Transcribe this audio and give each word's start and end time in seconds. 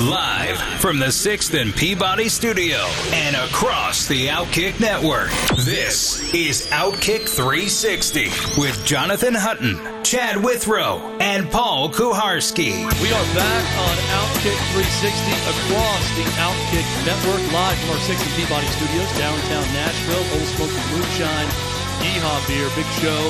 Live 0.00 0.56
from 0.80 0.96
the 0.98 1.12
6th 1.12 1.52
and 1.52 1.68
Peabody 1.68 2.30
studio 2.30 2.80
and 3.12 3.36
across 3.36 4.08
the 4.08 4.28
Outkick 4.32 4.80
network. 4.80 5.28
This 5.68 6.32
is 6.32 6.64
Outkick 6.72 7.28
360 7.28 8.32
with 8.56 8.72
Jonathan 8.88 9.36
Hutton, 9.36 9.76
Chad 10.00 10.40
Withrow, 10.40 10.96
and 11.20 11.44
Paul 11.52 11.92
Kuharsky. 11.92 12.72
We 13.04 13.12
are 13.12 13.28
back 13.36 13.64
on 13.84 13.96
Outkick 14.16 14.56
360 14.72 15.12
across 15.60 16.04
the 16.16 16.24
Outkick 16.40 16.88
network, 17.04 17.44
live 17.52 17.76
from 17.84 17.92
our 17.92 18.00
6th 18.08 18.24
and 18.24 18.34
Peabody 18.40 18.68
studios, 18.72 19.12
downtown 19.20 19.68
Nashville. 19.76 20.24
Ole 20.24 20.48
Smoky 20.56 20.82
Moonshine, 20.96 21.52
Yeehaw 22.00 22.40
Beer, 22.48 22.64
big 22.72 22.88
show. 22.96 23.20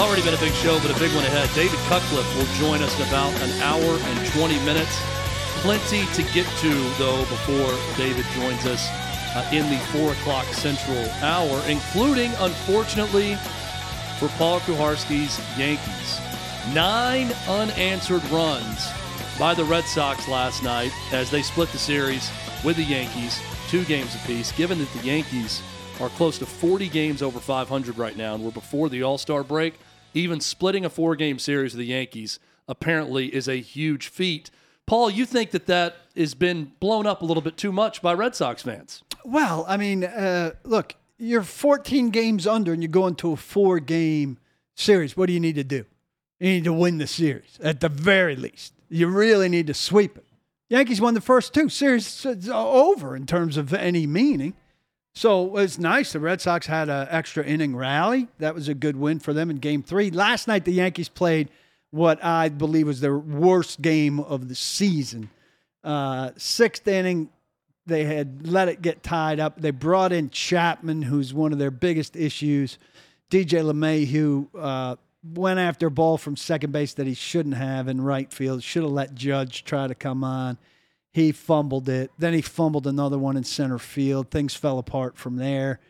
Already 0.00 0.24
been 0.24 0.32
a 0.32 0.40
big 0.40 0.56
show, 0.64 0.80
but 0.80 0.96
a 0.96 0.98
big 0.98 1.12
one 1.12 1.28
ahead. 1.28 1.52
David 1.52 1.78
Cutcliffe 1.92 2.24
will 2.40 2.48
join 2.56 2.80
us 2.80 2.88
in 2.96 3.04
about 3.04 3.36
an 3.44 3.52
hour 3.60 4.00
and 4.00 4.16
20 4.32 4.56
minutes. 4.64 4.96
Plenty 5.62 6.06
to 6.14 6.22
get 6.32 6.46
to, 6.60 6.70
though, 6.98 7.20
before 7.20 7.72
David 7.96 8.24
joins 8.34 8.64
us 8.64 8.88
uh, 9.36 9.46
in 9.52 9.68
the 9.68 9.78
4 9.92 10.12
o'clock 10.12 10.46
Central 10.46 11.08
hour, 11.22 11.62
including, 11.68 12.32
unfortunately, 12.38 13.36
for 14.18 14.28
Paul 14.38 14.60
Kuharsky's 14.60 15.38
Yankees. 15.58 16.20
Nine 16.74 17.30
unanswered 17.46 18.24
runs 18.30 18.88
by 19.38 19.54
the 19.54 19.64
Red 19.64 19.84
Sox 19.84 20.28
last 20.28 20.62
night 20.62 20.92
as 21.12 21.30
they 21.30 21.42
split 21.42 21.70
the 21.72 21.78
series 21.78 22.30
with 22.64 22.76
the 22.76 22.82
Yankees, 22.82 23.40
two 23.68 23.84
games 23.84 24.14
apiece. 24.14 24.52
Given 24.52 24.78
that 24.78 24.92
the 24.94 25.06
Yankees 25.06 25.62
are 26.00 26.08
close 26.10 26.38
to 26.38 26.46
40 26.46 26.88
games 26.88 27.22
over 27.22 27.38
500 27.38 27.98
right 27.98 28.16
now, 28.16 28.34
and 28.34 28.42
we're 28.42 28.50
before 28.50 28.88
the 28.88 29.02
All 29.02 29.18
Star 29.18 29.44
break, 29.44 29.74
even 30.14 30.40
splitting 30.40 30.84
a 30.84 30.90
four 30.90 31.16
game 31.16 31.38
series 31.38 31.72
with 31.72 31.80
the 31.80 31.92
Yankees 31.92 32.38
apparently 32.68 33.34
is 33.34 33.48
a 33.48 33.56
huge 33.56 34.08
feat. 34.08 34.50
Paul, 34.90 35.08
you 35.08 35.24
think 35.24 35.52
that 35.52 35.66
that 35.66 35.98
has 36.16 36.34
been 36.34 36.72
blown 36.80 37.06
up 37.06 37.22
a 37.22 37.24
little 37.24 37.44
bit 37.44 37.56
too 37.56 37.70
much 37.70 38.02
by 38.02 38.12
Red 38.12 38.34
Sox 38.34 38.62
fans? 38.62 39.04
Well, 39.24 39.64
I 39.68 39.76
mean, 39.76 40.02
uh, 40.02 40.54
look, 40.64 40.96
you're 41.16 41.44
14 41.44 42.10
games 42.10 42.44
under 42.44 42.72
and 42.72 42.82
you 42.82 42.88
go 42.88 43.06
into 43.06 43.30
a 43.30 43.36
four 43.36 43.78
game 43.78 44.38
series. 44.74 45.16
What 45.16 45.26
do 45.26 45.32
you 45.32 45.38
need 45.38 45.54
to 45.54 45.62
do? 45.62 45.84
You 46.40 46.50
need 46.54 46.64
to 46.64 46.72
win 46.72 46.98
the 46.98 47.06
series 47.06 47.56
at 47.62 47.78
the 47.78 47.88
very 47.88 48.34
least. 48.34 48.72
You 48.88 49.06
really 49.06 49.48
need 49.48 49.68
to 49.68 49.74
sweep 49.74 50.18
it. 50.18 50.26
Yankees 50.68 51.00
won 51.00 51.14
the 51.14 51.20
first 51.20 51.54
two 51.54 51.68
series 51.68 52.26
it's 52.26 52.48
over 52.48 53.14
in 53.14 53.26
terms 53.26 53.56
of 53.56 53.72
any 53.72 54.08
meaning. 54.08 54.54
So 55.14 55.56
it's 55.58 55.78
nice. 55.78 56.14
The 56.14 56.18
Red 56.18 56.40
Sox 56.40 56.66
had 56.66 56.88
an 56.88 57.06
extra 57.10 57.44
inning 57.44 57.76
rally. 57.76 58.26
That 58.38 58.56
was 58.56 58.66
a 58.66 58.74
good 58.74 58.96
win 58.96 59.20
for 59.20 59.32
them 59.32 59.50
in 59.50 59.58
game 59.58 59.84
three. 59.84 60.10
Last 60.10 60.48
night, 60.48 60.64
the 60.64 60.72
Yankees 60.72 61.08
played 61.08 61.48
what 61.90 62.22
I 62.24 62.48
believe 62.48 62.86
was 62.86 63.00
their 63.00 63.18
worst 63.18 63.82
game 63.82 64.20
of 64.20 64.48
the 64.48 64.54
season. 64.54 65.30
Uh, 65.82 66.30
sixth 66.36 66.86
inning, 66.86 67.30
they 67.86 68.04
had 68.04 68.46
let 68.46 68.68
it 68.68 68.82
get 68.82 69.02
tied 69.02 69.40
up. 69.40 69.60
They 69.60 69.70
brought 69.70 70.12
in 70.12 70.30
Chapman, 70.30 71.02
who's 71.02 71.34
one 71.34 71.52
of 71.52 71.58
their 71.58 71.70
biggest 71.70 72.16
issues. 72.16 72.78
DJ 73.30 73.64
LeMahieu 73.64 74.48
uh, 74.58 74.96
went 75.22 75.58
after 75.58 75.88
a 75.88 75.90
ball 75.90 76.18
from 76.18 76.36
second 76.36 76.72
base 76.72 76.94
that 76.94 77.06
he 77.06 77.14
shouldn't 77.14 77.56
have 77.56 77.88
in 77.88 78.00
right 78.00 78.32
field. 78.32 78.62
Should 78.62 78.82
have 78.82 78.92
let 78.92 79.14
Judge 79.14 79.64
try 79.64 79.86
to 79.86 79.94
come 79.94 80.24
on. 80.24 80.58
He 81.12 81.32
fumbled 81.32 81.88
it. 81.88 82.12
Then 82.18 82.34
he 82.34 82.40
fumbled 82.40 82.86
another 82.86 83.18
one 83.18 83.36
in 83.36 83.44
center 83.44 83.78
field. 83.78 84.30
Things 84.30 84.54
fell 84.54 84.78
apart 84.78 85.16
from 85.16 85.36
there. 85.36 85.80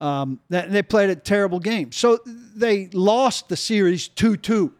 Um, 0.00 0.40
they 0.48 0.82
played 0.82 1.10
a 1.10 1.16
terrible 1.16 1.60
game. 1.60 1.92
So 1.92 2.18
they 2.24 2.88
lost 2.88 3.48
the 3.48 3.56
series 3.56 4.08
2 4.08 4.36
2. 4.36 4.72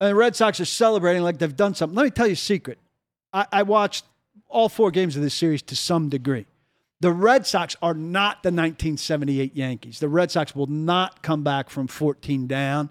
And 0.00 0.10
the 0.10 0.14
Red 0.14 0.36
Sox 0.36 0.60
are 0.60 0.64
celebrating 0.64 1.22
like 1.22 1.38
they've 1.38 1.56
done 1.56 1.74
something. 1.74 1.96
Let 1.96 2.04
me 2.04 2.10
tell 2.10 2.26
you 2.26 2.32
a 2.32 2.36
secret. 2.36 2.78
I, 3.32 3.46
I 3.52 3.62
watched 3.62 4.04
all 4.48 4.68
four 4.68 4.90
games 4.90 5.16
of 5.16 5.22
this 5.22 5.34
series 5.34 5.62
to 5.62 5.76
some 5.76 6.08
degree. 6.08 6.46
The 7.00 7.12
Red 7.12 7.46
Sox 7.46 7.76
are 7.82 7.94
not 7.94 8.42
the 8.42 8.48
1978 8.48 9.54
Yankees. 9.54 9.98
The 9.98 10.08
Red 10.08 10.30
Sox 10.30 10.54
will 10.54 10.66
not 10.66 11.22
come 11.22 11.42
back 11.42 11.68
from 11.68 11.86
14 11.86 12.46
down. 12.46 12.90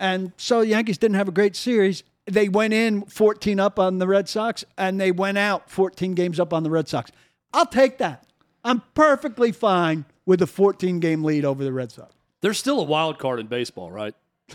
And 0.00 0.32
so 0.36 0.60
the 0.60 0.68
Yankees 0.68 0.98
didn't 0.98 1.16
have 1.16 1.28
a 1.28 1.32
great 1.32 1.56
series. 1.56 2.04
They 2.26 2.48
went 2.48 2.72
in 2.72 3.02
14 3.02 3.60
up 3.60 3.78
on 3.78 3.98
the 3.98 4.06
Red 4.06 4.28
Sox 4.28 4.64
and 4.78 5.00
they 5.00 5.12
went 5.12 5.36
out 5.36 5.70
14 5.70 6.14
games 6.14 6.40
up 6.40 6.52
on 6.52 6.62
the 6.62 6.70
Red 6.70 6.88
Sox. 6.88 7.10
I'll 7.52 7.66
take 7.66 7.98
that. 7.98 8.26
I'm 8.64 8.82
perfectly 8.94 9.52
fine 9.52 10.06
with 10.24 10.40
a 10.40 10.46
14 10.46 11.00
game 11.00 11.22
lead 11.22 11.44
over 11.44 11.62
the 11.62 11.72
Red 11.72 11.92
Sox. 11.92 12.14
There's 12.40 12.58
still 12.58 12.80
a 12.80 12.84
wild 12.84 13.18
card 13.18 13.40
in 13.40 13.46
baseball, 13.46 13.90
right? 13.90 14.14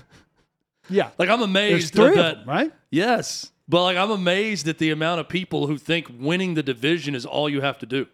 Yeah. 0.89 1.11
Like 1.17 1.29
I'm 1.29 1.41
amazed 1.41 1.93
There's 1.93 2.09
three 2.11 2.21
that, 2.21 2.31
of 2.33 2.37
them, 2.39 2.49
right? 2.49 2.71
Yes. 2.89 3.51
But 3.67 3.83
like 3.83 3.97
I'm 3.97 4.11
amazed 4.11 4.67
at 4.67 4.77
the 4.77 4.91
amount 4.91 5.19
of 5.19 5.29
people 5.29 5.67
who 5.67 5.77
think 5.77 6.07
winning 6.19 6.55
the 6.55 6.63
division 6.63 7.15
is 7.15 7.25
all 7.25 7.49
you 7.49 7.61
have 7.61 7.77
to 7.79 7.85
do. 7.85 8.07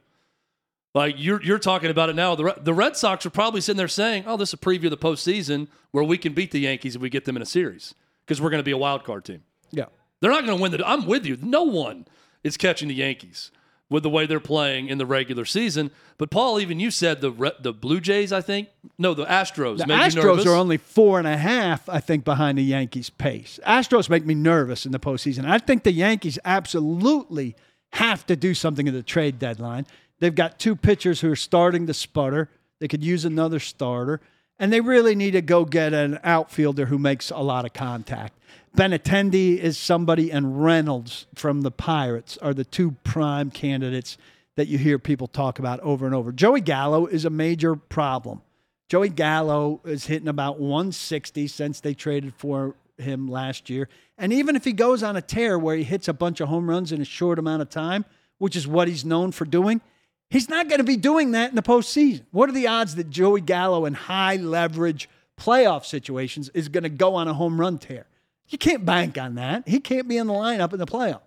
Like 0.93 1.15
you're 1.17 1.41
you're 1.41 1.59
talking 1.59 1.89
about 1.89 2.09
it 2.09 2.15
now. 2.15 2.35
The 2.35 2.55
the 2.61 2.73
Red 2.73 2.95
Sox 2.95 3.25
are 3.25 3.29
probably 3.29 3.61
sitting 3.61 3.77
there 3.77 3.87
saying, 3.87 4.23
"Oh, 4.27 4.37
this 4.37 4.49
is 4.49 4.53
a 4.53 4.57
preview 4.57 4.85
of 4.85 4.91
the 4.91 4.97
postseason 4.97 5.67
where 5.91 6.03
we 6.03 6.17
can 6.17 6.33
beat 6.33 6.51
the 6.51 6.59
Yankees 6.59 6.95
if 6.95 7.01
we 7.01 7.09
get 7.09 7.25
them 7.25 7.35
in 7.35 7.41
a 7.41 7.45
series 7.45 7.95
because 8.25 8.41
we're 8.41 8.49
going 8.49 8.61
to 8.61 8.65
be 8.65 8.71
a 8.71 8.77
wild 8.77 9.03
card 9.03 9.25
team." 9.25 9.43
Yeah. 9.71 9.85
They're 10.21 10.31
not 10.31 10.45
going 10.45 10.57
to 10.57 10.61
win 10.61 10.71
the. 10.71 10.87
I'm 10.87 11.05
with 11.05 11.25
you. 11.25 11.37
No 11.41 11.63
one 11.63 12.07
is 12.43 12.57
catching 12.57 12.87
the 12.87 12.95
Yankees 12.95 13.51
with 13.89 14.03
the 14.03 14.09
way 14.09 14.25
they're 14.25 14.39
playing 14.39 14.87
in 14.87 14.97
the 14.97 15.05
regular 15.05 15.45
season. 15.45 15.91
But 16.17 16.31
Paul, 16.31 16.59
even 16.59 16.79
you 16.79 16.91
said 16.91 17.21
the 17.21 17.31
Re- 17.31 17.51
the 17.59 17.73
Blue 17.73 17.99
Jays. 17.99 18.31
I 18.31 18.41
think 18.41 18.69
no, 18.97 19.13
the 19.13 19.25
Astros. 19.25 19.77
The 19.77 19.85
Astros 19.85 20.45
are 20.45 20.55
only 20.55 20.77
four 20.77 21.19
and 21.19 21.27
a 21.27 21.37
half, 21.37 21.87
I 21.89 21.99
think, 21.99 22.25
behind 22.25 22.57
the 22.57 22.63
Yankees' 22.63 23.09
pace. 23.09 23.59
Astros 23.65 24.09
make 24.09 24.25
me 24.25 24.33
nervous 24.33 24.85
in 24.85 24.91
the 24.91 24.99
postseason. 24.99 25.45
I 25.45 25.59
think 25.59 25.83
the 25.83 25.91
Yankees 25.91 26.39
absolutely 26.45 27.55
have 27.93 28.25
to 28.27 28.35
do 28.35 28.53
something 28.53 28.87
at 28.87 28.93
the 28.93 29.03
trade 29.03 29.39
deadline. 29.39 29.85
They've 30.19 30.33
got 30.33 30.59
two 30.59 30.75
pitchers 30.75 31.21
who 31.21 31.31
are 31.31 31.35
starting 31.35 31.87
to 31.87 31.93
sputter. 31.93 32.49
They 32.79 32.87
could 32.87 33.03
use 33.03 33.25
another 33.25 33.59
starter. 33.59 34.21
And 34.57 34.71
they 34.71 34.79
really 34.79 35.15
need 35.15 35.31
to 35.31 35.41
go 35.41 35.65
get 35.65 35.93
an 35.93 36.19
outfielder 36.23 36.85
who 36.85 36.97
makes 36.97 37.29
a 37.29 37.39
lot 37.39 37.65
of 37.65 37.73
contact. 37.73 38.39
Benintendi 38.75 39.57
is 39.57 39.77
somebody, 39.77 40.31
and 40.31 40.61
Reynolds 40.61 41.27
from 41.33 41.61
the 41.61 41.71
Pirates 41.71 42.37
are 42.41 42.53
the 42.53 42.65
two 42.65 42.91
prime 43.03 43.49
candidates 43.49 44.17
that 44.57 44.67
you 44.67 44.77
hear 44.77 44.99
people 44.99 45.27
talk 45.27 45.59
about 45.59 45.79
over 45.79 46.05
and 46.05 46.13
over. 46.13 46.31
Joey 46.33 46.61
Gallo 46.61 47.05
is 47.05 47.23
a 47.23 47.29
major 47.29 47.75
problem. 47.75 48.41
Joey 48.89 49.09
Gallo 49.09 49.79
is 49.85 50.07
hitting 50.07 50.27
about 50.27 50.59
160 50.59 51.47
since 51.47 51.79
they 51.79 51.93
traded 51.93 52.33
for 52.35 52.75
him 52.97 53.27
last 53.29 53.69
year. 53.69 53.87
And 54.17 54.33
even 54.33 54.55
if 54.55 54.63
he 54.63 54.73
goes 54.73 55.03
on 55.03 55.15
a 55.15 55.21
tear 55.21 55.57
where 55.57 55.75
he 55.75 55.83
hits 55.83 56.07
a 56.07 56.13
bunch 56.13 56.39
of 56.41 56.49
home 56.49 56.69
runs 56.69 56.91
in 56.91 57.01
a 57.01 57.05
short 57.05 57.39
amount 57.39 57.61
of 57.61 57.69
time, 57.69 58.05
which 58.37 58.55
is 58.55 58.67
what 58.67 58.87
he's 58.87 59.05
known 59.05 59.31
for 59.31 59.45
doing, 59.45 59.81
he's 60.29 60.49
not 60.49 60.67
going 60.67 60.79
to 60.79 60.85
be 60.85 60.97
doing 60.97 61.31
that 61.31 61.49
in 61.49 61.55
the 61.55 61.63
postseason. 61.63 62.23
What 62.31 62.49
are 62.49 62.53
the 62.53 62.67
odds 62.67 62.95
that 62.95 63.09
Joey 63.09 63.41
Gallo 63.41 63.85
in 63.85 63.93
high 63.93 64.35
leverage 64.35 65.09
playoff 65.39 65.85
situations 65.85 66.49
is 66.53 66.67
going 66.67 66.83
to 66.83 66.89
go 66.89 67.15
on 67.15 67.27
a 67.27 67.33
home 67.33 67.59
run 67.59 67.77
tear? 67.77 68.05
You 68.47 68.57
can't 68.57 68.85
bank 68.85 69.17
on 69.17 69.35
that. 69.35 69.67
He 69.67 69.79
can't 69.79 70.07
be 70.07 70.17
in 70.17 70.27
the 70.27 70.33
lineup 70.33 70.71
in 70.73 70.79
the 70.79 70.85
playoff. 70.85 71.21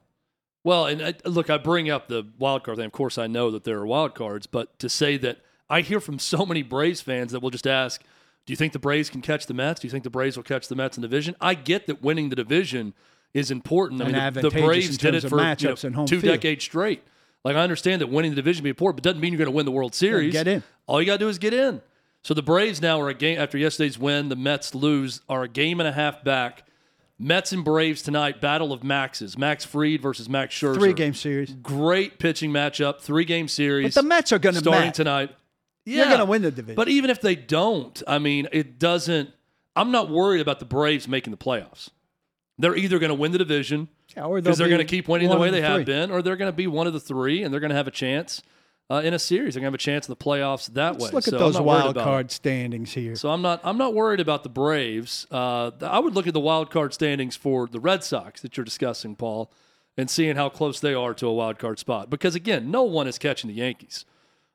Well, 0.64 0.86
and 0.86 1.02
I, 1.02 1.14
look, 1.24 1.50
I 1.50 1.56
bring 1.58 1.90
up 1.90 2.08
the 2.08 2.26
wild 2.38 2.64
card 2.64 2.76
thing. 2.76 2.86
Of 2.86 2.92
course, 2.92 3.16
I 3.18 3.26
know 3.26 3.50
that 3.50 3.64
there 3.64 3.78
are 3.78 3.86
wild 3.86 4.14
cards, 4.14 4.46
but 4.46 4.78
to 4.80 4.88
say 4.88 5.16
that 5.18 5.38
I 5.70 5.80
hear 5.80 6.00
from 6.00 6.18
so 6.18 6.44
many 6.46 6.62
Braves 6.62 7.00
fans 7.00 7.32
that 7.32 7.40
will 7.40 7.50
just 7.50 7.66
ask, 7.66 8.02
"Do 8.46 8.52
you 8.52 8.56
think 8.56 8.72
the 8.72 8.78
Braves 8.78 9.08
can 9.10 9.20
catch 9.22 9.46
the 9.46 9.54
Mets? 9.54 9.80
Do 9.80 9.86
you 9.86 9.90
think 9.90 10.04
the 10.04 10.10
Braves 10.10 10.36
will 10.36 10.44
catch 10.44 10.68
the 10.68 10.74
Mets 10.76 10.96
in 10.96 11.02
the 11.02 11.08
division?" 11.08 11.34
I 11.40 11.54
get 11.54 11.86
that 11.86 12.02
winning 12.02 12.28
the 12.28 12.36
division 12.36 12.94
is 13.34 13.50
important. 13.50 14.00
I 14.02 14.06
And 14.06 14.14
mean, 14.14 14.32
the, 14.42 14.50
the 14.50 14.60
Braves 14.62 14.98
did 14.98 15.14
it 15.14 15.22
for 15.28 15.38
you 15.40 15.68
know, 15.68 15.74
and 15.84 15.94
home 15.94 16.06
two 16.06 16.20
field. 16.20 16.34
decades 16.34 16.64
straight. 16.64 17.02
Like 17.44 17.56
I 17.56 17.60
understand 17.60 18.00
that 18.00 18.08
winning 18.08 18.32
the 18.32 18.36
division 18.36 18.64
be 18.64 18.70
important, 18.70 18.96
but 18.96 19.04
doesn't 19.04 19.20
mean 19.20 19.32
you're 19.32 19.38
going 19.38 19.50
to 19.50 19.56
win 19.56 19.64
the 19.66 19.72
World 19.72 19.94
Series. 19.94 20.32
get 20.32 20.48
in. 20.48 20.62
All 20.86 21.00
you 21.00 21.06
got 21.06 21.14
to 21.14 21.18
do 21.18 21.28
is 21.28 21.38
get 21.38 21.54
in. 21.54 21.80
So 22.22 22.34
the 22.34 22.42
Braves 22.42 22.82
now 22.82 23.00
are 23.00 23.08
a 23.08 23.14
game 23.14 23.38
after 23.38 23.56
yesterday's 23.56 23.98
win. 23.98 24.28
The 24.28 24.36
Mets 24.36 24.74
lose, 24.74 25.20
are 25.28 25.44
a 25.44 25.48
game 25.48 25.78
and 25.80 25.88
a 25.88 25.92
half 25.92 26.24
back. 26.24 26.64
Mets 27.18 27.52
and 27.52 27.64
Braves 27.64 28.02
tonight, 28.02 28.40
battle 28.40 28.72
of 28.72 28.84
Maxes. 28.84 29.36
Max 29.36 29.64
Fried 29.64 30.00
versus 30.00 30.28
Max 30.28 30.54
Scherzer. 30.54 30.74
Three 30.76 30.92
game 30.92 31.14
series. 31.14 31.52
Great 31.52 32.18
pitching 32.18 32.52
matchup, 32.52 33.00
three 33.00 33.24
game 33.24 33.48
series. 33.48 33.94
But 33.94 34.02
the 34.02 34.08
Mets 34.08 34.32
are 34.32 34.38
going 34.38 34.54
to 34.54 34.60
starting 34.60 34.92
tonight. 34.92 35.30
They're 35.84 36.04
gonna 36.04 36.24
win 36.26 36.42
the 36.42 36.50
division. 36.50 36.76
But 36.76 36.88
even 36.88 37.10
if 37.10 37.20
they 37.20 37.34
don't, 37.34 38.00
I 38.06 38.18
mean, 38.18 38.48
it 38.52 38.78
doesn't. 38.78 39.30
I'm 39.74 39.90
not 39.90 40.10
worried 40.10 40.40
about 40.40 40.58
the 40.58 40.64
Braves 40.64 41.08
making 41.08 41.30
the 41.30 41.36
playoffs. 41.36 41.88
They're 42.58 42.76
either 42.76 42.98
going 42.98 43.10
to 43.10 43.14
win 43.14 43.30
the 43.30 43.38
division 43.38 43.88
because 44.08 44.58
they'll 44.58 44.66
they're 44.66 44.66
be 44.66 44.70
going 44.70 44.86
to 44.86 44.90
keep 44.90 45.06
winning 45.06 45.30
the 45.30 45.36
way 45.36 45.50
they 45.50 45.60
the 45.60 45.66
have 45.66 45.84
been, 45.86 46.10
or 46.10 46.22
they're 46.22 46.36
going 46.36 46.50
to 46.50 46.56
be 46.56 46.66
one 46.66 46.88
of 46.88 46.92
the 46.92 46.98
three, 46.98 47.42
and 47.44 47.52
they're 47.52 47.60
going 47.60 47.70
to 47.70 47.76
have 47.76 47.86
a 47.86 47.92
chance 47.92 48.42
uh, 48.90 49.02
in 49.04 49.14
a 49.14 49.18
series. 49.18 49.54
They're 49.54 49.60
going 49.60 49.70
to 49.70 49.72
have 49.72 49.74
a 49.74 49.78
chance 49.78 50.08
in 50.08 50.12
the 50.12 50.16
playoffs 50.16 50.72
that 50.74 50.94
way. 50.94 51.10
Let's 51.10 51.14
look 51.14 51.24
So 51.24 51.36
at 51.36 51.38
those 51.38 51.60
wild 51.60 51.96
it. 51.96 52.02
card 52.02 52.30
standings 52.30 52.92
here. 52.94 53.16
So 53.16 53.30
I'm 53.30 53.42
not 53.42 53.60
I'm 53.64 53.78
not 53.78 53.94
worried 53.94 54.20
about 54.20 54.42
the 54.42 54.48
Braves. 54.48 55.26
Uh, 55.30 55.70
I 55.82 55.98
would 55.98 56.14
look 56.14 56.26
at 56.26 56.34
the 56.34 56.40
wild 56.40 56.70
card 56.70 56.94
standings 56.94 57.36
for 57.36 57.66
the 57.66 57.80
Red 57.80 58.02
Sox 58.04 58.40
that 58.42 58.56
you're 58.56 58.64
discussing, 58.64 59.14
Paul, 59.16 59.50
and 59.96 60.08
seeing 60.08 60.36
how 60.36 60.48
close 60.48 60.80
they 60.80 60.94
are 60.94 61.14
to 61.14 61.26
a 61.26 61.32
wild 61.32 61.58
card 61.58 61.78
spot. 61.78 62.08
Because 62.10 62.34
again, 62.34 62.70
no 62.70 62.82
one 62.82 63.06
is 63.06 63.18
catching 63.18 63.48
the 63.48 63.54
Yankees. 63.56 64.04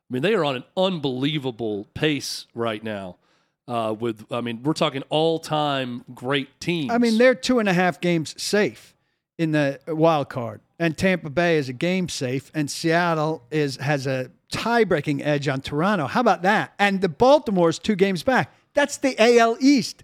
I 0.10 0.14
mean, 0.14 0.22
they 0.24 0.34
are 0.36 0.44
on 0.46 0.56
an 0.56 0.64
unbelievable 0.76 1.88
pace 1.94 2.48
right 2.54 2.84
now. 2.84 3.18
Uh, 3.66 3.96
with 3.98 4.26
I 4.32 4.42
mean, 4.42 4.62
we're 4.64 4.74
talking 4.74 5.04
all 5.10 5.40
time 5.40 6.04
great 6.14 6.60
teams. 6.60 6.92
I 6.92 6.98
mean, 6.98 7.18
they're 7.18 7.34
two 7.36 7.60
and 7.60 7.70
a 7.70 7.74
half 7.74 8.02
games 8.02 8.40
safe 8.42 8.94
in 9.38 9.52
the 9.52 9.80
wild 9.88 10.28
card, 10.30 10.60
and 10.80 10.98
Tampa 10.98 11.30
Bay 11.30 11.58
is 11.58 11.70
a 11.70 11.74
game 11.74 12.10
safe, 12.10 12.52
and 12.54 12.70
Seattle 12.70 13.44
is 13.52 13.78
has 13.78 14.08
a 14.08 14.32
tie-breaking 14.52 15.24
edge 15.24 15.48
on 15.48 15.62
Toronto. 15.62 16.08
How 16.08 16.22
about 16.22 16.44
that? 16.44 16.74
And 16.78 17.02
the 17.02 17.10
Baltimore's 17.10 17.80
two 17.80 17.96
games 17.96 18.24
back. 18.24 18.54
That's 18.74 18.98
the 18.98 19.16
AL 19.20 19.58
East. 19.60 20.04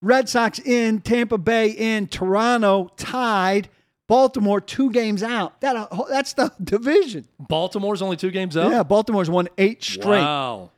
Red 0.00 0.28
Sox 0.28 0.58
in, 0.60 1.00
Tampa 1.00 1.38
Bay 1.38 1.70
in, 1.70 2.06
Toronto 2.06 2.90
tied, 2.96 3.68
Baltimore 4.06 4.60
two 4.60 4.90
games 4.90 5.22
out. 5.22 5.60
That 5.60 5.88
that's 6.08 6.32
the 6.34 6.52
division. 6.62 7.26
Baltimore's 7.38 8.00
only 8.00 8.16
two 8.16 8.30
games 8.30 8.56
out. 8.56 8.70
Yeah, 8.70 8.82
Baltimore's 8.82 9.28
won 9.28 9.48
eight 9.58 9.82
straight. 9.82 10.20
Wow. 10.20 10.70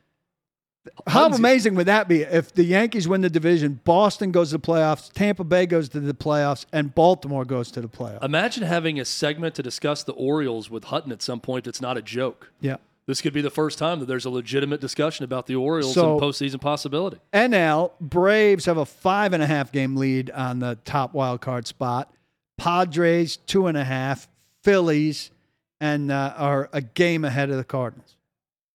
How 1.07 1.27
amazing 1.27 1.75
would 1.75 1.85
that 1.85 2.07
be 2.07 2.21
if 2.21 2.53
the 2.53 2.63
Yankees 2.63 3.07
win 3.07 3.21
the 3.21 3.29
division, 3.29 3.79
Boston 3.83 4.31
goes 4.31 4.49
to 4.49 4.57
the 4.57 4.61
playoffs, 4.61 5.11
Tampa 5.13 5.43
Bay 5.43 5.65
goes 5.67 5.89
to 5.89 5.99
the 5.99 6.13
playoffs, 6.13 6.65
and 6.73 6.93
Baltimore 6.95 7.45
goes 7.45 7.69
to 7.71 7.81
the 7.81 7.87
playoffs? 7.87 8.23
Imagine 8.23 8.63
having 8.63 8.99
a 8.99 9.05
segment 9.05 9.53
to 9.55 9.63
discuss 9.63 10.03
the 10.03 10.13
Orioles 10.13 10.69
with 10.71 10.85
Hutton 10.85 11.11
at 11.11 11.21
some 11.21 11.39
point. 11.39 11.67
It's 11.67 11.81
not 11.81 11.97
a 11.97 12.01
joke. 12.01 12.51
Yeah. 12.61 12.77
This 13.05 13.21
could 13.21 13.33
be 13.33 13.41
the 13.41 13.51
first 13.51 13.77
time 13.77 13.99
that 13.99 14.05
there's 14.07 14.25
a 14.25 14.29
legitimate 14.29 14.79
discussion 14.81 15.23
about 15.23 15.45
the 15.47 15.55
Orioles 15.55 15.93
So- 15.93 16.13
and 16.13 16.21
postseason 16.21 16.61
possibility. 16.61 17.17
NL 17.33 17.91
Braves 17.99 18.65
have 18.65 18.77
a 18.77 18.85
five 18.85 19.33
and 19.33 19.43
a 19.43 19.47
half 19.47 19.71
game 19.71 19.95
lead 19.95 20.31
on 20.31 20.59
the 20.59 20.77
top 20.85 21.13
wild 21.13 21.41
card 21.41 21.67
spot. 21.67 22.11
Padres 22.57 23.37
two 23.37 23.67
and 23.67 23.77
a 23.77 23.83
half. 23.83 24.27
Phillies 24.63 25.31
and 25.79 26.11
uh, 26.11 26.33
are 26.37 26.69
a 26.71 26.81
game 26.81 27.25
ahead 27.25 27.49
of 27.49 27.57
the 27.57 27.63
Cardinals. 27.63 28.15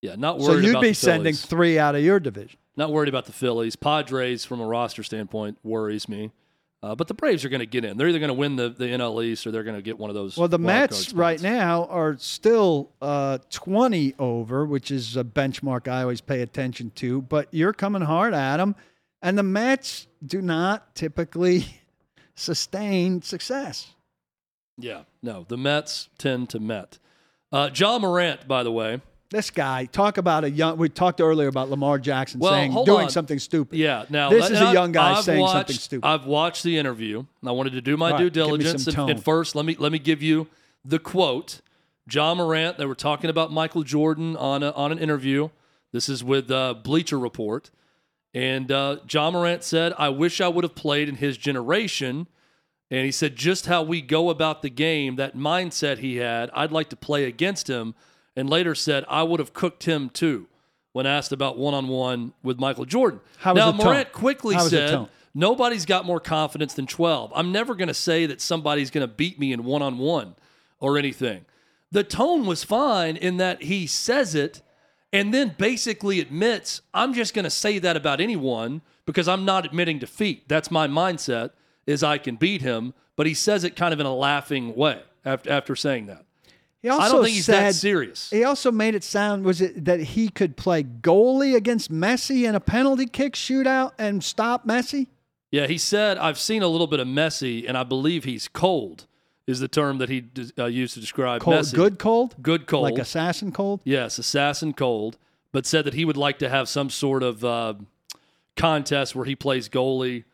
Yeah, 0.07 0.15
not 0.17 0.39
worried. 0.39 0.47
So 0.47 0.59
you'd 0.59 0.71
about 0.71 0.83
be 0.83 0.89
the 0.91 0.95
sending 0.95 1.35
three 1.35 1.79
out 1.79 1.97
of 1.97 2.03
your 2.03 2.21
division. 2.21 2.59
Not 2.77 2.93
worried 2.93 3.09
about 3.09 3.27
the 3.27 3.33
Phillies. 3.33 3.75
Padres, 3.75 4.45
from 4.45 4.61
a 4.61 4.67
roster 4.67 5.03
standpoint, 5.03 5.59
worries 5.65 6.09
me. 6.09 6.31
Uh, 6.83 6.95
but 6.95 7.09
the 7.09 7.15
Braves 7.15 7.45
are 7.45 7.49
going 7.49 7.61
to 7.61 7.67
get 7.67 7.85
in. 7.85 7.97
They're 7.97 8.07
either 8.07 8.21
going 8.21 8.29
to 8.29 8.35
win 8.35 8.55
the, 8.55 8.69
the 8.69 8.85
NL 8.85 9.25
East 9.25 9.47
or 9.47 9.51
they're 9.51 9.65
going 9.65 9.75
to 9.75 9.83
get 9.83 9.99
one 9.99 10.09
of 10.09 10.15
those. 10.15 10.37
Well, 10.37 10.47
the 10.47 10.59
Mets 10.59 11.13
right 11.13 11.41
now 11.43 11.87
are 11.87 12.17
still 12.19 12.93
uh, 13.03 13.39
20 13.51 14.15
over, 14.19 14.65
which 14.65 14.93
is 14.93 15.17
a 15.17 15.25
benchmark 15.25 15.89
I 15.89 16.03
always 16.03 16.21
pay 16.21 16.43
attention 16.43 16.93
to. 16.97 17.23
But 17.23 17.49
you're 17.51 17.73
coming 17.73 18.03
hard 18.03 18.35
at 18.35 18.59
them, 18.59 18.77
and 19.23 19.37
the 19.37 19.43
Mets 19.43 20.07
do 20.25 20.41
not 20.41 20.95
typically 20.95 21.67
sustain 22.37 23.23
success. 23.23 23.89
Yeah, 24.79 25.03
no, 25.23 25.45
the 25.49 25.57
Mets 25.57 26.11
tend 26.19 26.51
to 26.51 26.61
Met. 26.61 26.99
Uh, 27.51 27.71
Ja 27.75 27.99
Morant, 27.99 28.47
by 28.47 28.63
the 28.63 28.71
way, 28.71 29.01
This 29.31 29.51
guy, 29.51 29.87
talk 29.87 30.19
about 30.19 30.45
a 30.45 30.51
young. 30.51 30.77
We 30.79 30.89
talked 30.89 31.21
earlier 31.21 31.49
about 31.49 31.69
Lamar 31.69 31.99
Jackson 31.99 32.39
Well, 32.39 32.53
saying 32.53 32.73
doing 32.85 33.05
on. 33.05 33.11
something 33.11 33.39
stupid. 33.39 33.77
Yeah. 33.77 34.05
Now 34.09 34.31
This 34.31 34.51
is 34.51 34.61
a 34.61 34.73
young 34.73 34.93
guy 34.93 35.19
I've 35.19 35.25
saying 35.25 35.41
watched, 35.41 35.53
something 35.53 35.77
stupid. 35.77 36.07
I've 36.07 36.27
watched 36.27 36.63
the 36.63 36.79
interview. 36.79 37.19
and 37.19 37.49
I 37.49 37.53
wanted 37.53 37.73
to 37.73 37.81
do 37.81 37.97
my 37.97 38.11
due 38.11 38.15
right, 38.15 38.23
some 38.23 38.31
diligence. 38.31 38.87
And, 38.87 39.11
and 39.11 39.25
first, 39.25 39.55
let 39.57 39.65
me 39.65 39.77
let 39.79 39.91
me 39.91 39.99
give 39.99 40.23
you 40.23 40.47
the 40.85 40.99
quote. 40.99 41.61
Ja 42.09 42.35
Morant. 42.35 42.79
They 42.79 42.87
were 42.87 42.95
talking 42.95 43.29
about 43.29 43.53
Michael 43.53 43.83
Jordan 43.83 44.37
on 44.37 44.63
a, 44.63 44.71
on 44.71 44.93
an 44.93 44.99
interview. 44.99 45.49
This 45.93 46.09
is 46.09 46.23
with 46.23 46.51
uh, 46.51 46.75
Bleacher 46.75 47.19
Report, 47.19 47.71
and 48.33 48.71
uh, 48.71 48.99
Ja 49.11 49.31
Morant 49.33 49.65
said, 49.65 49.93
"I 49.99 50.09
wish 50.11 50.41
I 50.41 50.47
would 50.47 50.63
have 50.63 50.77
played 50.77 51.09
in 51.09 51.17
his 51.17 51.37
generation." 51.37 52.29
And 52.89 53.05
he 53.05 53.11
said, 53.11 53.35
just 53.35 53.67
how 53.67 53.83
we 53.83 54.01
go 54.01 54.31
about 54.31 54.63
the 54.63 54.71
game, 54.71 55.17
that 55.17 55.37
mindset 55.37 55.99
he 55.99 56.19
had, 56.19 56.51
I'd 56.55 56.71
like 56.71 56.89
to 56.91 56.97
play 56.97 57.25
against 57.25 57.69
him. 57.69 57.97
And 58.37 58.51
later 58.51 58.75
said, 58.75 59.05
I 59.09 59.23
would 59.23 59.41
have 59.41 59.55
cooked 59.55 59.85
him 59.85 60.11
too 60.11 60.47
when 60.93 61.07
asked 61.07 61.33
about 61.33 61.59
one 61.59 61.75
on 61.75 61.89
one 61.89 62.35
with 62.43 62.59
Michael 62.59 62.85
Jordan. 62.85 63.21
How 63.39 63.55
now, 63.55 63.71
the 63.71 63.79
tone? 63.79 63.87
Morant 63.87 64.13
quickly 64.13 64.55
How 64.55 64.69
said. 64.69 65.09
Nobody's 65.35 65.85
got 65.85 66.07
more 66.07 66.21
confidence 66.21 66.73
than 66.73 66.87
12. 66.87 67.33
I'm 67.35 67.53
never 67.53 67.75
going 67.75 67.89
to 67.89 67.95
say 67.95 68.25
that 68.27 68.41
somebody's 68.41 68.91
going 68.91 69.07
to 69.07 69.13
beat 69.13 69.39
me 69.39 69.53
in 69.53 69.65
one 69.65 69.83
on 69.83 69.99
one 69.99 70.35
or 70.81 70.97
anything. 70.97 71.45
The 71.93 72.05
tone 72.05 72.47
was 72.47 72.65
fine 72.65 73.17
in 73.17 73.37
that 73.37 73.63
he 73.63 73.87
says 73.87 74.35
it 74.35 74.63
and 75.13 75.33
then 75.33 75.55
basically 75.57 76.21
admits, 76.21 76.83
I'm 76.93 77.15
just 77.15 77.33
going 77.33 77.45
to 77.45 77.51
say 77.51 77.79
that 77.79 77.97
about 77.97 78.21
anyone 78.21 78.83
because 79.07 79.29
I'm 79.29 79.45
not 79.45 79.65
admitting 79.65 79.99
defeat. 79.99 80.49
That's 80.49 80.71
my 80.71 80.89
mindset 80.89 81.51
is 81.87 82.03
I 82.03 82.19
can 82.19 82.37
beat 82.37 82.63
him, 82.63 82.93
but 83.15 83.27
he 83.27 83.35
says 83.35 83.65
it 83.65 83.77
kind 83.77 83.95
of 83.95 84.01
in 84.01 84.07
a 84.07 84.15
laughing 84.15 84.75
way 84.75 85.03
after, 85.25 85.51
after 85.51 85.77
saying 85.77 86.07
that. 86.07 86.26
He 86.83 86.89
also 86.89 87.03
I 87.05 87.09
don't 87.09 87.25
think 87.25 87.35
he's 87.37 87.47
that 87.47 87.73
said- 87.73 87.81
serious. 87.81 88.31
He 88.31 88.45
also 88.45 88.71
made 88.71 88.95
it 88.95 89.03
sound 89.03 89.45
was 89.45 89.61
it 89.61 89.85
that 89.87 90.01
he 90.01 90.29
could 90.29 90.57
play 90.57 90.83
goalie 90.85 91.57
against 91.57 91.91
Messi 91.91 92.47
in 92.49 92.55
a 92.55 92.61
penalty 92.61 93.07
kick 93.07 93.35
shootout 93.35 93.93
and 93.99 94.23
stop 94.23 94.67
Messi? 94.67 95.09
Yeah, 95.51 95.67
he 95.67 95.79
said, 95.79 96.19
I've 96.19 96.39
seen 96.39 96.63
a 96.63 96.69
little 96.69 96.87
bit 96.89 97.01
of 97.01 97.07
Messi, 97.09 97.67
and 97.67 97.79
I 97.79 97.85
believe 97.85 98.25
he's 98.25 98.47
cold, 98.49 99.07
is 99.47 99.61
the 99.61 99.69
term 99.69 99.99
that 99.99 100.09
he 100.09 100.25
uh, 100.59 100.67
used 100.67 100.95
to 100.95 101.01
describe 101.01 101.41
Cold, 101.41 101.57
Messi. 101.57 101.75
good 101.75 101.99
cold, 101.99 102.35
Good 102.43 102.67
cold. 102.67 102.83
like 102.83 102.99
assassin 102.99 103.53
cold. 103.53 103.81
Yes, 103.85 104.19
assassin 104.19 104.73
cold, 104.73 105.17
but 105.53 105.65
said 105.65 105.85
that 105.87 105.95
he 105.95 106.05
would 106.05 106.17
like 106.17 106.39
to 106.41 106.49
have 106.49 106.69
some 106.69 106.91
sort 106.91 107.23
of 107.23 107.45
uh, 107.45 107.75
contest 108.57 109.15
where 109.15 109.25
he 109.25 109.35
plays 109.37 109.69
goalie 109.69 110.25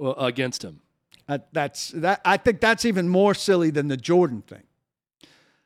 uh, 0.00 0.12
against 0.12 0.64
him. 0.64 0.80
Uh, 1.28 1.38
that's 1.52 1.88
that. 1.90 2.20
I 2.24 2.36
think 2.36 2.60
that's 2.60 2.84
even 2.84 3.08
more 3.08 3.34
silly 3.34 3.70
than 3.70 3.88
the 3.88 3.96
Jordan 3.96 4.42
thing. 4.42 4.62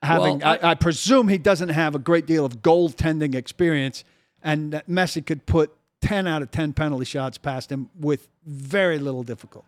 Having, 0.03 0.41
Well, 0.41 0.59
I, 0.63 0.71
I 0.71 0.75
presume 0.75 1.29
he 1.29 1.39
doesn't 1.39 1.71
have 1.71 1.95
a 1.95 1.99
great 1.99 2.27
deal 2.27 2.45
of 2.45 2.63
goaltending 2.63 3.35
experience, 3.35 4.05
and 4.43 4.73
that 4.73 4.89
Messi 4.89 5.25
could 5.25 5.47
put 5.47 5.75
ten 6.01 6.27
out 6.27 6.43
of 6.43 6.51
ten 6.51 6.73
penalty 6.73 7.05
shots 7.05 7.39
past 7.39 7.73
him 7.73 7.91
with 7.99 8.29
very 8.45 8.99
little 8.99 9.23
difficulty. 9.23 9.67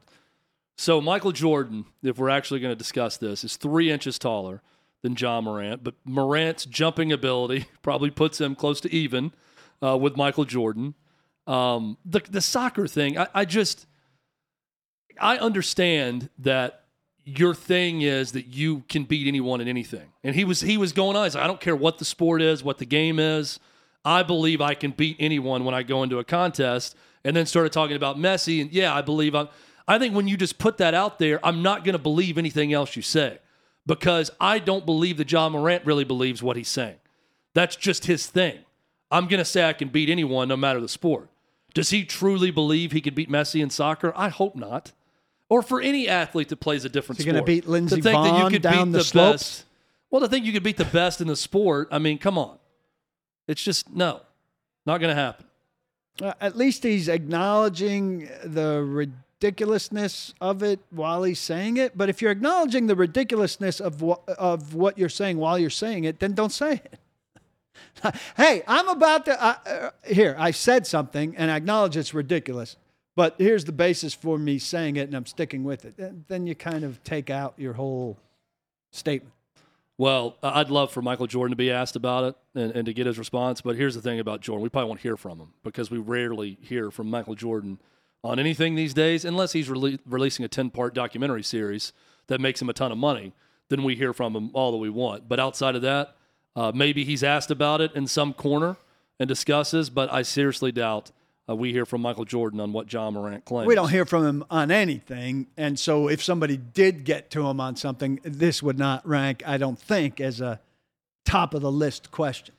So 0.76 1.00
Michael 1.00 1.32
Jordan, 1.32 1.86
if 2.02 2.18
we're 2.18 2.28
actually 2.28 2.60
going 2.60 2.70
to 2.70 2.76
discuss 2.78 3.16
this, 3.16 3.42
is 3.42 3.56
three 3.56 3.90
inches 3.90 4.18
taller 4.18 4.62
than 5.02 5.16
Ja 5.16 5.40
Morant, 5.40 5.82
but 5.82 5.94
Morant's 6.04 6.64
jumping 6.64 7.10
ability 7.12 7.66
probably 7.82 8.10
puts 8.10 8.40
him 8.40 8.54
close 8.54 8.80
to 8.82 8.92
even 8.92 9.32
uh, 9.82 9.96
with 9.96 10.16
Michael 10.16 10.44
Jordan. 10.44 10.94
Um, 11.46 11.96
the 12.04 12.20
the 12.30 12.40
soccer 12.40 12.86
thing, 12.86 13.18
I, 13.18 13.26
I 13.34 13.44
just 13.44 13.86
I 15.20 15.38
understand 15.38 16.28
that 16.38 16.84
your 17.28 17.54
thing 17.54 18.02
is 18.02 18.32
that 18.32 18.46
you 18.46 18.84
can 18.88 19.04
beat 19.04 19.26
anyone 19.26 19.60
in 19.60 19.68
anything, 19.68 20.12
and 20.22 20.34
he 20.34 20.44
was 20.44 20.60
he 20.60 20.76
was 20.76 20.92
going 20.92 21.16
on. 21.16 21.24
He's 21.24 21.34
like, 21.34 21.44
I 21.44 21.46
don't 21.46 21.60
care 21.60 21.76
what 21.76 21.98
the 21.98 22.04
sport 22.04 22.40
is, 22.42 22.62
what 22.62 22.78
the 22.78 22.86
game 22.86 23.18
is. 23.18 23.58
I 24.04 24.22
believe 24.22 24.60
I 24.60 24.74
can 24.74 24.92
beat 24.92 25.16
anyone 25.18 25.64
when 25.64 25.74
I 25.74 25.82
go 25.82 26.02
into 26.02 26.18
a 26.18 26.24
contest, 26.24 26.96
and 27.24 27.36
then 27.36 27.46
started 27.46 27.72
talking 27.72 27.96
about 27.96 28.16
Messi. 28.16 28.60
And 28.62 28.72
yeah, 28.72 28.94
I 28.94 29.02
believe 29.02 29.34
I'm. 29.34 29.48
I 29.86 29.98
think 29.98 30.14
when 30.14 30.28
you 30.28 30.36
just 30.36 30.58
put 30.58 30.78
that 30.78 30.94
out 30.94 31.18
there, 31.18 31.44
I'm 31.44 31.62
not 31.62 31.84
going 31.84 31.94
to 31.94 32.02
believe 32.02 32.36
anything 32.38 32.72
else 32.72 32.94
you 32.94 33.02
say 33.02 33.38
because 33.86 34.30
I 34.38 34.58
don't 34.58 34.84
believe 34.84 35.16
that 35.16 35.32
Ja 35.32 35.48
Morant 35.48 35.84
really 35.86 36.04
believes 36.04 36.42
what 36.42 36.56
he's 36.56 36.68
saying. 36.68 36.96
That's 37.54 37.74
just 37.74 38.04
his 38.04 38.26
thing. 38.26 38.58
I'm 39.10 39.26
going 39.26 39.38
to 39.38 39.44
say 39.46 39.66
I 39.66 39.72
can 39.72 39.88
beat 39.88 40.10
anyone 40.10 40.48
no 40.48 40.58
matter 40.58 40.80
the 40.80 40.88
sport. 40.88 41.30
Does 41.72 41.90
he 41.90 42.04
truly 42.04 42.50
believe 42.50 42.92
he 42.92 43.00
could 43.00 43.14
beat 43.14 43.30
Messi 43.30 43.62
in 43.62 43.70
soccer? 43.70 44.12
I 44.14 44.28
hope 44.28 44.54
not. 44.54 44.92
Or 45.48 45.62
for 45.62 45.80
any 45.80 46.08
athlete 46.08 46.48
that 46.50 46.60
plays 46.60 46.84
a 46.84 46.88
different 46.88 47.18
he 47.18 47.24
gonna 47.24 47.38
sport. 47.38 47.46
beat 47.46 47.66
Lindsey 47.66 47.96
to 47.96 48.02
think 48.02 48.22
that 48.22 48.44
you 48.44 48.50
could 48.50 48.62
down 48.62 48.88
beat 48.88 48.92
the 48.92 48.98
the 48.98 49.04
slopes? 49.04 49.42
best. 49.42 49.64
Well, 50.10 50.20
to 50.22 50.28
think 50.28 50.44
you 50.46 50.52
could 50.52 50.62
beat 50.62 50.76
the 50.76 50.84
best 50.84 51.20
in 51.20 51.28
the 51.28 51.36
sport, 51.36 51.88
I 51.90 51.98
mean, 51.98 52.18
come 52.18 52.38
on. 52.38 52.58
It's 53.46 53.62
just 53.62 53.90
no, 53.90 54.20
not 54.86 54.98
going 54.98 55.14
to 55.14 55.20
happen. 55.20 55.46
Uh, 56.20 56.32
at 56.40 56.56
least 56.56 56.82
he's 56.82 57.08
acknowledging 57.08 58.28
the 58.44 58.82
ridiculousness 58.82 60.34
of 60.40 60.62
it 60.62 60.80
while 60.90 61.22
he's 61.22 61.38
saying 61.38 61.76
it. 61.76 61.96
But 61.96 62.08
if 62.08 62.20
you're 62.20 62.32
acknowledging 62.32 62.86
the 62.86 62.96
ridiculousness 62.96 63.80
of 63.80 64.02
what 64.02 64.28
of 64.28 64.74
what 64.74 64.98
you're 64.98 65.08
saying 65.08 65.38
while 65.38 65.58
you're 65.58 65.70
saying 65.70 66.04
it, 66.04 66.20
then 66.20 66.32
don't 66.32 66.52
say 66.52 66.82
it. 66.84 66.98
hey, 68.36 68.62
I'm 68.66 68.88
about 68.88 69.24
to. 69.26 69.42
Uh, 69.42 69.54
uh, 69.66 69.90
here, 70.06 70.36
I 70.38 70.50
said 70.50 70.86
something 70.86 71.36
and 71.36 71.50
I 71.50 71.56
acknowledge 71.56 71.96
it's 71.96 72.12
ridiculous. 72.12 72.76
But 73.18 73.34
here's 73.36 73.64
the 73.64 73.72
basis 73.72 74.14
for 74.14 74.38
me 74.38 74.60
saying 74.60 74.94
it, 74.94 75.08
and 75.08 75.14
I'm 75.16 75.26
sticking 75.26 75.64
with 75.64 75.84
it. 75.84 76.28
Then- 76.28 76.46
you 76.46 76.54
kind 76.54 76.84
of 76.84 77.02
take 77.02 77.30
out 77.30 77.54
your 77.56 77.72
whole 77.72 78.16
statement. 78.92 79.34
Well, 79.98 80.36
I'd 80.40 80.70
love 80.70 80.92
for 80.92 81.02
Michael 81.02 81.26
Jordan 81.26 81.50
to 81.50 81.56
be 81.56 81.72
asked 81.72 81.96
about 81.96 82.22
it 82.22 82.36
and, 82.54 82.70
and 82.76 82.86
to 82.86 82.94
get 82.94 83.06
his 83.06 83.18
response. 83.18 83.60
But 83.60 83.74
here's 83.74 83.96
the 83.96 84.00
thing 84.00 84.20
about 84.20 84.40
Jordan: 84.40 84.62
we 84.62 84.68
probably 84.68 84.86
won't 84.86 85.00
hear 85.00 85.16
from 85.16 85.40
him 85.40 85.48
because 85.64 85.90
we 85.90 85.98
rarely 85.98 86.58
hear 86.60 86.92
from 86.92 87.10
Michael 87.10 87.34
Jordan 87.34 87.80
on 88.22 88.38
anything 88.38 88.76
these 88.76 88.94
days, 88.94 89.24
unless 89.24 89.50
he's 89.50 89.68
rele- 89.68 89.98
releasing 90.06 90.44
a 90.44 90.48
10 90.48 90.70
part 90.70 90.94
documentary 90.94 91.42
series 91.42 91.92
that 92.28 92.40
makes 92.40 92.62
him 92.62 92.68
a 92.68 92.72
ton 92.72 92.92
of 92.92 92.98
money. 92.98 93.32
Then 93.68 93.82
we 93.82 93.96
hear 93.96 94.12
from 94.12 94.36
him 94.36 94.50
all 94.52 94.70
that 94.70 94.78
we 94.78 94.90
want. 94.90 95.28
But 95.28 95.40
outside 95.40 95.74
of 95.74 95.82
that, 95.82 96.14
uh, 96.54 96.70
maybe 96.72 97.02
he's 97.02 97.24
asked 97.24 97.50
about 97.50 97.80
it 97.80 97.92
in 97.96 98.06
some 98.06 98.32
corner 98.32 98.76
and 99.18 99.26
discusses, 99.26 99.90
but 99.90 100.12
I 100.12 100.22
seriously 100.22 100.70
doubt 100.70 101.10
uh, 101.48 101.56
we 101.56 101.72
hear 101.72 101.86
from 101.86 102.02
Michael 102.02 102.24
Jordan 102.24 102.60
on 102.60 102.72
what 102.72 102.92
Ja 102.92 103.10
Morant 103.10 103.44
claims. 103.44 103.66
We 103.66 103.74
don't 103.74 103.90
hear 103.90 104.04
from 104.04 104.26
him 104.26 104.44
on 104.50 104.70
anything. 104.70 105.46
And 105.56 105.78
so 105.78 106.08
if 106.08 106.22
somebody 106.22 106.56
did 106.56 107.04
get 107.04 107.30
to 107.30 107.46
him 107.46 107.60
on 107.60 107.76
something, 107.76 108.20
this 108.22 108.62
would 108.62 108.78
not 108.78 109.06
rank, 109.06 109.42
I 109.46 109.56
don't 109.56 109.78
think, 109.78 110.20
as 110.20 110.40
a 110.40 110.60
top 111.24 111.54
of 111.54 111.62
the 111.62 111.72
list 111.72 112.10
question. 112.10 112.54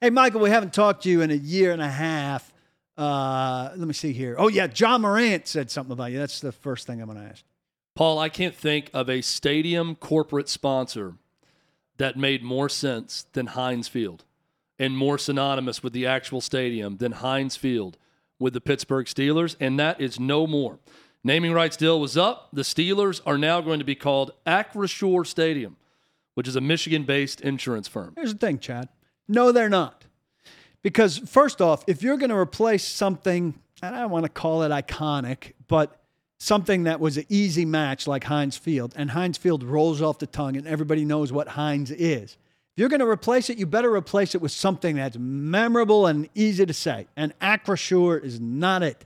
Hey, 0.00 0.10
Michael, 0.10 0.40
we 0.40 0.50
haven't 0.50 0.72
talked 0.72 1.04
to 1.04 1.10
you 1.10 1.20
in 1.20 1.30
a 1.30 1.34
year 1.34 1.72
and 1.72 1.80
a 1.80 1.88
half. 1.88 2.52
Uh, 2.98 3.70
let 3.76 3.86
me 3.86 3.94
see 3.94 4.12
here. 4.12 4.34
Oh, 4.38 4.48
yeah, 4.48 4.66
Ja 4.74 4.98
Morant 4.98 5.46
said 5.46 5.70
something 5.70 5.92
about 5.92 6.10
you. 6.10 6.18
That's 6.18 6.40
the 6.40 6.52
first 6.52 6.86
thing 6.86 7.00
I'm 7.00 7.06
going 7.06 7.18
to 7.18 7.24
ask. 7.24 7.44
Paul, 7.94 8.18
I 8.18 8.28
can't 8.28 8.54
think 8.54 8.90
of 8.92 9.08
a 9.08 9.20
stadium 9.20 9.94
corporate 9.94 10.48
sponsor 10.48 11.14
that 11.98 12.16
made 12.16 12.42
more 12.42 12.68
sense 12.68 13.26
than 13.32 13.48
Heinz 13.48 13.86
Field 13.86 14.24
and 14.78 14.96
more 14.96 15.18
synonymous 15.18 15.82
with 15.82 15.92
the 15.92 16.06
actual 16.06 16.40
stadium 16.40 16.96
than 16.96 17.12
Heinz 17.12 17.54
Field 17.54 17.98
with 18.42 18.52
the 18.52 18.60
Pittsburgh 18.60 19.06
Steelers, 19.06 19.56
and 19.58 19.78
that 19.80 20.00
is 20.00 20.20
no 20.20 20.46
more. 20.46 20.78
Naming 21.24 21.52
rights 21.52 21.76
deal 21.76 22.00
was 22.00 22.16
up. 22.16 22.48
The 22.52 22.62
Steelers 22.62 23.20
are 23.24 23.38
now 23.38 23.60
going 23.60 23.78
to 23.78 23.84
be 23.84 23.94
called 23.94 24.32
Acrisure 24.46 25.26
Stadium, 25.26 25.76
which 26.34 26.48
is 26.48 26.56
a 26.56 26.60
Michigan 26.60 27.04
based 27.04 27.40
insurance 27.40 27.88
firm. 27.88 28.12
Here's 28.16 28.32
the 28.32 28.38
thing, 28.38 28.58
Chad. 28.58 28.88
No, 29.28 29.52
they're 29.52 29.68
not. 29.68 30.04
Because, 30.82 31.18
first 31.18 31.62
off, 31.62 31.84
if 31.86 32.02
you're 32.02 32.16
going 32.16 32.30
to 32.30 32.36
replace 32.36 32.82
something, 32.82 33.54
and 33.82 33.94
I 33.94 34.00
don't 34.00 34.10
want 34.10 34.24
to 34.24 34.28
call 34.28 34.64
it 34.64 34.70
iconic, 34.70 35.52
but 35.68 36.02
something 36.38 36.84
that 36.84 36.98
was 36.98 37.16
an 37.16 37.24
easy 37.28 37.64
match 37.64 38.08
like 38.08 38.24
Heinz 38.24 38.56
Field, 38.56 38.92
and 38.96 39.12
Heinz 39.12 39.38
Field 39.38 39.62
rolls 39.62 40.02
off 40.02 40.18
the 40.18 40.26
tongue 40.26 40.56
and 40.56 40.66
everybody 40.66 41.04
knows 41.04 41.32
what 41.32 41.48
Heinz 41.48 41.92
is. 41.92 42.36
If 42.74 42.80
you're 42.80 42.88
going 42.88 43.00
to 43.00 43.08
replace 43.08 43.50
it, 43.50 43.58
you 43.58 43.66
better 43.66 43.94
replace 43.94 44.34
it 44.34 44.40
with 44.40 44.50
something 44.50 44.96
that's 44.96 45.18
memorable 45.18 46.06
and 46.06 46.28
easy 46.34 46.64
to 46.64 46.72
say. 46.72 47.06
And 47.16 47.38
Acrisure 47.40 48.22
is 48.22 48.40
not 48.40 48.82
it. 48.82 49.04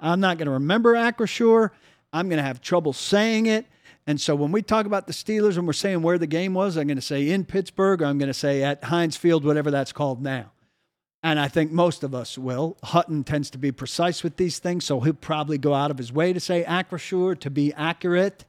I'm 0.00 0.18
not 0.18 0.36
going 0.36 0.46
to 0.46 0.52
remember 0.52 0.94
Acrisure. 0.94 1.70
I'm 2.12 2.28
going 2.28 2.38
to 2.38 2.42
have 2.42 2.60
trouble 2.60 2.92
saying 2.92 3.46
it. 3.46 3.66
And 4.06 4.20
so 4.20 4.34
when 4.34 4.50
we 4.50 4.62
talk 4.62 4.84
about 4.84 5.06
the 5.06 5.12
Steelers 5.12 5.56
and 5.56 5.66
we're 5.66 5.74
saying 5.74 6.02
where 6.02 6.18
the 6.18 6.26
game 6.26 6.54
was, 6.54 6.76
I'm 6.76 6.88
going 6.88 6.96
to 6.96 7.02
say 7.02 7.30
in 7.30 7.44
Pittsburgh 7.44 8.02
or 8.02 8.06
I'm 8.06 8.18
going 8.18 8.28
to 8.28 8.34
say 8.34 8.64
at 8.64 8.82
Heinz 8.84 9.16
Field, 9.16 9.44
whatever 9.44 9.70
that's 9.70 9.92
called 9.92 10.20
now. 10.20 10.50
And 11.22 11.38
I 11.38 11.48
think 11.48 11.70
most 11.72 12.02
of 12.02 12.14
us 12.14 12.36
will. 12.36 12.76
Hutton 12.82 13.24
tends 13.24 13.48
to 13.50 13.58
be 13.58 13.72
precise 13.72 14.22
with 14.22 14.36
these 14.36 14.58
things, 14.58 14.84
so 14.84 15.00
he'll 15.00 15.14
probably 15.14 15.56
go 15.56 15.72
out 15.72 15.90
of 15.90 15.96
his 15.96 16.12
way 16.12 16.32
to 16.34 16.40
say 16.40 16.64
Acrisure 16.64 17.38
to 17.40 17.48
be 17.48 17.72
accurate. 17.74 18.44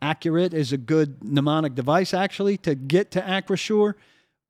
Accurate 0.00 0.54
is 0.54 0.72
a 0.72 0.76
good 0.76 1.24
mnemonic 1.24 1.74
device, 1.74 2.14
actually, 2.14 2.56
to 2.58 2.74
get 2.74 3.10
to 3.12 3.20
Acrisure. 3.20 3.94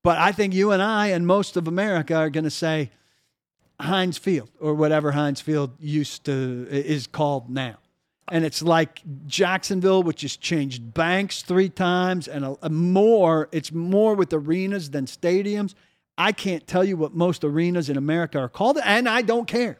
But 0.02 0.18
I 0.18 0.32
think 0.32 0.54
you 0.54 0.72
and 0.72 0.82
I 0.82 1.08
and 1.08 1.26
most 1.26 1.56
of 1.56 1.66
America 1.66 2.14
are 2.14 2.30
going 2.30 2.44
to 2.44 2.50
say 2.50 2.90
Heinz 3.80 4.18
Field 4.18 4.50
or 4.60 4.74
whatever 4.74 5.12
Heinz 5.12 5.40
Field 5.40 5.72
used 5.80 6.24
to 6.24 6.66
is 6.70 7.06
called 7.06 7.48
now. 7.48 7.76
And 8.30 8.44
it's 8.44 8.62
like 8.62 9.00
Jacksonville, 9.26 10.02
which 10.02 10.20
has 10.20 10.36
changed 10.36 10.92
banks 10.92 11.42
three 11.42 11.70
times 11.70 12.28
and 12.28 12.44
a, 12.44 12.56
a 12.62 12.68
more. 12.68 13.48
It's 13.52 13.72
more 13.72 14.14
with 14.14 14.32
arenas 14.32 14.90
than 14.90 15.06
stadiums. 15.06 15.74
I 16.18 16.32
can't 16.32 16.66
tell 16.66 16.84
you 16.84 16.96
what 16.96 17.14
most 17.14 17.42
arenas 17.42 17.88
in 17.88 17.96
America 17.96 18.38
are 18.38 18.48
called, 18.48 18.78
and 18.84 19.08
I 19.08 19.22
don't 19.22 19.46
care. 19.46 19.78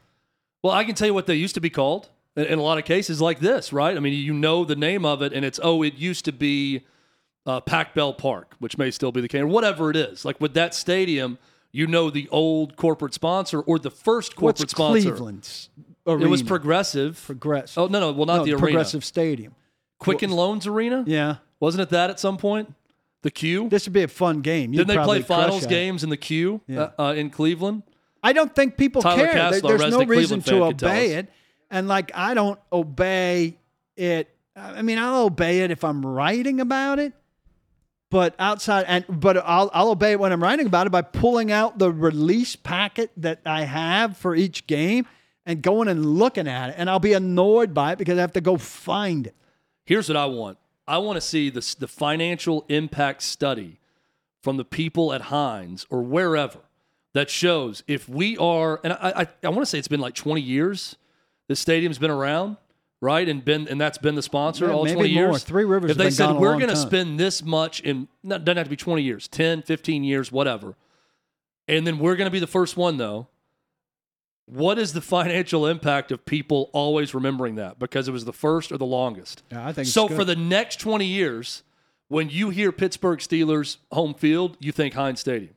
Well, 0.63 0.73
I 0.73 0.85
can 0.85 0.95
tell 0.95 1.09
you 1.09 1.15
what 1.15 1.27
they 1.27 1.35
used 1.35 1.55
to 1.57 1.61
be 1.61 1.69
called 1.71 2.09
in, 2.47 2.59
a 2.59 2.63
lot 2.63 2.79
of 2.79 2.85
cases 2.85 3.21
like 3.21 3.41
this, 3.41 3.73
right? 3.73 3.97
I 3.97 4.01
mean, 4.01 4.13
you 4.13 4.33
know 4.33 4.65
the 4.65 4.77
name 4.77 5.05
of 5.05 5.23
it, 5.23 5.33
and 5.33 5.45
it's, 5.45 5.59
oh, 5.63 5.83
it 5.83 5.95
used 5.95 6.25
to 6.27 6.33
be 6.33 6.85
uh, 7.47 7.61
Pac 7.61 7.95
Bell 7.95 8.13
Park, 8.13 8.55
which 8.59 8.77
may 8.79 8.91
still 8.91 9.13
be 9.13 9.21
the 9.21 9.29
case, 9.29 9.41
or 9.43 9.47
whatever 9.47 9.91
it 9.91 9.97
is. 9.97 10.25
Like 10.25 10.41
with 10.41 10.55
that 10.55 10.75
stadium, 10.75 11.39
you 11.73 11.87
know 11.87 12.11
the 12.11 12.29
old 12.31 12.77
corporate 12.77 13.15
sponsor 13.15 13.61
or 13.61 13.79
the 13.79 13.91
first 13.91 14.37
corporate 14.37 14.61
What's 14.61 14.73
sponsor. 14.73 15.11
Cleveland's 15.11 15.71
arena? 16.07 16.25
It 16.27 16.29
was 16.29 16.43
Progressive. 16.43 17.23
Progressive. 17.25 17.79
Oh, 17.79 17.87
no, 17.87 18.01
no. 18.01 18.13
Well, 18.13 18.27
not 18.27 18.39
No, 18.39 18.45
the 18.45 18.53
arena. 18.53 18.61
Progressive 18.61 19.05
Stadium. 19.05 19.55
Quicken 19.99 20.31
Loans 20.31 20.67
Arena? 20.67 21.05
Yeah. 21.07 21.37
Wasn't 21.61 21.83
it 21.83 21.91
that 21.91 22.09
at 22.11 22.21
some 22.21 22.37
point? 22.37 22.75
The 23.23 23.31
Q? 23.33 23.69
This 23.69 23.87
would 23.87 23.93
be 23.93 24.05
a 24.05 24.09
fun 24.09 24.43
game. 24.43 24.73
You'd 24.73 24.87
Didn't 24.87 24.97
they 24.97 25.05
play 25.05 25.23
finals 25.23 25.67
games 25.67 26.05
in 26.05 26.11
the 26.11 26.17
Q 26.17 26.61
Yeah. 26.69 26.91
uh, 26.97 27.03
uh, 27.09 27.15
in 27.15 27.31
Cleveland? 27.31 27.83
I 28.23 28.33
don't 28.33 28.55
think 28.55 28.77
people 28.77 29.03
Tyler 29.03 29.27
care. 29.27 29.51
There's 29.61 29.63
no 29.63 30.05
reason 30.05 30.41
Cleveland 30.41 30.47
to 30.47 30.65
obey 30.65 31.13
it. 31.15 31.29
And 31.71 31.89
like, 31.89 32.11
I 32.15 32.35
don't 32.35 32.59
obey 32.73 33.57
it. 33.97 34.29
I 34.57 34.83
mean, 34.83 34.99
I'll 34.99 35.27
obey 35.27 35.61
it 35.61 35.71
if 35.71 35.85
I'm 35.85 36.05
writing 36.05 36.61
about 36.61 36.99
it. 36.99 37.13
But 38.11 38.35
outside, 38.39 38.87
and 38.89 39.05
but 39.09 39.37
I'll 39.37 39.71
I'll 39.75 39.91
obey 39.91 40.13
it 40.13 40.21
when 40.21 40.33
I'm 40.33 40.43
writing 40.43 40.67
about 40.67 40.87
it 40.87 40.91
by 40.91 41.03
pulling 41.03 41.53
out 41.53 41.79
the 41.79 41.93
release 41.93 42.57
packet 42.57 43.11
that 43.19 43.41
I 43.45 43.65
have 43.65 44.17
for 44.17 44.35
each 44.35 44.67
game 44.67 45.07
and 45.45 45.61
going 45.61 45.89
and 45.89 46.05
looking 46.19 46.49
at 46.49 46.71
it, 46.71 46.77
and 46.79 46.89
I'll 46.89 47.01
be 47.01 47.13
annoyed 47.13 47.75
by 47.75 47.93
it 47.93 47.99
because 47.99 48.17
I 48.17 48.23
have 48.23 48.33
to 48.33 48.41
go 48.41 48.57
find 48.57 49.27
it. 49.27 49.35
Here's 49.85 50.09
what 50.09 50.17
I 50.17 50.25
want. 50.25 50.57
I 50.87 50.99
want 50.99 51.17
to 51.17 51.21
see 51.21 51.51
the, 51.51 51.77
the 51.79 51.89
financial 51.89 52.65
impact 52.69 53.23
study 53.23 53.79
from 54.43 54.57
the 54.57 54.65
people 54.65 55.13
at 55.13 55.23
Heinz 55.23 55.87
or 55.91 56.03
wherever 56.03 56.61
that 57.13 57.29
shows 57.29 57.83
if 57.87 58.09
we 58.09 58.39
are, 58.39 58.81
and 58.85 58.95
I, 58.95 59.13
I, 59.17 59.29
I 59.45 59.49
want 59.51 59.61
to 59.61 59.67
say 59.67 59.79
it's 59.79 59.89
been 59.89 60.01
like 60.01 60.15
20 60.15 60.41
years. 60.41 60.97
This 61.49 61.61
stadium's 61.61 61.99
been 61.99 62.11
around, 62.11 62.57
right? 63.01 63.29
And 63.29 63.45
been 63.45 63.67
and 63.69 63.81
that's 63.81 63.99
been 63.99 64.15
the 64.15 64.23
sponsor 64.23 64.67
Yeah, 64.67 64.73
all 64.73 64.85
maybe 64.85 64.95
20 64.97 65.15
more. 65.15 65.25
years. 65.33 65.45
Three 65.45 65.65
Rivers 65.65 65.91
If 65.91 65.97
they 65.97 66.11
said 66.11 66.35
we're 66.35 66.57
going 66.57 66.69
to 66.69 66.77
spend 66.77 67.19
this 67.19 67.43
much 67.43 67.81
in, 67.81 68.09
not 68.23 68.45
doesn't 68.45 68.59
have 68.59 68.67
to 68.67 68.71
be 68.71 68.77
20 68.77 69.03
years, 69.03 69.29
10, 69.29 69.63
15 69.63 70.05
years, 70.05 70.31
whatever, 70.31 70.77
and 71.67 71.87
then 71.87 71.99
we're 71.99 72.17
going 72.17 72.27
to 72.27 72.33
be 72.33 72.41
the 72.41 72.47
first 72.47 72.77
one 72.77 72.97
though. 72.99 73.29
What 74.47 74.79
is 74.79 74.93
the 74.93 75.01
financial 75.17 75.67
impact 75.67 76.11
of 76.13 76.25
people 76.25 76.71
always 76.73 77.15
remembering 77.15 77.57
that 77.57 77.79
because 77.79 78.09
it 78.09 78.13
was 78.13 78.25
the 78.25 78.33
first 78.33 78.73
or 78.73 78.79
the 78.79 78.87
longest? 78.87 79.43
Yeah, 79.51 79.67
I 79.67 79.73
think 79.73 79.89
so. 79.89 80.09
For 80.09 80.25
the 80.25 80.37
next 80.37 80.81
20 80.81 81.05
years, 81.05 81.63
when 82.09 82.31
you 82.31 82.51
hear 82.51 82.73
Pittsburgh 82.73 83.19
Steelers 83.19 83.77
home 83.93 84.15
field, 84.15 84.57
you 84.61 84.73
think 84.73 84.95
Heinz 84.95 85.21
Stadium 85.21 85.55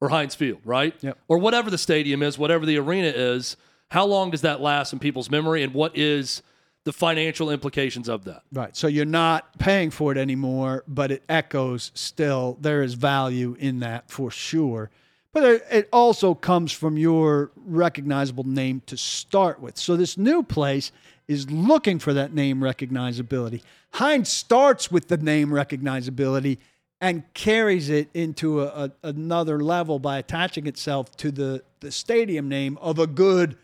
or 0.00 0.10
Heinz 0.10 0.34
Field, 0.34 0.60
right? 0.64 0.94
Yep. 1.00 1.18
Or 1.28 1.38
whatever 1.38 1.70
the 1.70 1.78
stadium 1.78 2.22
is, 2.22 2.38
whatever 2.38 2.66
the 2.66 2.76
arena 2.78 3.08
is. 3.08 3.56
How 3.90 4.04
long 4.06 4.30
does 4.30 4.40
that 4.42 4.60
last 4.60 4.92
in 4.92 4.98
people's 4.98 5.30
memory, 5.30 5.62
and 5.62 5.72
what 5.72 5.96
is 5.96 6.42
the 6.84 6.92
financial 6.92 7.50
implications 7.50 8.08
of 8.08 8.24
that? 8.24 8.42
Right. 8.52 8.76
So 8.76 8.86
you're 8.86 9.04
not 9.04 9.58
paying 9.58 9.90
for 9.90 10.12
it 10.12 10.18
anymore, 10.18 10.84
but 10.88 11.10
it 11.10 11.22
echoes 11.28 11.90
still. 11.94 12.58
There 12.60 12.82
is 12.82 12.94
value 12.94 13.56
in 13.58 13.80
that 13.80 14.10
for 14.10 14.30
sure. 14.30 14.90
But 15.32 15.62
it- 15.70 15.88
also 15.92 16.34
comes 16.34 16.72
from 16.72 16.96
your 16.96 17.50
recognizable 17.56 18.44
name 18.44 18.82
to 18.86 18.96
start 18.96 19.60
with. 19.60 19.76
So 19.76 19.96
this 19.96 20.16
new 20.16 20.42
place 20.42 20.92
is 21.28 21.50
looking 21.50 21.98
for 21.98 22.12
that 22.14 22.32
name 22.32 22.60
recognizability. 22.60 23.60
Heinz 23.94 24.28
starts 24.28 24.90
with 24.90 25.08
the 25.08 25.16
name 25.16 25.50
recognizability 25.50 26.58
and 27.00 27.22
carries 27.34 27.90
it 27.90 28.08
into 28.14 28.62
a, 28.62 28.66
a- 28.84 28.92
another 29.08 29.60
level 29.62 29.98
by 29.98 30.18
attaching 30.18 30.66
itself 30.66 31.14
to 31.18 31.30
the, 31.30 31.62
the 31.80 31.90
stadium 31.90 32.48
name 32.48 32.78
of 32.80 32.98
a 32.98 33.06
good 33.06 33.56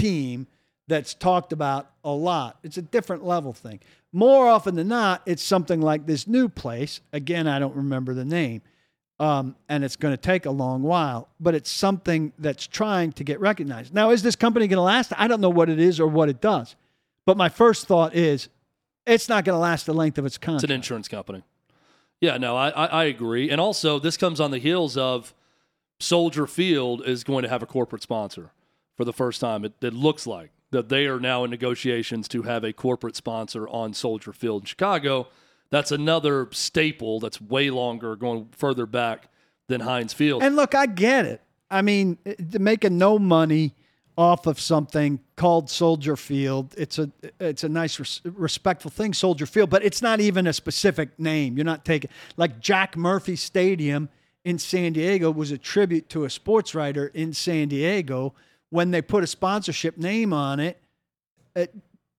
team 0.00 0.46
that's 0.88 1.14
talked 1.14 1.52
about 1.52 1.90
a 2.04 2.10
lot. 2.10 2.58
It's 2.62 2.76
a 2.76 2.82
different 2.82 3.24
level 3.24 3.52
thing. 3.52 3.80
More 4.12 4.48
often 4.48 4.76
than 4.76 4.88
not, 4.88 5.22
it's 5.26 5.42
something 5.42 5.80
like 5.80 6.06
this 6.06 6.26
new 6.26 6.48
place. 6.48 7.00
Again, 7.12 7.48
I 7.48 7.58
don't 7.58 7.74
remember 7.74 8.14
the 8.14 8.24
name. 8.24 8.62
Um, 9.18 9.56
and 9.68 9.82
it's 9.82 9.96
going 9.96 10.12
to 10.12 10.20
take 10.20 10.44
a 10.44 10.50
long 10.50 10.82
while, 10.82 11.28
but 11.40 11.54
it's 11.54 11.70
something 11.70 12.32
that's 12.38 12.66
trying 12.66 13.12
to 13.12 13.24
get 13.24 13.40
recognized. 13.40 13.94
Now, 13.94 14.10
is 14.10 14.22
this 14.22 14.36
company 14.36 14.66
going 14.68 14.76
to 14.76 14.82
last? 14.82 15.12
I 15.16 15.26
don't 15.26 15.40
know 15.40 15.50
what 15.50 15.70
it 15.70 15.80
is 15.80 15.98
or 15.98 16.06
what 16.06 16.28
it 16.28 16.40
does. 16.40 16.76
But 17.24 17.36
my 17.36 17.48
first 17.48 17.86
thought 17.86 18.14
is 18.14 18.48
it's 19.06 19.28
not 19.28 19.44
going 19.44 19.56
to 19.56 19.60
last 19.60 19.86
the 19.86 19.94
length 19.94 20.18
of 20.18 20.26
its 20.26 20.36
contract. 20.36 20.64
It's 20.64 20.70
an 20.70 20.74
insurance 20.74 21.08
company. 21.08 21.42
Yeah, 22.20 22.36
no, 22.36 22.56
I, 22.56 22.68
I, 22.70 22.86
I 22.86 23.04
agree. 23.04 23.50
And 23.50 23.60
also, 23.60 23.98
this 23.98 24.16
comes 24.16 24.38
on 24.38 24.50
the 24.50 24.58
heels 24.58 24.96
of 24.96 25.34
Soldier 25.98 26.46
Field 26.46 27.02
is 27.06 27.24
going 27.24 27.42
to 27.42 27.48
have 27.48 27.62
a 27.62 27.66
corporate 27.66 28.02
sponsor 28.02 28.50
for 28.96 29.04
the 29.04 29.12
first 29.12 29.40
time. 29.40 29.64
It, 29.64 29.74
it 29.80 29.94
looks 29.94 30.26
like 30.26 30.50
that 30.70 30.88
they 30.88 31.06
are 31.06 31.20
now 31.20 31.44
in 31.44 31.50
negotiations 31.50 32.28
to 32.28 32.42
have 32.42 32.64
a 32.64 32.72
corporate 32.72 33.16
sponsor 33.16 33.68
on 33.68 33.94
Soldier 33.94 34.32
Field 34.32 34.62
in 34.62 34.66
Chicago. 34.66 35.28
That's 35.70 35.92
another 35.92 36.48
staple 36.52 37.20
that's 37.20 37.40
way 37.40 37.70
longer, 37.70 38.16
going 38.16 38.48
further 38.52 38.86
back 38.86 39.28
than 39.68 39.80
Heinz 39.80 40.12
Field. 40.12 40.42
And 40.42 40.56
look, 40.56 40.74
I 40.74 40.86
get 40.86 41.26
it. 41.26 41.42
I 41.70 41.82
mean, 41.82 42.18
eh, 42.24 42.34
making 42.58 42.98
no 42.98 43.18
money 43.18 43.74
off 44.16 44.46
of 44.46 44.58
something 44.58 45.20
called 45.34 45.68
Soldier 45.68 46.16
Field, 46.16 46.74
it's 46.78 46.98
a 46.98 47.10
it's 47.38 47.64
a 47.64 47.68
nice 47.68 47.98
res- 47.98 48.22
respectful 48.24 48.90
thing, 48.90 49.12
Soldier 49.12 49.44
Field, 49.44 49.68
but 49.68 49.84
it's 49.84 50.00
not 50.00 50.20
even 50.20 50.46
a 50.46 50.52
specific 50.52 51.18
name. 51.18 51.56
You're 51.56 51.66
not 51.66 51.84
taking 51.84 52.10
like 52.36 52.60
Jack 52.60 52.96
Murphy 52.96 53.36
Stadium 53.36 54.08
in 54.44 54.58
San 54.58 54.92
Diego 54.92 55.30
was 55.30 55.50
a 55.50 55.58
tribute 55.58 56.08
to 56.08 56.24
a 56.24 56.30
sports 56.30 56.74
writer 56.74 57.08
in 57.08 57.32
San 57.32 57.68
Diego. 57.68 58.32
When 58.70 58.90
they 58.90 59.02
put 59.02 59.22
a 59.24 59.26
sponsorship 59.26 59.96
name 59.96 60.32
on 60.32 60.60
it, 60.60 60.80
it 61.54 61.74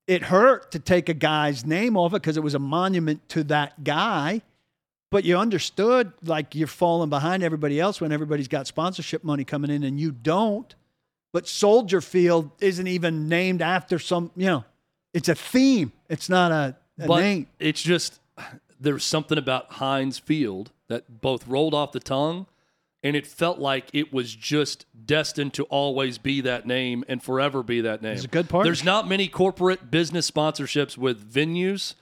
it 0.08 0.24
hurt 0.24 0.72
to 0.72 0.80
take 0.80 1.10
a 1.10 1.14
guy's 1.14 1.66
name 1.66 1.98
off 1.98 2.14
it 2.14 2.22
because 2.22 2.38
it 2.38 2.44
was 2.44 2.56
a 2.56 2.60
monument 2.60 3.28
to 3.30 3.44
that 3.46 3.84
guy. 3.84 4.42
But 5.12 5.26
you 5.26 5.38
understood 5.38 6.14
like 6.24 6.56
you're 6.56 6.68
falling 6.68 7.10
behind 7.10 7.44
everybody 7.44 7.80
else 7.80 8.02
when 8.02 8.12
everybody's 8.12 8.48
got 8.48 8.68
sponsorship 8.68 9.24
money 9.24 9.44
coming 9.44 9.70
in 9.70 9.84
and 9.84 10.00
you 10.00 10.12
don't. 10.12 10.74
But 11.34 11.48
Soldier 11.48 12.02
Field 12.02 12.52
isn't 12.60 12.88
even 12.88 13.28
named 13.28 13.62
after 13.62 14.00
some, 14.00 14.32
you 14.36 14.48
know, 14.48 14.66
it's 15.14 15.30
a 15.30 15.36
theme. 15.36 15.92
It's 16.10 16.30
not 16.30 16.52
a, 16.52 16.76
a 17.00 17.08
but 17.08 17.20
name. 17.22 17.48
it's 17.60 17.82
just 17.82 18.20
there's 18.80 19.04
something 19.04 19.38
about 19.38 19.74
Heinz 19.74 20.20
Field 20.20 20.72
that 20.88 21.22
both 21.22 21.48
rolled 21.48 21.74
off 21.74 21.92
the 21.92 22.00
tongue 22.00 22.48
and 23.04 23.16
it 23.16 23.28
felt 23.28 23.60
like 23.60 23.90
it 23.94 24.12
was 24.12 24.34
just 24.34 24.86
destined 25.06 25.54
to 25.54 25.64
always 25.66 26.18
be 26.18 26.42
that 26.42 26.66
name 26.66 27.04
and 27.08 27.22
forever 27.22 27.64
be 27.64 27.82
that 27.82 28.02
name. 28.02 28.14
It's 28.14 28.26
a 28.26 28.28
good 28.28 28.50
partnership. 28.50 28.68
There's 28.68 28.86
not 28.86 29.08
many 29.08 29.28
corporate 29.28 29.92
business 29.92 30.30
sponsorships 30.30 30.98
with 30.98 31.32
venues 31.32 31.94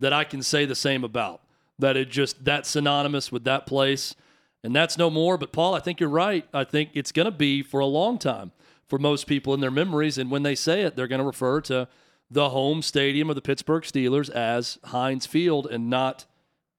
that 0.00 0.12
I 0.12 0.24
can 0.24 0.42
say 0.42 0.64
the 0.64 0.74
same 0.74 1.04
about. 1.04 1.42
That 1.78 1.96
it 1.96 2.10
just 2.10 2.44
that's 2.44 2.68
synonymous 2.68 3.32
with 3.32 3.44
that 3.44 3.64
place, 3.66 4.14
and 4.62 4.76
that's 4.76 4.98
no 4.98 5.08
more. 5.08 5.38
But 5.38 5.50
Paul, 5.50 5.74
I 5.74 5.80
think 5.80 5.98
you're 5.98 6.10
right. 6.10 6.46
I 6.52 6.64
think 6.64 6.90
it's 6.92 7.10
going 7.10 7.24
to 7.24 7.30
be 7.30 7.62
for 7.62 7.80
a 7.80 7.86
long 7.86 8.18
time 8.18 8.52
for 8.86 8.98
most 8.98 9.26
people 9.26 9.54
in 9.54 9.60
their 9.60 9.70
memories, 9.70 10.18
and 10.18 10.30
when 10.30 10.42
they 10.42 10.54
say 10.54 10.82
it, 10.82 10.94
they're 10.94 11.08
going 11.08 11.20
to 11.20 11.26
refer 11.26 11.62
to 11.62 11.88
the 12.30 12.50
home 12.50 12.82
stadium 12.82 13.30
of 13.30 13.36
the 13.36 13.40
Pittsburgh 13.40 13.82
Steelers 13.82 14.28
as 14.28 14.78
Heinz 14.84 15.24
Field 15.24 15.66
and 15.66 15.88
not 15.88 16.26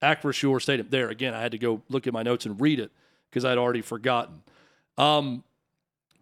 Acrisure 0.04 0.62
Stadium. 0.62 0.88
There 0.92 1.10
again, 1.10 1.34
I 1.34 1.42
had 1.42 1.52
to 1.54 1.58
go 1.58 1.82
look 1.90 2.06
at 2.06 2.14
my 2.14 2.22
notes 2.22 2.46
and 2.46 2.62
read 2.62 2.80
it 2.80 2.92
because 3.32 3.46
I'd 3.46 3.58
already 3.58 3.82
forgotten. 3.82 4.44
Um, 4.98 5.44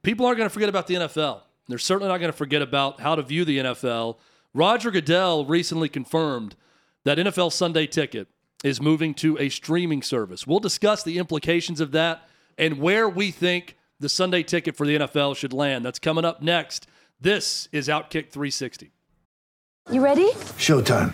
people 0.04 0.26
aren't 0.26 0.38
going 0.38 0.50
to 0.50 0.54
forget 0.54 0.70
about 0.70 0.88
the 0.88 0.94
NFL. 0.94 1.42
They're 1.68 1.78
certainly 1.78 2.10
not 2.10 2.20
going 2.20 2.32
to 2.32 2.38
forget 2.38 2.62
about 2.62 3.02
how 3.02 3.16
to 3.16 3.22
view 3.22 3.44
the 3.44 3.58
NFL. 3.58 4.18
Roger 4.54 4.92
Goodell 4.92 5.46
recently 5.46 5.90
confirmed 5.90 6.56
that 7.04 7.18
NFL 7.18 7.52
Sunday 7.52 7.88
Ticket 7.88 8.28
is 8.64 8.82
moving 8.82 9.14
to 9.16 9.38
a 9.40 9.50
streaming 9.50 10.02
service. 10.02 10.46
We'll 10.46 10.60
discuss 10.60 11.04
the 11.04 11.18
implications 11.18 11.80
of 11.82 11.92
that 11.92 12.28
and 12.58 12.80
where 12.80 13.08
we 13.08 13.32
think 13.32 13.78
the 14.00 14.10
Sunday 14.10 14.44
Ticket 14.44 14.76
for 14.76 14.86
the 14.86 14.98
NFL 14.98 15.36
should 15.36 15.54
land. 15.54 15.86
That's 15.86 16.00
coming 16.00 16.26
up 16.26 16.42
next. 16.42 16.88
This 17.20 17.68
is 17.72 17.88
Outkick 17.88 18.32
360. 18.32 18.92
You 19.92 20.02
ready? 20.02 20.30
Showtime. 20.58 21.14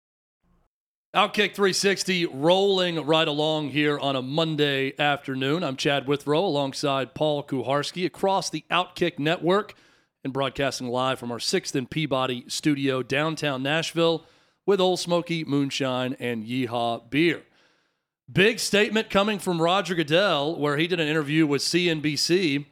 Outkick 1.13 1.55
360 1.55 2.27
rolling 2.27 3.05
right 3.05 3.27
along 3.27 3.71
here 3.71 3.99
on 3.99 4.15
a 4.15 4.21
Monday 4.21 4.93
afternoon. 4.97 5.61
I'm 5.61 5.75
Chad 5.75 6.07
Withrow 6.07 6.45
alongside 6.45 7.13
Paul 7.13 7.43
Kuharsky 7.43 8.05
across 8.05 8.49
the 8.49 8.63
Outkick 8.71 9.19
network 9.19 9.73
and 10.23 10.31
broadcasting 10.31 10.87
live 10.87 11.19
from 11.19 11.29
our 11.29 11.37
6th 11.37 11.75
and 11.75 11.89
Peabody 11.89 12.45
studio 12.47 13.03
downtown 13.03 13.61
Nashville 13.61 14.25
with 14.65 14.79
Ole 14.79 14.95
Smoky 14.95 15.43
Moonshine 15.43 16.15
and 16.17 16.45
Yeehaw 16.45 17.09
Beer. 17.09 17.41
Big 18.31 18.57
statement 18.59 19.09
coming 19.09 19.37
from 19.37 19.61
Roger 19.61 19.95
Goodell 19.95 20.57
where 20.57 20.77
he 20.77 20.87
did 20.87 21.01
an 21.01 21.09
interview 21.09 21.45
with 21.45 21.61
CNBC 21.61 22.67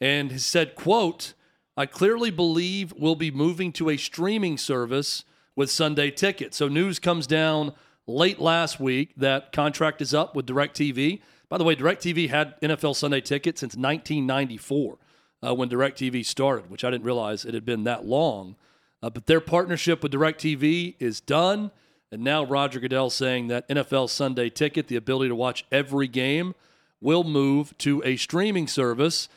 and 0.00 0.32
he 0.32 0.38
said, 0.38 0.74
quote, 0.74 1.34
I 1.76 1.86
clearly 1.86 2.32
believe 2.32 2.92
we'll 2.98 3.14
be 3.14 3.30
moving 3.30 3.70
to 3.74 3.88
a 3.88 3.96
streaming 3.96 4.58
service 4.58 5.22
with 5.56 5.70
Sunday 5.70 6.10
Ticket. 6.10 6.54
So 6.54 6.68
news 6.68 6.98
comes 6.98 7.26
down 7.26 7.72
late 8.06 8.40
last 8.40 8.78
week 8.80 9.12
that 9.16 9.52
contract 9.52 10.02
is 10.02 10.14
up 10.14 10.34
with 10.34 10.46
DirecTV. 10.46 11.20
By 11.48 11.58
the 11.58 11.64
way, 11.64 11.76
DirecTV 11.76 12.28
had 12.30 12.60
NFL 12.60 12.96
Sunday 12.96 13.20
Ticket 13.20 13.58
since 13.58 13.76
1994 13.76 14.98
uh, 15.46 15.54
when 15.54 15.68
DirecTV 15.68 16.24
started, 16.24 16.70
which 16.70 16.84
I 16.84 16.90
didn't 16.90 17.04
realize 17.04 17.44
it 17.44 17.54
had 17.54 17.64
been 17.64 17.84
that 17.84 18.04
long. 18.04 18.56
Uh, 19.02 19.10
but 19.10 19.26
their 19.26 19.40
partnership 19.40 20.02
with 20.02 20.12
DirecTV 20.12 20.96
is 20.98 21.20
done. 21.20 21.70
And 22.10 22.22
now 22.22 22.44
Roger 22.44 22.80
Goodell 22.80 23.10
saying 23.10 23.48
that 23.48 23.68
NFL 23.68 24.08
Sunday 24.08 24.48
Ticket, 24.48 24.86
the 24.86 24.96
ability 24.96 25.28
to 25.28 25.34
watch 25.34 25.64
every 25.70 26.08
game, 26.08 26.54
will 27.00 27.24
move 27.24 27.76
to 27.78 28.02
a 28.04 28.16
streaming 28.16 28.66
service. 28.66 29.28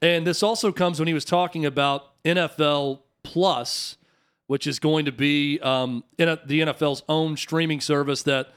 And 0.00 0.26
this 0.26 0.42
also 0.42 0.72
comes 0.72 0.98
when 0.98 1.08
he 1.08 1.14
was 1.14 1.24
talking 1.24 1.66
about 1.66 2.22
NFL 2.24 3.00
Plus, 3.22 3.96
which 4.50 4.66
is 4.66 4.80
going 4.80 5.04
to 5.04 5.12
be 5.12 5.60
um, 5.60 6.02
in 6.18 6.28
a, 6.28 6.36
the 6.44 6.60
NFL's 6.60 7.04
own 7.08 7.36
streaming 7.36 7.80
service 7.80 8.24
that 8.24 8.50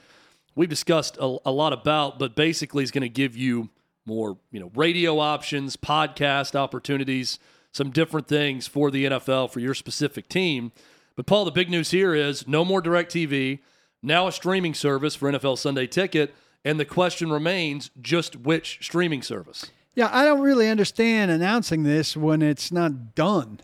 we've 0.56 0.67
discussed 0.67 1.17
a, 1.17 1.38
a 1.45 1.51
lot 1.51 1.71
about, 1.71 2.17
but 2.17 2.36
basically 2.36 2.84
is 2.84 2.89
going 2.89 3.03
to 3.03 3.10
give 3.10 3.38
you 3.38 3.69
more, 4.03 4.39
you 4.49 4.60
know, 4.60 4.71
radio 4.73 5.19
options, 5.19 5.77
podcast 5.77 6.56
opportunities, 6.56 7.38
some 7.71 7.91
different 7.91 8.27
things 8.27 8.65
for 8.65 8.89
the 8.89 9.06
NFL 9.06 9.51
for 9.51 9.60
your 9.60 9.75
specific 9.75 10.27
team. 10.29 10.71
But 11.15 11.27
Paul, 11.27 11.45
the 11.45 11.51
big 11.51 11.69
news 11.69 11.91
here 11.91 12.15
is 12.15 12.47
no 12.47 12.65
more 12.65 12.82
DirecTV, 12.82 13.60
now 14.01 14.25
a 14.25 14.32
streaming 14.32 14.73
service 14.73 15.13
for 15.13 15.32
NFL 15.32 15.60
Sunday 15.60 15.86
Ticket, 15.86 16.34
and 16.65 16.79
the 16.79 16.86
question 16.86 17.32
remains 17.32 17.91
just 18.01 18.36
which 18.36 18.79
streaming 18.82 19.21
service. 19.21 19.69
Yeah, 19.93 20.10
I 20.12 20.25
don't 20.25 20.41
really 20.41 20.69
understand 20.69 21.29
announcing 21.29 21.84
this 21.84 22.17
when 22.17 22.41
it's 22.41 22.71
not 22.71 23.13
done. 23.13 23.60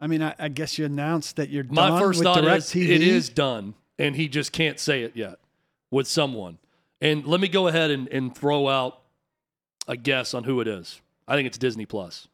I 0.00 0.06
mean, 0.06 0.22
I, 0.22 0.34
I 0.38 0.48
guess 0.48 0.78
you 0.78 0.84
announced 0.86 1.36
that 1.36 1.50
you're 1.50 1.64
My 1.64 1.88
done 1.88 2.00
first 2.00 2.20
with 2.20 2.24
thought 2.24 2.44
is 2.44 2.64
DirecTV. 2.70 2.88
it 2.88 3.02
is 3.02 3.28
done, 3.28 3.74
and 3.98 4.16
he 4.16 4.28
just 4.28 4.52
can't 4.52 4.78
say 4.78 5.02
it 5.02 5.14
yet 5.14 5.38
with 5.90 6.08
someone. 6.08 6.58
And 7.00 7.26
let 7.26 7.40
me 7.40 7.48
go 7.48 7.66
ahead 7.68 7.90
and, 7.90 8.08
and 8.08 8.34
throw 8.34 8.68
out 8.68 9.00
a 9.86 9.96
guess 9.96 10.34
on 10.34 10.44
who 10.44 10.60
it 10.60 10.68
is. 10.68 11.00
I 11.28 11.34
think 11.36 11.46
it's 11.46 11.58
Disney 11.58 11.86
Plus. 11.86 12.28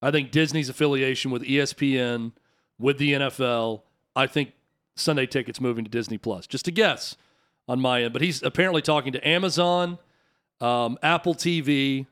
I 0.00 0.10
think 0.10 0.30
Disney's 0.30 0.68
affiliation 0.68 1.30
with 1.30 1.42
ESPN, 1.42 2.32
with 2.78 2.98
the 2.98 3.12
NFL. 3.14 3.82
I 4.14 4.26
think 4.26 4.52
Sunday 4.96 5.26
Ticket's 5.26 5.60
moving 5.60 5.84
to 5.84 5.90
Disney 5.90 6.18
Plus. 6.18 6.46
Just 6.46 6.68
a 6.68 6.70
guess 6.70 7.16
on 7.66 7.80
my 7.80 8.02
end, 8.02 8.12
but 8.12 8.22
he's 8.22 8.42
apparently 8.42 8.82
talking 8.82 9.12
to 9.12 9.28
Amazon, 9.28 9.98
um, 10.60 10.96
Apple 11.02 11.34
TV. 11.34 12.06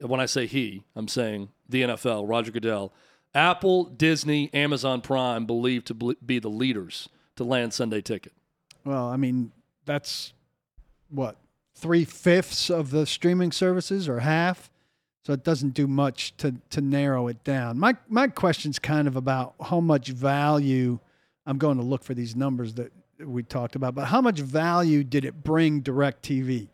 When 0.00 0.20
I 0.20 0.26
say 0.26 0.46
he, 0.46 0.84
I'm 0.96 1.08
saying 1.08 1.50
the 1.68 1.82
NFL. 1.82 2.28
Roger 2.28 2.50
Goodell. 2.52 2.92
Apple, 3.34 3.84
Disney, 3.84 4.52
Amazon 4.52 5.00
Prime 5.00 5.46
believed 5.46 5.86
to 5.88 5.94
be 5.94 6.38
the 6.38 6.48
leaders 6.48 7.08
to 7.36 7.44
land 7.44 7.72
Sunday 7.72 8.00
Ticket. 8.00 8.32
Well, 8.84 9.08
I 9.08 9.16
mean, 9.16 9.52
that's 9.84 10.32
what 11.10 11.36
three 11.74 12.04
fifths 12.04 12.70
of 12.70 12.90
the 12.90 13.06
streaming 13.06 13.52
services 13.52 14.08
or 14.08 14.20
half. 14.20 14.70
So 15.24 15.32
it 15.34 15.44
doesn't 15.44 15.74
do 15.74 15.86
much 15.86 16.36
to 16.38 16.54
to 16.70 16.80
narrow 16.80 17.28
it 17.28 17.44
down. 17.44 17.78
My 17.78 17.96
my 18.08 18.28
question's 18.28 18.78
kind 18.78 19.06
of 19.06 19.16
about 19.16 19.54
how 19.62 19.80
much 19.80 20.08
value 20.08 20.98
I'm 21.46 21.58
going 21.58 21.76
to 21.76 21.84
look 21.84 22.02
for 22.02 22.14
these 22.14 22.34
numbers 22.34 22.74
that 22.74 22.92
we 23.18 23.42
talked 23.42 23.76
about, 23.76 23.94
but 23.94 24.06
how 24.06 24.20
much 24.22 24.40
value 24.40 25.04
did 25.04 25.24
it 25.24 25.42
bring 25.42 25.82
DirecTV? 25.82 26.68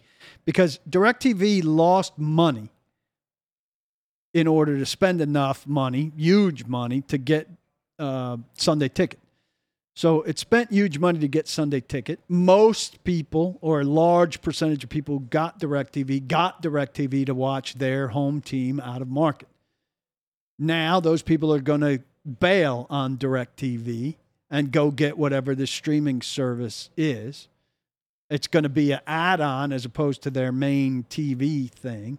Because 0.44 0.78
DirecTV 0.88 1.62
lost 1.64 2.16
money 2.18 2.70
in 4.36 4.46
order 4.46 4.76
to 4.76 4.84
spend 4.84 5.22
enough 5.22 5.66
money, 5.66 6.12
huge 6.14 6.66
money, 6.66 7.00
to 7.00 7.16
get 7.16 7.48
uh, 7.98 8.36
Sunday 8.52 8.86
ticket. 8.86 9.18
So 9.94 10.20
it 10.24 10.38
spent 10.38 10.70
huge 10.70 10.98
money 10.98 11.18
to 11.20 11.26
get 11.26 11.48
Sunday 11.48 11.80
ticket. 11.80 12.20
Most 12.28 13.02
people, 13.02 13.56
or 13.62 13.80
a 13.80 13.84
large 13.84 14.42
percentage 14.42 14.84
of 14.84 14.90
people, 14.90 15.20
got 15.20 15.58
DirecTV, 15.58 16.28
got 16.28 16.62
DirecTV 16.62 17.24
to 17.24 17.34
watch 17.34 17.76
their 17.76 18.08
home 18.08 18.42
team 18.42 18.78
out 18.78 19.00
of 19.00 19.08
market. 19.08 19.48
Now 20.58 21.00
those 21.00 21.22
people 21.22 21.50
are 21.54 21.60
going 21.60 21.80
to 21.80 22.00
bail 22.38 22.86
on 22.90 23.16
DirecTV 23.16 24.16
and 24.50 24.70
go 24.70 24.90
get 24.90 25.16
whatever 25.16 25.54
the 25.54 25.66
streaming 25.66 26.20
service 26.20 26.90
is. 26.94 27.48
It's 28.28 28.48
going 28.48 28.64
to 28.64 28.68
be 28.68 28.92
an 28.92 29.00
add-on 29.06 29.72
as 29.72 29.86
opposed 29.86 30.20
to 30.24 30.30
their 30.30 30.52
main 30.52 31.06
TV 31.08 31.70
thing. 31.70 32.18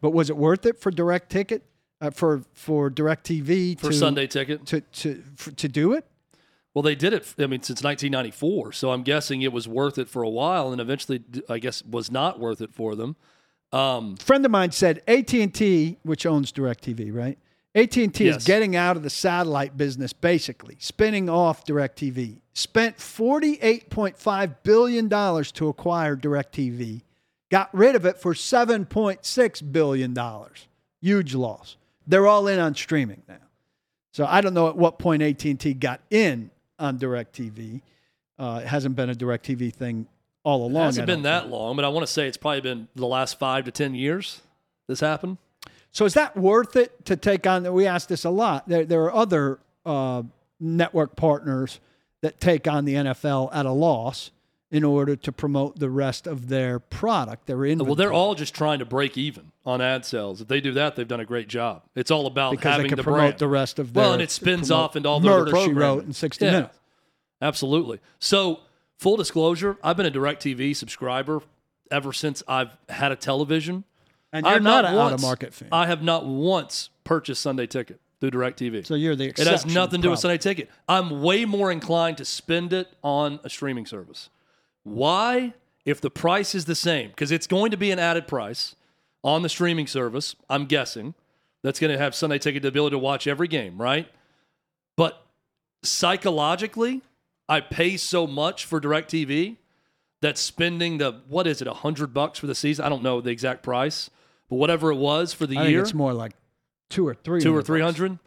But 0.00 0.10
was 0.10 0.30
it 0.30 0.36
worth 0.36 0.66
it 0.66 0.80
for 0.80 0.90
Direct 0.90 1.30
Ticket 1.30 1.62
uh, 2.00 2.10
for 2.10 2.42
for 2.52 2.90
DirecTV 2.90 3.80
For 3.80 3.90
to 3.90 3.96
Sunday 3.96 4.26
Ticket? 4.26 4.66
to 4.66 4.80
to 4.80 5.22
for, 5.36 5.50
to 5.52 5.68
do 5.68 5.92
it? 5.92 6.06
Well, 6.74 6.82
they 6.82 6.94
did 6.94 7.14
it. 7.14 7.34
I 7.38 7.46
mean, 7.46 7.62
since 7.62 7.82
1994. 7.82 8.72
So 8.72 8.92
I'm 8.92 9.02
guessing 9.02 9.40
it 9.40 9.50
was 9.50 9.66
worth 9.66 9.96
it 9.96 10.10
for 10.10 10.22
a 10.22 10.28
while, 10.28 10.72
and 10.72 10.80
eventually, 10.80 11.22
I 11.48 11.58
guess, 11.58 11.82
was 11.82 12.10
not 12.10 12.38
worth 12.38 12.60
it 12.60 12.74
for 12.74 12.94
them. 12.94 13.16
Um, 13.72 14.16
friend 14.16 14.44
of 14.44 14.50
mine 14.50 14.72
said 14.72 15.02
AT&T, 15.08 15.98
which 16.02 16.26
owns 16.26 16.52
DirecTV, 16.52 17.14
right? 17.14 17.38
AT&T 17.74 18.26
is 18.26 18.44
getting 18.44 18.74
out 18.74 18.96
of 18.96 19.02
the 19.02 19.10
satellite 19.10 19.76
business 19.76 20.12
basically, 20.12 20.76
spinning 20.78 21.28
off 21.28 21.64
DirecTV. 21.64 22.40
Spent 22.54 22.96
$48.5 22.96 24.56
billion 24.62 25.08
to 25.10 25.68
acquire 25.68 26.16
DirecTV. 26.16 27.02
Got 27.50 27.72
rid 27.72 27.94
of 27.94 28.04
it 28.04 28.18
for 28.18 28.34
$7.6 28.34 29.72
billion. 29.72 30.16
Huge 31.00 31.34
loss. 31.34 31.76
They're 32.06 32.26
all 32.26 32.48
in 32.48 32.58
on 32.58 32.74
streaming 32.74 33.22
now. 33.28 33.36
So 34.12 34.26
I 34.26 34.40
don't 34.40 34.54
know 34.54 34.68
at 34.68 34.76
what 34.76 34.98
point 34.98 35.22
AT&T 35.22 35.74
got 35.74 36.00
in 36.10 36.50
on 36.78 36.98
DirecTV. 36.98 37.82
Uh, 38.38 38.60
it 38.62 38.66
hasn't 38.66 38.96
been 38.96 39.10
a 39.10 39.14
DirecTV 39.14 39.72
thing 39.72 40.06
all 40.42 40.66
along. 40.66 40.82
It 40.82 40.86
hasn't 40.86 41.06
been 41.06 41.22
don't 41.22 41.22
that 41.24 41.48
long, 41.48 41.76
but 41.76 41.84
I 41.84 41.88
want 41.88 42.06
to 42.06 42.12
say 42.12 42.26
it's 42.26 42.36
probably 42.36 42.60
been 42.60 42.88
the 42.94 43.06
last 43.06 43.38
five 43.38 43.64
to 43.64 43.70
10 43.70 43.94
years 43.94 44.40
this 44.86 45.00
happened. 45.00 45.38
So 45.90 46.04
is 46.04 46.14
that 46.14 46.36
worth 46.36 46.76
it 46.76 47.04
to 47.06 47.16
take 47.16 47.46
on? 47.46 47.72
We 47.72 47.86
ask 47.86 48.08
this 48.08 48.24
a 48.24 48.30
lot. 48.30 48.68
There, 48.68 48.84
there 48.84 49.02
are 49.04 49.14
other 49.14 49.58
uh, 49.84 50.22
network 50.60 51.16
partners 51.16 51.80
that 52.22 52.40
take 52.40 52.66
on 52.66 52.84
the 52.84 52.94
NFL 52.94 53.50
at 53.52 53.66
a 53.66 53.72
loss 53.72 54.30
in 54.70 54.82
order 54.82 55.14
to 55.14 55.30
promote 55.30 55.78
the 55.78 55.88
rest 55.88 56.26
of 56.26 56.48
their 56.48 56.78
product. 56.80 57.46
Their 57.46 57.64
inventory. 57.64 57.86
Well, 57.88 57.94
they're 57.94 58.12
all 58.12 58.34
just 58.34 58.54
trying 58.54 58.80
to 58.80 58.84
break 58.84 59.16
even 59.16 59.52
on 59.64 59.80
ad 59.80 60.04
sales. 60.04 60.40
If 60.40 60.48
they 60.48 60.60
do 60.60 60.72
that, 60.72 60.96
they've 60.96 61.06
done 61.06 61.20
a 61.20 61.24
great 61.24 61.48
job. 61.48 61.82
It's 61.94 62.10
all 62.10 62.26
about 62.26 62.50
because 62.50 62.72
having 62.72 62.84
they 62.84 62.88
can 62.88 62.96
the 62.96 63.02
promote 63.04 63.20
brand. 63.20 63.38
the 63.38 63.48
rest 63.48 63.78
of 63.78 63.92
their. 63.92 64.02
well, 64.02 64.12
and 64.12 64.22
it 64.22 64.30
spins 64.30 64.70
off 64.70 64.96
into 64.96 65.08
all 65.08 65.20
the 65.20 65.28
murder 65.28 65.56
she 65.60 65.72
wrote 65.72 66.04
in 66.04 66.12
sixty 66.12 66.44
Yeah, 66.46 66.50
minutes. 66.50 66.78
Absolutely. 67.40 68.00
So, 68.18 68.60
full 68.98 69.16
disclosure, 69.16 69.76
I've 69.84 69.96
been 69.96 70.06
a 70.06 70.10
DirecTV 70.10 70.74
subscriber 70.74 71.42
ever 71.90 72.12
since 72.12 72.42
I've 72.48 72.76
had 72.88 73.12
a 73.12 73.16
television. 73.16 73.84
And 74.32 74.44
you're 74.44 74.56
I've 74.56 74.62
not, 74.62 74.84
not 74.84 74.92
an 74.92 74.98
out 74.98 75.12
of 75.12 75.22
market 75.22 75.54
fan. 75.54 75.68
I 75.70 75.86
have 75.86 76.02
not 76.02 76.26
once 76.26 76.90
purchased 77.04 77.40
Sunday 77.40 77.66
Ticket 77.66 78.00
through 78.20 78.32
DirecTV. 78.32 78.84
so 78.86 78.94
you're 78.94 79.14
the 79.14 79.26
exception. 79.26 79.52
It 79.54 79.62
has 79.62 79.66
nothing 79.74 80.00
to 80.00 80.08
do 80.08 80.10
with. 80.10 80.18
Sunday 80.18 80.38
Ticket. 80.38 80.68
I'm 80.88 81.22
way 81.22 81.44
more 81.44 81.70
inclined 81.70 82.18
to 82.18 82.24
spend 82.24 82.72
it 82.72 82.88
on 83.04 83.38
a 83.44 83.50
streaming 83.50 83.86
service. 83.86 84.28
Why? 84.86 85.54
If 85.84 86.00
the 86.00 86.10
price 86.10 86.54
is 86.54 86.64
the 86.64 86.74
same, 86.74 87.08
because 87.08 87.30
it's 87.30 87.46
going 87.46 87.70
to 87.70 87.76
be 87.76 87.90
an 87.90 87.98
added 87.98 88.26
price 88.26 88.76
on 89.22 89.42
the 89.42 89.48
streaming 89.48 89.86
service, 89.86 90.36
I'm 90.48 90.66
guessing. 90.66 91.14
That's 91.62 91.80
going 91.80 91.92
to 91.92 91.98
have 91.98 92.14
Sunday 92.14 92.38
Ticket 92.38 92.62
the 92.62 92.68
ability 92.68 92.94
to 92.94 92.98
watch 92.98 93.26
every 93.26 93.48
game, 93.48 93.80
right? 93.80 94.08
But 94.96 95.24
psychologically, 95.82 97.02
I 97.48 97.60
pay 97.60 97.96
so 97.96 98.26
much 98.26 98.64
for 98.64 98.80
DirecTV 98.80 99.56
that 100.22 100.38
spending 100.38 100.98
the, 100.98 101.20
what 101.28 101.46
is 101.46 101.60
it, 101.60 101.66
a 101.66 101.72
100 101.72 102.14
bucks 102.14 102.38
for 102.38 102.46
the 102.46 102.54
season? 102.54 102.84
I 102.84 102.88
don't 102.88 103.02
know 103.02 103.20
the 103.20 103.30
exact 103.30 103.62
price, 103.62 104.10
but 104.48 104.56
whatever 104.56 104.90
it 104.90 104.96
was 104.96 105.32
for 105.32 105.46
the 105.46 105.56
I 105.56 105.62
think 105.62 105.70
year 105.70 105.82
it's 105.82 105.94
more 105.94 106.12
like 106.12 106.32
two 106.90 107.06
or 107.06 107.14
three. 107.14 107.40
two 107.40 107.54
or 107.54 107.62
three 107.62 107.80
hundred. 107.80 108.18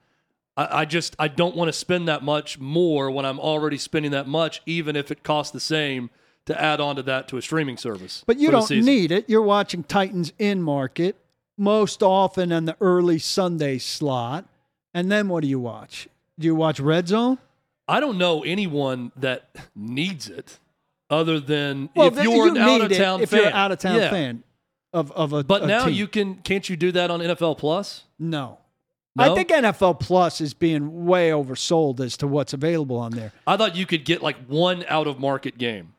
I, 0.57 0.81
I 0.81 0.85
just 0.85 1.15
I 1.17 1.29
don't 1.29 1.55
want 1.55 1.69
to 1.69 1.73
spend 1.73 2.07
that 2.09 2.23
much 2.23 2.59
more 2.59 3.09
when 3.11 3.25
I'm 3.25 3.39
already 3.39 3.77
spending 3.77 4.11
that 4.11 4.27
much, 4.27 4.61
even 4.65 4.95
if 4.95 5.11
it 5.11 5.23
costs 5.23 5.51
the 5.51 5.59
same 5.59 6.09
to 6.49 6.61
add 6.61 6.79
on 6.81 6.97
to 6.97 7.03
that 7.03 7.27
to 7.29 7.37
a 7.37 7.41
streaming 7.41 7.77
service. 7.77 8.23
But 8.27 8.37
you 8.37 8.51
don't 8.51 8.69
need 8.69 9.11
it. 9.11 9.29
You're 9.29 9.41
watching 9.41 9.83
Titans 9.83 10.33
in 10.37 10.61
market 10.61 11.15
most 11.57 12.03
often 12.03 12.51
in 12.51 12.65
the 12.65 12.75
early 12.81 13.17
Sunday 13.19 13.77
slot. 13.77 14.45
And 14.93 15.11
then 15.11 15.29
what 15.29 15.41
do 15.43 15.47
you 15.47 15.59
watch? 15.59 16.07
Do 16.37 16.45
you 16.47 16.55
watch 16.55 16.79
Red 16.79 17.07
Zone? 17.07 17.37
I 17.87 17.99
don't 17.99 18.17
know 18.17 18.43
anyone 18.43 19.11
that 19.15 19.49
needs 19.75 20.27
it, 20.29 20.57
other 21.09 21.39
than 21.39 21.89
Well, 21.95 22.07
if 22.07 22.15
you're 22.23 22.47
you 22.47 22.51
an 22.51 22.57
out 22.57 22.81
of 22.81 22.95
town 22.95 23.21
if 23.21 23.29
fan. 23.29 23.39
you're 23.39 23.47
an 23.49 23.53
out 23.53 23.71
of 23.71 23.79
town 23.79 23.95
Yeah. 23.97 24.09
fan 24.09 24.43
of 24.93 25.11
of 25.13 25.33
a. 25.33 25.43
But 25.43 25.63
a 25.63 25.67
now 25.67 25.85
team. 25.85 25.93
you 25.93 26.07
can 26.07 26.35
can't 26.35 26.67
you 26.69 26.75
do 26.75 26.91
that 26.93 27.09
on 27.11 27.19
NFL 27.21 27.57
Plus? 27.57 28.03
no. 28.19 28.57
No? 29.15 29.33
I 29.33 29.35
think 29.35 29.49
NFL 29.49 29.99
Plus 29.99 30.39
is 30.39 30.53
being 30.53 31.05
way 31.05 31.31
oversold 31.31 31.99
as 31.99 32.15
to 32.17 32.27
what's 32.27 32.53
available 32.53 32.95
on 32.97 33.11
there. 33.11 33.33
I 33.47 33.57
thought 33.57 33.75
you 33.75 33.85
could 33.87 34.05
get 34.05 34.21
like 34.21 34.37
one 34.47 34.85
out 34.87 35.07
of 35.07 35.19
market 35.19 35.57
game, 35.57 35.93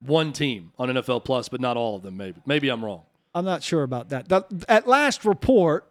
one 0.00 0.32
team 0.32 0.72
on 0.78 0.88
NFL 0.88 1.24
Plus, 1.24 1.48
but 1.48 1.60
not 1.60 1.76
all 1.76 1.96
of 1.96 2.02
them. 2.02 2.16
Maybe 2.16 2.40
maybe 2.46 2.68
I'm 2.68 2.84
wrong. 2.84 3.02
I'm 3.34 3.44
not 3.44 3.62
sure 3.62 3.82
about 3.82 4.08
that. 4.10 4.28
The, 4.28 4.44
at 4.68 4.86
last 4.88 5.24
report, 5.24 5.86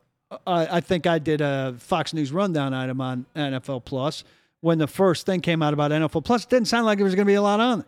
I, 0.47 0.77
I 0.77 0.81
think 0.81 1.05
I 1.05 1.19
did 1.19 1.41
a 1.41 1.75
Fox 1.77 2.13
News 2.13 2.31
rundown 2.31 2.73
item 2.73 2.99
on 3.01 3.25
NFL 3.35 3.85
Plus 3.85 4.23
when 4.61 4.79
the 4.79 4.87
first 4.87 5.25
thing 5.25 5.41
came 5.41 5.61
out 5.61 5.73
about 5.73 5.91
NFL 5.91 6.23
Plus. 6.25 6.43
It 6.43 6.49
didn't 6.49 6.67
sound 6.67 6.85
like 6.85 6.97
there 6.97 7.05
was 7.05 7.13
going 7.13 7.25
to 7.25 7.29
be 7.29 7.35
a 7.35 7.41
lot 7.41 7.59
on 7.59 7.81
it. 7.81 7.85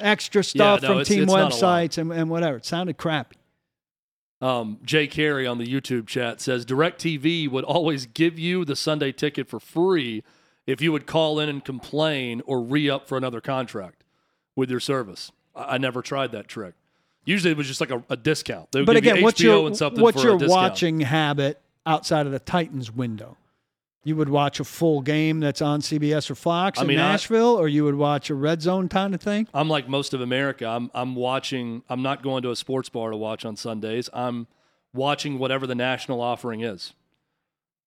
Extra 0.00 0.44
stuff 0.44 0.82
no, 0.82 0.88
from 0.88 1.00
it's- 1.00 1.08
team 1.08 1.24
it's 1.24 1.32
not 1.32 1.40
a 1.40 1.42
lot. 1.44 1.52
websites 1.52 1.98
and, 1.98 2.12
and 2.12 2.30
whatever. 2.30 2.58
It 2.58 2.64
sounded 2.66 2.96
crappy. 2.96 3.34
Um, 4.40 4.78
Jay 4.84 5.08
Carey 5.08 5.48
on 5.48 5.58
the 5.58 5.66
YouTube 5.66 6.06
chat 6.06 6.40
says 6.40 6.64
DirecTV 6.64 7.50
would 7.50 7.64
always 7.64 8.06
give 8.06 8.38
you 8.38 8.64
the 8.64 8.76
Sunday 8.76 9.10
ticket 9.10 9.48
for 9.48 9.58
free 9.58 10.22
if 10.64 10.80
you 10.80 10.92
would 10.92 11.06
call 11.06 11.40
in 11.40 11.48
and 11.48 11.64
complain 11.64 12.40
or 12.46 12.62
re 12.62 12.88
up 12.88 13.08
for 13.08 13.18
another 13.18 13.40
contract 13.40 13.97
with 14.58 14.70
your 14.70 14.80
service. 14.80 15.30
I, 15.54 15.74
I 15.74 15.78
never 15.78 16.02
tried 16.02 16.32
that 16.32 16.48
trick. 16.48 16.74
Usually 17.24 17.52
it 17.52 17.56
was 17.56 17.66
just 17.68 17.80
like 17.80 17.90
a, 17.90 18.02
a 18.10 18.16
discount. 18.16 18.72
They 18.72 18.80
would 18.80 18.86
But 18.86 18.94
give 18.94 19.02
again, 19.04 19.16
you 19.18 19.22
what's 19.24 19.40
HBO 19.40 19.44
your 19.44 19.66
and 19.68 19.76
something 19.76 20.02
what's 20.02 20.22
your 20.24 20.36
watching 20.36 21.00
habit 21.00 21.60
outside 21.86 22.26
of 22.26 22.32
the 22.32 22.38
Titans 22.38 22.90
window? 22.90 23.36
You 24.04 24.16
would 24.16 24.28
watch 24.30 24.58
a 24.60 24.64
full 24.64 25.02
game 25.02 25.38
that's 25.40 25.60
on 25.60 25.80
CBS 25.80 26.30
or 26.30 26.34
Fox 26.34 26.78
I 26.78 26.82
in 26.82 26.88
mean, 26.88 26.98
I- 26.98 27.10
Nashville, 27.12 27.56
or 27.56 27.68
you 27.68 27.84
would 27.84 27.96
watch 27.96 28.30
a 28.30 28.34
red 28.34 28.62
zone 28.62 28.88
kind 28.88 29.14
of 29.14 29.20
thing. 29.20 29.46
I'm 29.52 29.68
like 29.68 29.88
most 29.88 30.14
of 30.14 30.20
America. 30.20 30.66
I'm 30.66 30.90
I'm 30.94 31.14
watching. 31.14 31.82
I'm 31.88 32.02
not 32.02 32.22
going 32.22 32.42
to 32.42 32.50
a 32.50 32.56
sports 32.56 32.88
bar 32.88 33.10
to 33.10 33.16
watch 33.16 33.44
on 33.44 33.56
Sundays. 33.56 34.08
I'm 34.12 34.46
watching 34.94 35.38
whatever 35.38 35.66
the 35.66 35.74
national 35.74 36.20
offering 36.20 36.62
is. 36.62 36.94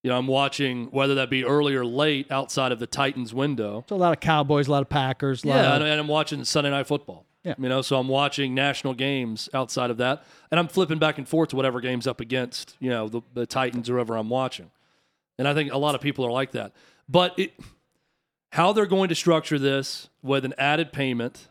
You 0.03 0.09
know, 0.09 0.17
I'm 0.17 0.27
watching 0.27 0.87
whether 0.87 1.15
that 1.15 1.29
be 1.29 1.43
early 1.45 1.75
or 1.75 1.85
late 1.85 2.31
outside 2.31 2.71
of 2.71 2.79
the 2.79 2.87
Titans 2.87 3.33
window. 3.33 3.85
So 3.87 3.95
a 3.95 3.97
lot 3.97 4.13
of 4.13 4.19
Cowboys, 4.19 4.67
a 4.67 4.71
lot 4.71 4.81
of 4.81 4.89
Packers, 4.89 5.43
a 5.43 5.47
lot 5.47 5.55
Yeah, 5.55 5.75
of, 5.75 5.81
and, 5.81 5.91
and 5.91 5.99
I'm 5.99 6.07
watching 6.07 6.43
Sunday 6.43 6.71
Night 6.71 6.87
Football. 6.87 7.25
Yeah. 7.43 7.55
You 7.57 7.69
know, 7.69 7.81
so 7.81 7.97
I'm 7.97 8.07
watching 8.07 8.53
national 8.53 8.93
games 8.93 9.49
outside 9.53 9.89
of 9.89 9.97
that, 9.97 10.23
and 10.51 10.59
I'm 10.59 10.67
flipping 10.67 10.99
back 10.99 11.17
and 11.17 11.27
forth 11.27 11.49
to 11.49 11.55
whatever 11.55 11.81
game's 11.81 12.05
up 12.07 12.19
against, 12.21 12.75
you 12.79 12.89
know, 12.89 13.09
the, 13.09 13.21
the 13.33 13.45
Titans 13.47 13.89
or 13.89 13.93
whoever 13.95 14.15
I'm 14.15 14.29
watching. 14.29 14.69
And 15.39 15.47
I 15.47 15.53
think 15.55 15.71
a 15.71 15.77
lot 15.77 15.95
of 15.95 16.01
people 16.01 16.25
are 16.25 16.31
like 16.31 16.51
that. 16.51 16.71
But 17.09 17.37
it, 17.39 17.53
how 18.51 18.73
they're 18.73 18.85
going 18.85 19.09
to 19.09 19.15
structure 19.15 19.57
this 19.57 20.09
with 20.21 20.45
an 20.45 20.53
added 20.57 20.91
payment, 20.93 21.47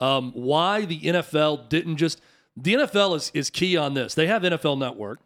um, 0.00 0.30
why 0.34 0.84
the 0.84 1.00
NFL 1.00 1.68
didn't 1.68 1.96
just 1.96 2.20
the 2.56 2.74
NFL 2.74 3.16
is, 3.16 3.30
is 3.34 3.50
key 3.50 3.76
on 3.76 3.94
this. 3.94 4.14
They 4.14 4.28
have 4.28 4.42
NFL 4.42 4.78
Network, 4.78 5.18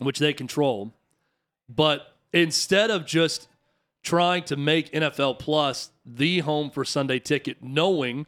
which 0.00 0.18
they 0.18 0.32
control, 0.32 0.94
but 1.68 2.14
instead 2.32 2.90
of 2.90 3.06
just 3.06 3.48
trying 4.02 4.44
to 4.44 4.56
make 4.56 4.92
NFL 4.92 5.38
Plus 5.38 5.90
the 6.04 6.40
home 6.40 6.70
for 6.70 6.84
Sunday 6.84 7.18
Ticket, 7.18 7.58
knowing 7.62 8.26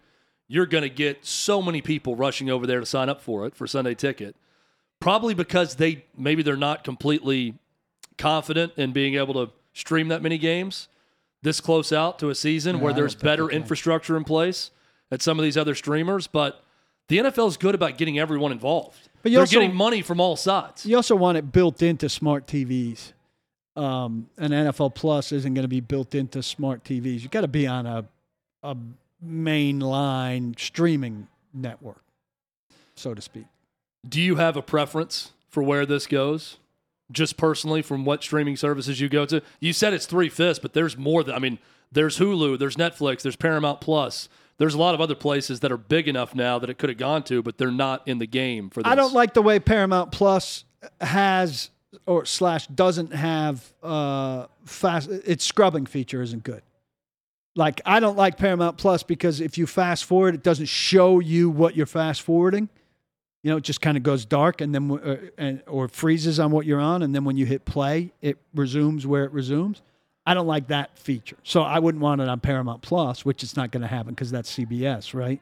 you're 0.49 0.67
going 0.67 0.83
to 0.83 0.91
get 0.91 1.25
so 1.25 1.63
many 1.63 1.81
people 1.81 2.17
rushing 2.17 2.51
over 2.51 2.67
there 2.67 2.81
to 2.81 2.87
sign 2.87 3.09
up 3.09 3.21
for 3.21 3.47
it 3.47 3.55
for 3.55 3.67
Sunday 3.67 3.95
Ticket, 3.95 4.35
probably 5.01 5.35
because 5.35 5.77
they 5.77 6.05
maybe 6.17 6.43
they're 6.43 6.57
not 6.57 6.85
completely 6.85 7.55
confident 8.17 8.73
in 8.77 8.93
being 8.93 9.15
able 9.15 9.35
to 9.35 9.53
stream 9.73 10.09
that 10.09 10.23
many 10.23 10.39
games 10.39 10.89
this 11.43 11.61
close 11.61 11.93
out 11.93 12.19
to 12.19 12.31
a 12.31 12.35
season 12.35 12.77
Yeah, 12.77 12.83
where 12.83 12.93
there's 12.93 13.15
better 13.15 13.49
infrastructure 13.49 14.17
in 14.17 14.25
place 14.25 14.71
at 15.11 15.23
some 15.23 15.39
of 15.39 15.45
these 15.45 15.57
other 15.57 15.75
streamers, 15.75 16.27
but 16.27 16.63
the 17.09 17.19
NFL 17.19 17.49
is 17.49 17.57
good 17.57 17.75
about 17.75 17.97
getting 17.97 18.19
everyone 18.19 18.53
involved. 18.53 19.09
But 19.23 19.33
you 19.33 19.39
They're 19.39 19.47
getting 19.47 19.75
money 19.75 20.03
from 20.03 20.21
all 20.21 20.37
sides. 20.37 20.85
You 20.85 20.97
also 20.97 21.17
want 21.17 21.39
it 21.39 21.53
built 21.53 21.83
into 21.83 22.09
smart 22.09 22.47
TVs. 22.47 23.13
Um, 23.79 24.29
and 24.37 24.53
NFL 24.53 24.97
Plus 24.97 25.31
isn't 25.31 25.55
going 25.55 25.63
to 25.63 25.69
be 25.69 25.81
built 25.81 26.15
into 26.15 26.43
smart 26.43 26.83
TVs. 26.83 27.21
You 27.21 27.29
got 27.29 27.43
to 27.43 27.49
be 27.49 27.67
on 27.67 27.87
a 27.87 28.05
a 28.63 28.77
mainline 29.25 30.59
streaming 30.59 31.29
network, 31.55 32.03
so 32.97 33.15
to 33.15 33.23
speak. 33.23 33.45
Do 34.09 34.21
you 34.21 34.37
have 34.37 34.57
a 34.57 34.63
preference 34.63 35.33
for 35.49 35.63
where 35.63 35.87
this 35.87 36.07
goes? 36.07 36.59
Just 37.11 37.37
personally, 37.37 37.81
from 37.83 38.05
what 38.05 38.23
streaming 38.23 38.57
services 38.57 39.01
you 39.01 39.09
go 39.09 39.25
to? 39.27 39.43
You 39.61 39.73
said 39.73 39.95
it's 39.95 40.07
three 40.07 40.29
fifths, 40.29 40.59
but 40.59 40.73
there's 40.75 40.97
more 40.97 41.23
than 41.23 41.35
I 41.35 41.39
mean, 41.39 41.59
there's 41.91 42.19
Hulu, 42.19 42.59
there's 42.59 42.77
Netflix, 42.77 43.23
there's 43.23 43.37
Paramount 43.37 43.81
Plus. 43.81 44.29
There's 44.59 44.75
a 44.75 44.79
lot 44.79 44.95
of 44.95 45.01
other 45.01 45.15
places 45.15 45.61
that 45.61 45.71
are 45.71 45.77
big 45.77 46.09
enough 46.09 46.35
now 46.35 46.59
that 46.59 46.69
it 46.69 46.79
could 46.79 46.89
have 46.89 46.99
gone 46.99 47.23
to, 47.25 47.43
but 47.43 47.59
they're 47.59 47.71
not 47.71 48.07
in 48.09 48.19
the 48.19 48.27
game 48.27 48.71
for 48.71 48.83
this. 48.83 48.91
I 48.91 48.97
don't 48.97 49.15
like 49.15 49.35
the 49.35 49.43
way 49.43 49.61
Paramount 49.61 50.11
Plus 50.11 50.65
has 51.01 51.71
or 52.07 52.25
slash 52.25 52.67
doesn't 52.69 53.13
have 53.13 53.73
uh 53.83 54.47
fast 54.65 55.09
its 55.11 55.45
scrubbing 55.45 55.87
feature 55.87 56.23
isn't 56.23 56.45
good. 56.45 56.63
Like 57.57 57.81
I 57.85 58.01
don't 58.01 58.17
like 58.17 58.39
Paramount 58.39 58.79
Plus 58.79 59.03
because 59.03 59.41
if 59.41 59.59
you 59.59 59.67
fast 59.67 60.05
forward, 60.05 60.35
it 60.35 60.43
doesn't 60.43 60.67
show 60.67 61.19
you 61.19 61.51
what 61.51 61.77
you're 61.77 61.87
fast 61.87 62.23
forwarding. 62.23 62.69
You 63.43 63.51
know, 63.51 63.57
it 63.57 63.65
just 63.65 63.81
kind 63.81 63.97
of 63.97 64.03
goes 64.03 64.25
dark 64.25 64.61
and 64.61 64.75
then 64.75 64.91
uh, 64.91 65.17
and 65.39 65.63
or 65.67 65.89
freezes 65.89 66.39
on 66.39 66.51
what 66.51 66.67
you're 66.67 66.81
on, 66.81 67.03
and 67.03 67.15
then 67.15 67.25
when 67.25 67.37
you 67.37 67.47
hit 67.47 67.65
play, 67.65 68.13
it 68.21 68.39
resumes 68.55 69.07
where 69.07 69.25
it 69.25 69.33
resumes. 69.33 69.81
I 70.27 70.35
don't 70.35 70.47
like 70.47 70.69
that 70.69 70.99
feature, 70.99 71.39
so 71.43 71.63
I 71.63 71.79
wouldn't 71.79 72.03
want 72.03 72.21
it 72.21 72.29
on 72.29 72.41
Paramount 72.41 72.83
Plus, 72.83 73.25
which 73.25 73.43
it's 73.43 73.57
not 73.57 73.71
going 73.71 73.81
to 73.81 73.87
happen 73.87 74.13
because 74.13 74.31
that's 74.31 74.55
CBS, 74.55 75.15
right? 75.15 75.41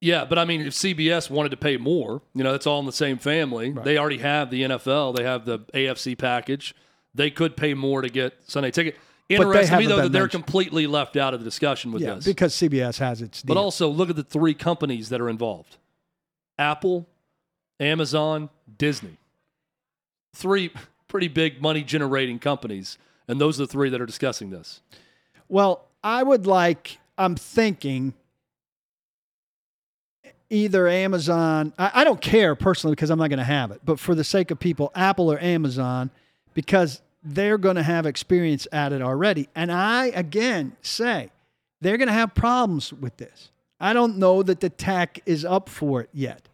Yeah, 0.00 0.24
but 0.24 0.38
I 0.38 0.44
mean, 0.44 0.60
if 0.60 0.74
CBS 0.74 1.28
wanted 1.28 1.48
to 1.50 1.56
pay 1.56 1.76
more, 1.76 2.22
you 2.32 2.44
know, 2.44 2.54
it's 2.54 2.66
all 2.66 2.78
in 2.78 2.86
the 2.86 2.92
same 2.92 3.18
family. 3.18 3.72
They 3.72 3.98
already 3.98 4.18
have 4.18 4.50
the 4.50 4.62
NFL, 4.62 5.16
they 5.16 5.24
have 5.24 5.44
the 5.44 5.60
AFC 5.74 6.16
package, 6.16 6.74
they 7.14 7.30
could 7.30 7.56
pay 7.56 7.74
more 7.74 8.02
to 8.02 8.08
get 8.08 8.34
Sunday 8.46 8.70
ticket. 8.70 8.96
Interesting 9.28 9.70
to 9.70 9.78
me 9.78 9.86
though 9.86 10.02
that 10.02 10.12
they're 10.12 10.28
completely 10.28 10.86
left 10.86 11.16
out 11.16 11.34
of 11.34 11.40
the 11.40 11.44
discussion 11.44 11.92
with 11.92 12.02
yeah, 12.02 12.14
this. 12.14 12.24
because 12.24 12.54
CBS 12.54 12.98
has 12.98 13.20
its 13.20 13.42
deal. 13.42 13.54
But 13.54 13.60
also 13.60 13.88
look 13.88 14.08
at 14.08 14.16
the 14.16 14.24
three 14.24 14.54
companies 14.54 15.10
that 15.10 15.20
are 15.20 15.28
involved: 15.28 15.76
Apple, 16.58 17.06
Amazon, 17.78 18.48
Disney. 18.78 19.18
Three 20.34 20.72
pretty 21.08 21.28
big 21.28 21.60
money 21.60 21.82
generating 21.82 22.38
companies, 22.38 22.96
and 23.26 23.40
those 23.40 23.60
are 23.60 23.64
the 23.64 23.72
three 23.72 23.90
that 23.90 24.00
are 24.00 24.06
discussing 24.06 24.50
this. 24.50 24.80
Well, 25.48 25.88
I 26.02 26.22
would 26.22 26.46
like, 26.46 26.98
I'm 27.18 27.34
thinking 27.34 28.14
either 30.50 30.88
Amazon, 30.88 31.72
I, 31.78 31.90
I 31.94 32.04
don't 32.04 32.20
care 32.20 32.54
personally 32.54 32.94
because 32.94 33.10
I'm 33.10 33.18
not 33.18 33.28
going 33.28 33.38
to 33.38 33.44
have 33.44 33.70
it, 33.70 33.80
but 33.84 34.00
for 34.00 34.14
the 34.14 34.24
sake 34.24 34.50
of 34.50 34.58
people, 34.58 34.90
Apple 34.94 35.30
or 35.30 35.38
Amazon, 35.40 36.10
because 36.54 37.02
they're 37.22 37.58
going 37.58 37.76
to 37.76 37.82
have 37.82 38.06
experience 38.06 38.66
at 38.72 38.92
it 38.92 39.02
already. 39.02 39.48
And 39.54 39.70
I, 39.70 40.06
again, 40.06 40.76
say 40.82 41.30
they're 41.80 41.98
going 41.98 42.08
to 42.08 42.14
have 42.14 42.34
problems 42.34 42.92
with 42.92 43.16
this. 43.16 43.50
I 43.80 43.92
don't 43.92 44.18
know 44.18 44.42
that 44.42 44.60
the 44.60 44.70
tech 44.70 45.20
is 45.26 45.44
up 45.44 45.68
for 45.68 46.02
it 46.02 46.10
yet 46.12 46.48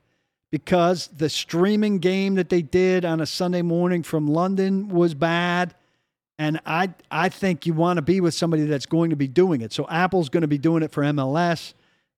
because 0.51 1.09
the 1.09 1.29
streaming 1.29 1.99
game 1.99 2.35
that 2.35 2.49
they 2.49 2.63
did 2.63 3.05
on 3.05 3.21
a 3.21 3.27
Sunday 3.27 3.63
morning 3.63 4.03
from 4.03 4.27
London 4.27 4.89
was 4.89 5.15
bad. 5.15 5.75
And 6.39 6.61
I 6.67 6.91
I 7.11 7.29
think 7.29 7.65
you 7.65 7.75
want 7.75 7.97
to 7.99 8.03
be 8.03 8.21
with 8.21 8.35
somebody 8.35 8.65
that's 8.65 8.87
going 8.87 9.11
to 9.11 9.17
be 9.17 9.29
doing 9.29 9.61
it. 9.61 9.73
So 9.73 9.87
Apple's 9.89 10.29
going 10.29 10.43
to 10.43 10.49
be 10.49 10.59
doing 10.59 10.83
it 10.83 10.91
for 10.91 11.03
MLS. 11.03 11.75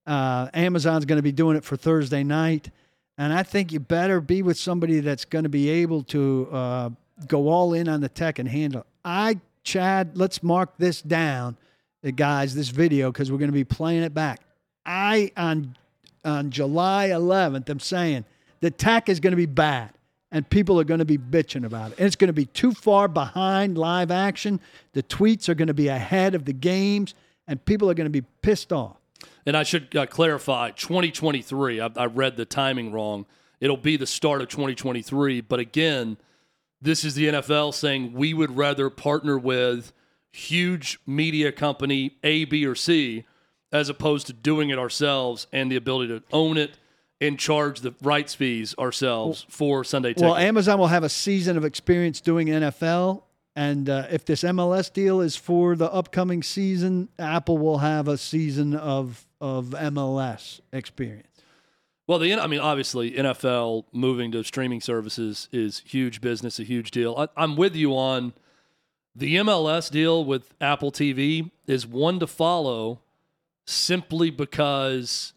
Uh, 0.07 0.49
Amazon's 0.55 1.05
going 1.05 1.17
to 1.17 1.23
be 1.23 1.33
doing 1.33 1.57
it 1.57 1.65
for 1.65 1.77
Thursday 1.77 2.23
night. 2.23 2.71
And 3.19 3.33
I 3.33 3.43
think 3.43 3.73
you 3.73 3.81
better 3.81 4.21
be 4.21 4.43
with 4.43 4.59
somebody 4.59 5.01
that's 5.01 5.25
going 5.25 5.45
to 5.45 5.49
be 5.49 5.69
able 5.69 6.03
to 6.05 6.49
uh, 6.53 6.91
go 7.27 7.49
all 7.49 7.73
in 7.73 7.89
on 7.89 8.01
the 8.01 8.09
tech 8.09 8.39
and 8.39 8.49
handle. 8.49 8.85
I, 9.05 9.41
Chad, 9.65 10.17
let's 10.17 10.43
mark 10.43 10.77
this 10.79 11.01
down, 11.03 11.57
uh, 12.07 12.11
guys, 12.11 12.55
this 12.55 12.69
video, 12.69 13.11
because 13.11 13.33
we're 13.33 13.39
going 13.39 13.51
to 13.51 13.55
be 13.55 13.65
playing 13.65 14.03
it 14.03 14.15
back. 14.15 14.41
I, 14.85 15.33
on, 15.37 15.77
on 16.25 16.51
July 16.51 17.09
11th, 17.09 17.69
I'm 17.69 17.81
saying 17.81 18.25
the 18.61 18.71
tech 18.71 19.09
is 19.09 19.19
going 19.19 19.33
to 19.33 19.37
be 19.37 19.47
bad 19.47 19.91
and 20.33 20.49
people 20.51 20.79
are 20.81 20.85
going 20.85 20.99
to 20.99 21.05
be 21.05 21.19
bitching 21.19 21.65
about 21.65 21.93
it. 21.93 21.99
And 21.99 22.07
it's 22.07 22.17
going 22.17 22.29
to 22.29 22.35
be 22.35 22.47
too 22.47 22.73
far 22.73 23.09
behind 23.09 23.79
live 23.79 24.11
action. 24.11 24.61
The 24.93 25.03
tweets 25.03 25.49
are 25.49 25.55
going 25.55 25.69
to 25.69 25.75
be 25.75 25.89
ahead 25.89 26.35
of 26.35 26.45
the 26.45 26.53
games, 26.53 27.15
and 27.47 27.65
people 27.65 27.89
are 27.91 27.95
going 27.95 28.07
to 28.07 28.11
be 28.11 28.27
pissed 28.43 28.73
off. 28.73 28.97
And 29.47 29.57
I 29.57 29.63
should 29.63 29.95
uh, 29.97 30.07
clarify 30.07 30.71
2023. 30.73 31.81
I, 31.81 31.91
I 31.97 32.07
read 32.07 32.37
the 32.37 32.45
timing 32.45 32.93
wrong. 32.93 33.27
It'll 33.61 33.77
be 33.77 33.97
the 33.97 34.07
start 34.07 34.43
of 34.43 34.49
2023. 34.49 35.41
But 35.41 35.61
again, 35.61 36.19
this 36.83 37.05
is 37.05 37.15
the 37.15 37.29
NFL 37.29 37.73
saying 37.73 38.13
we 38.13 38.35
would 38.35 38.57
rather 38.57 38.91
partner 38.91 39.39
with 39.39 39.93
huge 40.31 40.99
media 41.07 41.53
company 41.53 42.17
A, 42.23 42.45
B, 42.45 42.67
or 42.67 42.75
C 42.75 43.25
as 43.73 43.89
opposed 43.89 44.27
to 44.27 44.33
doing 44.33 44.71
it 44.71 44.79
ourselves 44.79 45.47
and 45.53 45.71
the 45.71 45.77
ability 45.77 46.09
to 46.09 46.23
own 46.33 46.57
it 46.57 46.79
and 47.21 47.39
charge 47.39 47.81
the 47.81 47.95
rights 48.03 48.35
fees 48.35 48.75
ourselves 48.79 49.47
for 49.49 49.83
Sunday. 49.85 50.15
Well, 50.17 50.37
Amazon 50.37 50.79
will 50.79 50.89
have 50.89 51.03
a 51.03 51.09
season 51.09 51.57
of 51.57 51.65
experience 51.65 52.21
doing 52.21 52.49
NFL. 52.49 53.23
And 53.57 53.89
uh, 53.89 54.07
if 54.11 54.27
this 54.27 54.43
MLS 54.43 54.93
deal 54.93 55.23
is 55.23 55.35
for 55.35 55.75
the 55.77 55.91
upcoming 55.91 56.43
season, 56.43 57.09
Apple 57.19 57.57
will 57.57 57.79
have 57.79 58.07
a 58.07 58.19
season 58.19 58.75
of, 58.75 59.27
of 59.41 59.69
MLS 59.71 60.61
experience. 60.75 61.27
Well, 62.07 62.19
the 62.19 62.35
I 62.35 62.47
mean, 62.47 62.61
obviously, 62.61 63.13
NFL 63.13 63.87
moving 63.93 64.31
to 64.33 64.45
streaming 64.45 64.83
services 64.83 65.49
is 65.53 65.83
huge 65.87 66.21
business, 66.21 66.61
a 66.61 66.65
huge 66.65 66.91
deal. 66.91 67.17
I, 67.17 67.29
I'm 67.35 67.57
with 67.57 67.75
you 67.75 67.97
on 67.97 68.35
the 69.17 69.37
MLS 69.37 69.91
deal 69.91 70.25
with 70.25 70.53
Apple 70.61 70.93
TV 70.93 71.51
is 71.67 71.87
one 71.87 72.21
to 72.21 72.27
follow, 72.27 73.01
simply 73.67 74.31
because 74.31 75.33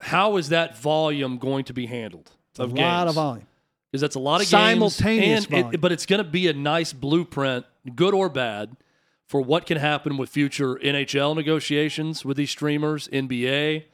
how 0.00 0.36
is 0.36 0.48
that 0.50 0.78
volume 0.78 1.38
going 1.38 1.64
to 1.64 1.74
be 1.74 1.86
handled? 1.86 2.30
A 2.58 2.62
of 2.62 2.72
lot 2.72 3.04
games? 3.04 3.08
of 3.10 3.14
volume. 3.16 3.46
Because 3.94 4.00
that's 4.00 4.16
a 4.16 4.18
lot 4.18 4.40
of 4.40 4.48
Simultaneous 4.48 5.46
games, 5.46 5.66
and 5.66 5.74
it, 5.74 5.80
but 5.80 5.92
it's 5.92 6.04
going 6.04 6.18
to 6.18 6.28
be 6.28 6.48
a 6.48 6.52
nice 6.52 6.92
blueprint, 6.92 7.64
good 7.94 8.12
or 8.12 8.28
bad, 8.28 8.76
for 9.24 9.40
what 9.40 9.66
can 9.66 9.78
happen 9.78 10.16
with 10.16 10.30
future 10.30 10.74
NHL 10.74 11.36
negotiations 11.36 12.24
with 12.24 12.36
these 12.36 12.50
streamers, 12.50 13.06
NBA, 13.12 13.84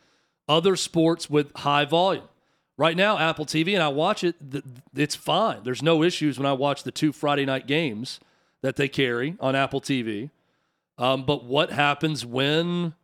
other 0.48 0.74
sports 0.74 1.28
with 1.28 1.54
high 1.54 1.84
volume. 1.84 2.24
Right 2.78 2.96
now, 2.96 3.18
Apple 3.18 3.44
TV, 3.44 3.74
and 3.74 3.82
I 3.82 3.88
watch 3.88 4.24
it, 4.24 4.36
it's 4.96 5.14
fine. 5.14 5.64
There's 5.64 5.82
no 5.82 6.02
issues 6.02 6.38
when 6.38 6.46
I 6.46 6.54
watch 6.54 6.82
the 6.82 6.92
two 6.92 7.12
Friday 7.12 7.44
night 7.44 7.66
games 7.66 8.20
that 8.62 8.76
they 8.76 8.88
carry 8.88 9.36
on 9.38 9.54
Apple 9.54 9.82
TV. 9.82 10.30
Um, 10.96 11.26
but 11.26 11.44
what 11.44 11.72
happens 11.72 12.24
when 12.24 12.94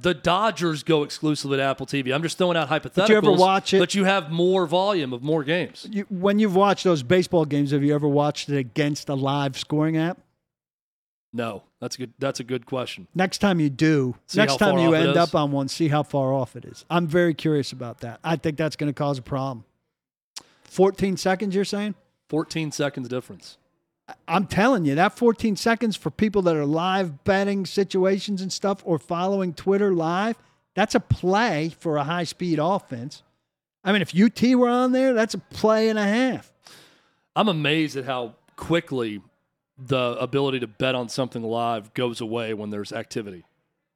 the 0.00 0.14
Dodgers 0.14 0.82
go 0.82 1.02
exclusively 1.02 1.56
to 1.56 1.62
Apple 1.62 1.86
TV? 1.86 2.14
I'm 2.14 2.22
just 2.22 2.38
throwing 2.38 2.56
out 2.56 2.68
hypotheticals. 2.68 3.08
you 3.08 3.16
ever 3.16 3.32
watch 3.32 3.74
it? 3.74 3.78
But 3.78 3.94
you 3.94 4.04
have 4.04 4.30
more 4.30 4.66
volume 4.66 5.12
of 5.12 5.22
more 5.22 5.42
games. 5.44 5.86
You, 5.90 6.06
when 6.08 6.38
you've 6.38 6.54
watched 6.54 6.84
those 6.84 7.02
baseball 7.02 7.44
games, 7.44 7.72
have 7.72 7.82
you 7.82 7.94
ever 7.94 8.08
watched 8.08 8.48
it 8.48 8.56
against 8.56 9.08
a 9.08 9.14
live 9.14 9.58
scoring 9.58 9.96
app? 9.96 10.18
No, 11.32 11.64
that's 11.80 11.96
a 11.96 11.98
good. 11.98 12.12
That's 12.18 12.40
a 12.40 12.44
good 12.44 12.64
question. 12.64 13.06
Next 13.14 13.38
time 13.38 13.60
you 13.60 13.68
do, 13.68 14.16
See 14.26 14.38
next 14.38 14.56
time 14.56 14.78
you 14.78 14.94
end 14.94 15.16
up 15.16 15.34
on 15.34 15.52
one, 15.52 15.68
see 15.68 15.88
how 15.88 16.02
far 16.02 16.32
off 16.32 16.56
it 16.56 16.64
is. 16.64 16.84
I'm 16.88 17.06
very 17.06 17.34
curious 17.34 17.72
about 17.72 18.00
that. 18.00 18.18
I 18.24 18.36
think 18.36 18.56
that's 18.56 18.76
going 18.76 18.88
to 18.90 18.94
cause 18.94 19.18
a 19.18 19.22
problem. 19.22 19.64
14 20.64 21.16
seconds, 21.16 21.54
you're 21.54 21.64
saying? 21.64 21.94
14 22.28 22.72
seconds 22.72 23.08
difference. 23.08 23.58
I'm 24.26 24.46
telling 24.46 24.84
you, 24.84 24.94
that 24.94 25.16
14 25.16 25.56
seconds 25.56 25.96
for 25.96 26.10
people 26.10 26.42
that 26.42 26.56
are 26.56 26.64
live 26.64 27.24
betting 27.24 27.66
situations 27.66 28.40
and 28.40 28.52
stuff 28.52 28.82
or 28.84 28.98
following 28.98 29.52
Twitter 29.52 29.92
live, 29.92 30.36
that's 30.74 30.94
a 30.94 31.00
play 31.00 31.74
for 31.78 31.96
a 31.96 32.04
high 32.04 32.24
speed 32.24 32.58
offense. 32.60 33.22
I 33.84 33.92
mean, 33.92 34.02
if 34.02 34.14
UT 34.14 34.42
were 34.56 34.68
on 34.68 34.92
there, 34.92 35.14
that's 35.14 35.34
a 35.34 35.38
play 35.38 35.88
and 35.88 35.98
a 35.98 36.04
half. 36.04 36.52
I'm 37.36 37.48
amazed 37.48 37.96
at 37.96 38.04
how 38.04 38.34
quickly 38.56 39.22
the 39.78 40.16
ability 40.18 40.60
to 40.60 40.66
bet 40.66 40.94
on 40.94 41.08
something 41.08 41.42
live 41.42 41.94
goes 41.94 42.20
away 42.20 42.52
when 42.54 42.70
there's 42.70 42.92
activity 42.92 43.44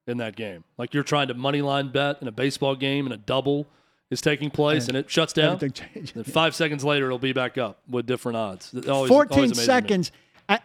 in 0.06 0.18
that 0.18 0.36
game. 0.36 0.64
Like 0.78 0.94
you're 0.94 1.02
trying 1.02 1.28
to 1.28 1.34
money 1.34 1.62
line 1.62 1.90
bet 1.90 2.22
in 2.22 2.28
a 2.28 2.32
baseball 2.32 2.76
game 2.76 3.06
and 3.06 3.12
a 3.12 3.16
double 3.18 3.66
is 4.12 4.20
taking 4.20 4.50
place 4.50 4.88
and, 4.88 4.96
it 4.96 5.10
shuts 5.10 5.32
down. 5.32 5.54
Everything 5.54 5.72
changes. 5.72 6.12
Then 6.12 6.24
five 6.24 6.54
seconds 6.54 6.84
later, 6.84 7.06
it'll 7.06 7.18
be 7.18 7.32
back 7.32 7.56
up 7.56 7.80
with 7.88 8.06
different 8.06 8.36
odds. 8.36 8.72
Always- 8.86 9.08
14 9.08 9.38
always 9.38 9.64
seconds. 9.64 10.12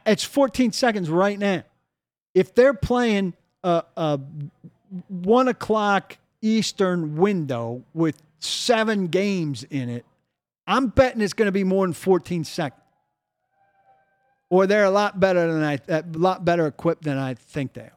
It's 0.05 0.23
14 0.23 0.73
seconds 0.73 1.09
right 1.09 1.39
now. 1.39 1.63
If 2.35 2.53
they're 2.53 2.73
playing 2.73 3.33
a, 3.63 3.83
a 3.95 4.19
one 5.07 5.47
o'clock 5.47 6.17
Eastern 6.41 7.15
window 7.15 7.83
with 7.93 8.21
seven 8.39 9.07
games 9.07 9.63
in 9.63 9.89
it, 9.89 10.05
I'm 10.67 10.87
betting 10.87 11.21
it's 11.21 11.33
going 11.33 11.45
to 11.47 11.53
be 11.53 11.63
more 11.63 11.85
than 11.85 11.93
14 11.93 12.43
seconds. 12.43 12.81
Or 14.49 14.67
they're 14.67 14.85
a 14.85 14.89
lot 14.89 15.19
better 15.19 15.51
than 15.51 15.63
I, 15.63 15.79
a 15.87 16.03
lot 16.13 16.43
better 16.43 16.67
equipped 16.67 17.03
than 17.03 17.17
I 17.17 17.33
think 17.33 17.73
they 17.73 17.81
are. 17.81 17.91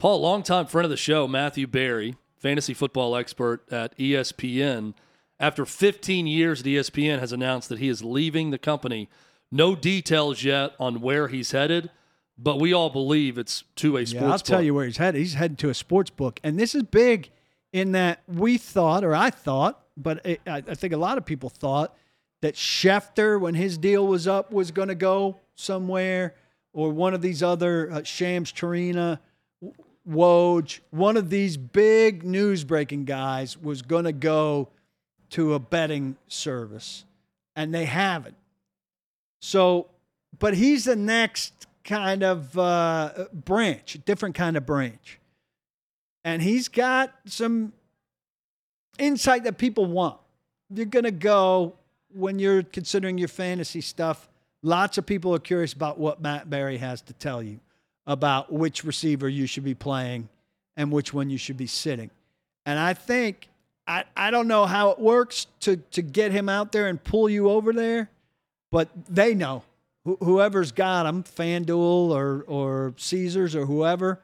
Paul, 0.00 0.20
longtime 0.20 0.66
friend 0.66 0.84
of 0.84 0.90
the 0.90 0.96
show, 0.96 1.26
Matthew 1.28 1.66
Berry, 1.66 2.16
fantasy 2.44 2.74
football 2.74 3.16
expert 3.16 3.62
at 3.72 3.96
ESPN, 3.96 4.92
after 5.40 5.64
15 5.64 6.26
years 6.26 6.60
at 6.60 6.66
ESPN, 6.66 7.18
has 7.18 7.32
announced 7.32 7.70
that 7.70 7.78
he 7.78 7.88
is 7.88 8.04
leaving 8.04 8.50
the 8.50 8.58
company. 8.58 9.08
No 9.50 9.74
details 9.74 10.44
yet 10.44 10.72
on 10.78 11.00
where 11.00 11.28
he's 11.28 11.52
headed, 11.52 11.88
but 12.36 12.60
we 12.60 12.74
all 12.74 12.90
believe 12.90 13.38
it's 13.38 13.64
to 13.76 13.96
a 13.96 14.04
sports 14.04 14.12
Yeah, 14.12 14.30
I'll 14.30 14.38
tell 14.38 14.58
book. 14.58 14.66
you 14.66 14.74
where 14.74 14.84
he's 14.84 14.98
headed. 14.98 15.18
He's 15.18 15.32
headed 15.32 15.56
to 15.60 15.70
a 15.70 15.74
sports 15.74 16.10
book, 16.10 16.38
and 16.44 16.58
this 16.58 16.74
is 16.74 16.82
big 16.82 17.30
in 17.72 17.92
that 17.92 18.22
we 18.28 18.58
thought, 18.58 19.04
or 19.04 19.14
I 19.14 19.30
thought, 19.30 19.82
but 19.96 20.20
it, 20.26 20.42
I, 20.46 20.58
I 20.58 20.74
think 20.74 20.92
a 20.92 20.98
lot 20.98 21.16
of 21.16 21.24
people 21.24 21.48
thought 21.48 21.96
that 22.42 22.56
Schefter, 22.56 23.40
when 23.40 23.54
his 23.54 23.78
deal 23.78 24.06
was 24.06 24.28
up, 24.28 24.52
was 24.52 24.70
going 24.70 24.88
to 24.88 24.94
go 24.94 25.40
somewhere, 25.54 26.34
or 26.74 26.90
one 26.90 27.14
of 27.14 27.22
these 27.22 27.42
other 27.42 27.90
uh, 27.90 28.02
Shams 28.02 28.52
Charania, 28.52 29.18
Woj, 30.08 30.80
one 30.90 31.16
of 31.16 31.30
these 31.30 31.56
big 31.56 32.24
news 32.24 32.64
breaking 32.64 33.04
guys 33.04 33.56
was 33.56 33.82
going 33.82 34.04
to 34.04 34.12
go 34.12 34.68
to 35.30 35.54
a 35.54 35.58
betting 35.58 36.16
service, 36.28 37.04
and 37.56 37.74
they 37.74 37.86
haven't. 37.86 38.36
So, 39.40 39.88
but 40.38 40.54
he's 40.54 40.84
the 40.84 40.96
next 40.96 41.66
kind 41.84 42.22
of 42.22 42.56
uh, 42.58 43.26
branch, 43.32 43.98
different 44.04 44.34
kind 44.34 44.56
of 44.56 44.66
branch. 44.66 45.20
And 46.24 46.40
he's 46.42 46.68
got 46.68 47.12
some 47.26 47.72
insight 48.98 49.44
that 49.44 49.58
people 49.58 49.86
want. 49.86 50.18
You're 50.70 50.86
going 50.86 51.04
to 51.04 51.10
go 51.10 51.76
when 52.12 52.38
you're 52.38 52.62
considering 52.62 53.18
your 53.18 53.28
fantasy 53.28 53.80
stuff. 53.80 54.28
Lots 54.62 54.96
of 54.96 55.04
people 55.04 55.34
are 55.34 55.38
curious 55.38 55.72
about 55.72 55.98
what 55.98 56.22
Matt 56.22 56.48
Berry 56.48 56.78
has 56.78 57.02
to 57.02 57.12
tell 57.12 57.42
you 57.42 57.60
about 58.06 58.52
which 58.52 58.84
receiver 58.84 59.28
you 59.28 59.46
should 59.46 59.64
be 59.64 59.74
playing 59.74 60.28
and 60.76 60.90
which 60.90 61.14
one 61.14 61.30
you 61.30 61.38
should 61.38 61.56
be 61.56 61.66
sitting. 61.66 62.10
And 62.66 62.78
I 62.78 62.94
think 62.94 63.48
I, 63.86 64.04
I 64.16 64.30
don't 64.30 64.48
know 64.48 64.66
how 64.66 64.90
it 64.90 64.98
works 64.98 65.46
to 65.60 65.76
to 65.92 66.02
get 66.02 66.32
him 66.32 66.48
out 66.48 66.72
there 66.72 66.88
and 66.88 67.02
pull 67.02 67.28
you 67.28 67.50
over 67.50 67.72
there, 67.72 68.10
but 68.70 68.88
they 69.08 69.34
know 69.34 69.62
Wh- 70.06 70.22
whoever's 70.22 70.72
got 70.72 71.04
them, 71.04 71.22
FanDuel 71.22 72.10
or 72.10 72.44
or 72.46 72.94
Caesars 72.96 73.54
or 73.54 73.66
whoever, 73.66 74.20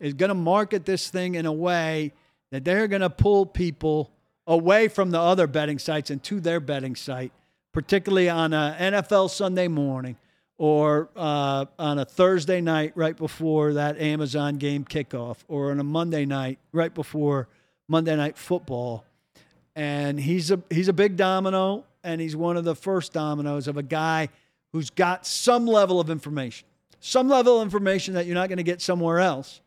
is 0.00 0.14
going 0.14 0.28
to 0.28 0.34
market 0.34 0.84
this 0.84 1.08
thing 1.08 1.34
in 1.34 1.46
a 1.46 1.52
way 1.52 2.12
that 2.50 2.64
they're 2.64 2.88
going 2.88 3.02
to 3.02 3.10
pull 3.10 3.44
people 3.46 4.10
away 4.46 4.88
from 4.88 5.10
the 5.10 5.20
other 5.20 5.46
betting 5.46 5.78
sites 5.78 6.10
and 6.10 6.22
to 6.22 6.40
their 6.40 6.60
betting 6.60 6.96
site, 6.96 7.32
particularly 7.72 8.28
on 8.28 8.52
a 8.54 8.76
NFL 8.78 9.28
Sunday 9.30 9.68
morning 9.68 10.16
or 10.58 11.08
uh, 11.16 11.64
on 11.78 11.98
a 11.98 12.04
Thursday 12.04 12.60
night 12.60 12.92
right 12.96 13.16
before 13.16 13.74
that 13.74 13.98
Amazon 14.00 14.56
game 14.56 14.84
kickoff, 14.84 15.38
or 15.46 15.70
on 15.70 15.80
a 15.80 15.84
Monday 15.84 16.26
night 16.26 16.58
right 16.72 16.92
before 16.92 17.48
Monday 17.86 18.14
Night 18.16 18.36
Football. 18.36 19.04
And 19.76 20.18
he's 20.18 20.50
a 20.50 20.60
he's 20.68 20.88
a 20.88 20.92
big 20.92 21.16
domino, 21.16 21.84
and 22.02 22.20
he's 22.20 22.34
one 22.34 22.56
of 22.56 22.64
the 22.64 22.74
first 22.74 23.12
dominoes 23.12 23.68
of 23.68 23.76
a 23.76 23.82
guy 23.82 24.28
who's 24.72 24.90
got 24.90 25.24
some 25.24 25.66
level 25.66 26.00
of 26.00 26.10
information, 26.10 26.66
some 27.00 27.28
level 27.28 27.60
of 27.60 27.62
information 27.62 28.14
that 28.14 28.26
you're 28.26 28.34
not 28.34 28.48
going 28.48 28.58
to 28.58 28.64
get 28.64 28.82
somewhere 28.82 29.20
else, 29.20 29.60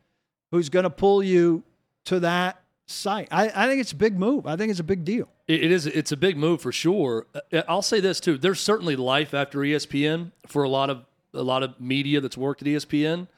who's 0.50 0.68
going 0.68 0.84
to 0.84 0.90
pull 0.90 1.22
you 1.22 1.62
to 2.04 2.20
that 2.20 2.61
site. 2.86 3.28
I, 3.30 3.50
I 3.54 3.66
think 3.68 3.80
it's 3.80 3.92
a 3.92 3.96
big 3.96 4.18
move. 4.18 4.46
I 4.46 4.56
think 4.56 4.70
it's 4.70 4.80
a 4.80 4.84
big 4.84 5.04
deal. 5.04 5.28
It 5.46 5.64
it 5.64 5.70
is. 5.72 5.86
It's 5.86 6.12
a 6.12 6.16
big 6.16 6.36
move 6.36 6.60
for 6.60 6.72
sure. 6.72 7.26
Uh, 7.52 7.62
I'll 7.68 7.82
say 7.82 8.00
this 8.00 8.20
too. 8.20 8.38
There's 8.38 8.60
certainly 8.60 8.96
life 8.96 9.34
after 9.34 9.58
ESPN 9.60 10.32
for 10.46 10.62
a 10.62 10.68
lot 10.68 10.90
of 10.90 11.04
a 11.34 11.42
lot 11.42 11.62
of 11.62 11.80
media 11.80 12.20
that's 12.20 12.36
worked 12.36 12.62
at 12.62 12.68
ESPN, 12.68 13.28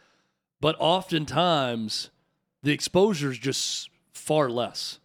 but 0.60 0.76
oftentimes 0.78 2.10
the 2.62 2.72
exposure 2.72 3.30
is 3.30 3.38
just 3.38 3.90
far 4.12 4.50
less. 4.50 4.98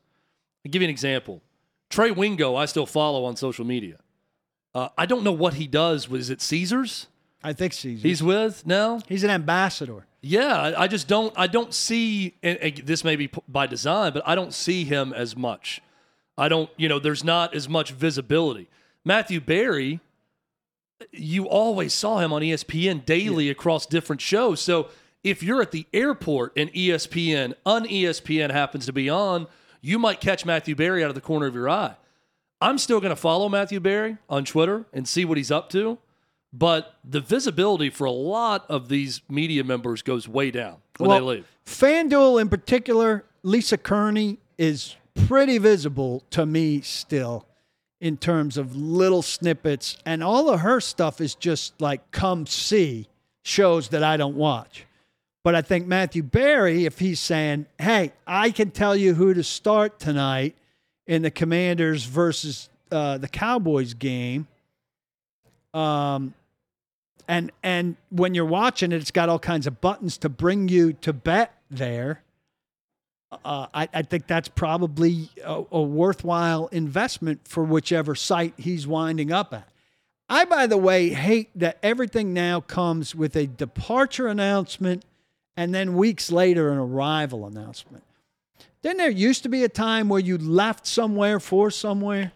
I'll 0.66 0.72
give 0.72 0.82
you 0.82 0.88
an 0.88 0.92
example. 0.92 1.42
Trey 1.90 2.12
Wingo, 2.12 2.56
I 2.56 2.66
still 2.66 2.86
follow 2.86 3.26
on 3.26 3.36
social 3.36 3.66
media. 3.66 3.98
Uh, 4.74 4.90
I 4.98 5.06
don't 5.06 5.24
know 5.24 5.32
what 5.32 5.56
he 5.56 5.68
does. 5.68 6.08
Was 6.08 6.30
it 6.30 6.42
Caesars? 6.42 7.08
I 7.44 7.54
think 7.54 7.74
Caesars. 7.74 8.04
He's 8.04 8.22
with 8.22 8.66
now. 8.66 9.00
he's 9.08 9.24
an 9.24 9.30
ambassador. 9.32 10.06
Yeah, 10.22 10.74
I, 10.78 10.88
just 10.88 11.08
don't. 11.08 11.34
I 11.38 11.48
don't 11.48 11.74
see. 11.74 12.36
This 12.42 13.04
may 13.04 13.16
be 13.16 13.32
by 13.48 13.68
design, 13.68 14.12
but 14.14 14.24
I 14.26 14.36
don't 14.36 14.54
see 14.54 14.84
him 14.84 15.14
as 15.14 15.38
much. 15.38 15.82
I 16.38 16.50
don't. 16.50 16.70
You 16.76 16.90
know, 16.90 17.00
there's 17.00 17.24
not 17.24 17.56
as 17.56 17.70
much 17.70 17.92
visibility. 17.92 18.68
Matthew 19.06 19.40
Berry, 19.40 20.02
you 21.12 21.48
always 21.48 21.94
saw 21.94 22.20
him 22.20 22.34
on 22.34 22.42
ESPN 22.42 23.06
daily 23.06 23.50
across 23.50 23.86
different 23.86 24.22
shows. 24.22 24.60
So 24.60 24.90
if 25.24 25.42
you're 25.42 25.62
at 25.62 25.72
the 25.72 25.86
airport 25.94 26.54
and 26.58 26.72
ESPN, 26.74 27.54
un 27.66 27.86
ESPN 27.86 28.52
happens 28.52 28.86
to 28.86 28.94
be 28.94 29.10
on, 29.10 29.48
you 29.82 30.00
might 30.00 30.20
catch 30.20 30.46
Matthew 30.46 30.76
Berry 30.76 31.04
out 31.04 31.10
of 31.10 31.16
the 31.16 31.22
corner 31.22 31.46
of 31.46 31.56
your 31.56 31.70
eye. 31.70 31.96
I'm 32.62 32.78
still 32.78 33.00
going 33.00 33.12
to 33.12 33.16
follow 33.16 33.48
Matthew 33.48 33.80
Berry 33.80 34.18
on 34.30 34.44
Twitter 34.44 34.86
and 34.92 35.08
see 35.08 35.24
what 35.24 35.38
he's 35.38 35.52
up 35.52 35.70
to. 35.70 35.98
But 36.52 36.96
the 37.04 37.20
visibility 37.20 37.90
for 37.90 38.06
a 38.06 38.12
lot 38.12 38.66
of 38.70 38.90
these 38.90 39.22
media 39.30 39.64
members 39.64 40.02
goes 40.02 40.28
way 40.28 40.50
down 40.50 40.78
when 40.98 41.12
they 41.12 41.20
leave. 41.20 41.48
FanDuel 41.66 42.42
in 42.42 42.50
particular, 42.50 43.24
Lisa 43.44 43.78
Kerney 43.78 44.40
is 44.58 44.96
pretty 45.28 45.58
visible 45.58 46.24
to 46.32 46.46
me 46.46 46.82
still 46.82 47.46
in 48.02 48.18
terms 48.18 48.58
of 48.58 48.76
little 48.76 49.22
snippets. 49.22 49.98
And 50.06 50.24
all 50.24 50.50
of 50.50 50.62
her 50.62 50.80
stuff 50.80 51.22
is 51.22 51.36
just 51.36 51.80
like 51.80 52.12
come 52.12 52.48
see 52.48 53.08
shows 53.44 53.90
that 53.90 54.04
I 54.04 54.18
don't 54.18 54.36
watch. 54.36 54.86
But 55.44 55.56
I 55.56 55.62
think 55.62 55.88
Matthew 55.88 56.24
Berry, 56.24 56.86
if 56.86 57.00
he's 57.00 57.20
saying, 57.20 57.68
hey, 57.78 58.12
I 58.28 58.52
can 58.52 58.72
tell 58.72 58.96
you 58.96 59.14
who 59.14 59.34
to 59.34 59.44
start 59.44 60.00
tonight 60.00 60.56
in 61.08 61.22
the 61.22 61.32
Commanders 61.32 62.04
versus 62.04 62.70
uh, 62.92 63.18
the 63.18 63.28
Cowboys 63.28 63.94
game. 63.94 64.48
Um, 65.74 66.34
and 67.30 67.52
and 67.62 67.96
when 68.10 68.34
you're 68.34 68.44
watching 68.44 68.92
it, 68.92 68.96
it's 68.96 69.12
got 69.12 69.30
all 69.30 69.40
kinds 69.40 69.68
of 69.68 69.80
buttons 69.80 70.18
to 70.18 70.30
bring 70.30 70.68
you 70.68 70.94
to 70.94 71.14
bet 71.14 71.54
there. 71.70 72.24
Uh, 73.32 73.68
I, 73.72 73.88
I 73.94 74.02
think 74.02 74.26
that's 74.26 74.48
probably 74.48 75.30
a, 75.46 75.64
a 75.72 75.82
worthwhile 75.82 76.66
investment 76.72 77.48
for 77.48 77.64
whichever 77.64 78.16
site 78.16 78.56
he's 78.58 78.88
winding 78.88 79.32
up 79.32 79.54
at. 79.54 79.70
I, 80.28 80.46
by 80.46 80.66
the 80.66 80.78
way, 80.78 81.10
hate 81.10 81.52
that 81.54 81.78
everything 81.84 82.34
now 82.34 82.62
comes 82.62 83.14
with 83.14 83.36
a 83.36 83.46
departure 83.46 84.28
announcement 84.28 85.06
and 85.56 85.74
then 85.74 85.96
weeks 85.96 86.32
later 86.32 86.72
an 86.72 86.80
arrival 86.80 87.46
announcement. 87.46 88.04
Didn't 88.82 88.98
there 88.98 89.12
used 89.12 89.44
to 89.44 89.50
be 89.50 89.64
a 89.64 89.70
time 89.70 90.10
where 90.10 90.20
you 90.20 90.40
left 90.40 90.88
somewhere 90.88 91.40
for 91.40 91.70
somewhere? 91.70 92.32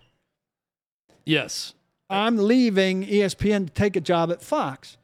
Yes. 1.25 1.73
I'm 2.13 2.38
leaving 2.38 3.04
ESPN 3.06 3.67
to 3.67 3.73
take 3.73 3.95
a 3.95 4.02
job 4.02 4.32
at 4.32 4.41
Fox. 4.41 4.97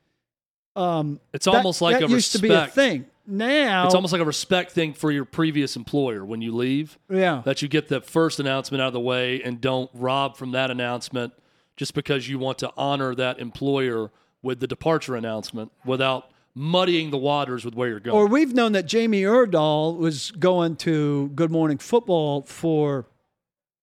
Um, 0.76 1.20
It's 1.34 1.46
that- 1.46 1.56
almost 1.56 1.82
like 1.82 2.00
that 2.00 2.06
a 2.06 2.12
used 2.12 2.32
to 2.34 2.40
be 2.40 2.50
a 2.50 2.52
respect. 2.54 2.76
thing. 2.76 3.06
Now 3.32 3.86
It's 3.86 3.94
almost 3.94 4.12
like 4.12 4.22
a 4.22 4.26
respect 4.26 4.72
thing 4.72 4.94
for 4.94 5.12
your 5.12 5.24
previous 5.26 5.76
employer 5.76 6.26
when 6.26 6.42
you 6.42 6.52
leave. 6.56 6.98
yeah. 7.12 7.42
That 7.46 7.62
you 7.62 7.68
get 7.68 7.88
the 7.88 8.02
first 8.02 8.40
announcement 8.40 8.82
out 8.82 8.88
of 8.88 8.94
the 8.94 9.00
way 9.00 9.42
and 9.44 9.62
don't 9.62 9.90
rob 9.94 10.36
from 10.36 10.52
that 10.54 10.72
announcement 10.72 11.34
just 11.76 11.94
because 11.94 12.28
you 12.28 12.40
want 12.40 12.58
to 12.60 12.72
honor 12.76 13.14
that 13.16 13.40
employer 13.40 14.10
with 14.42 14.60
the 14.62 14.68
departure 14.68 15.16
announcement 15.16 15.72
without 15.86 16.32
muddying 16.56 17.12
the 17.12 17.18
waters 17.18 17.64
with 17.64 17.76
where 17.76 17.90
you're 17.90 18.00
going. 18.00 18.18
Or 18.18 18.26
we've 18.26 18.54
known 18.54 18.72
that 18.72 18.88
Jamie 18.88 19.22
Erdahl 19.22 19.96
was 19.98 20.32
going 20.32 20.76
to 20.78 21.30
Good 21.36 21.52
Morning 21.52 21.78
Football 21.78 22.42
for 22.44 23.06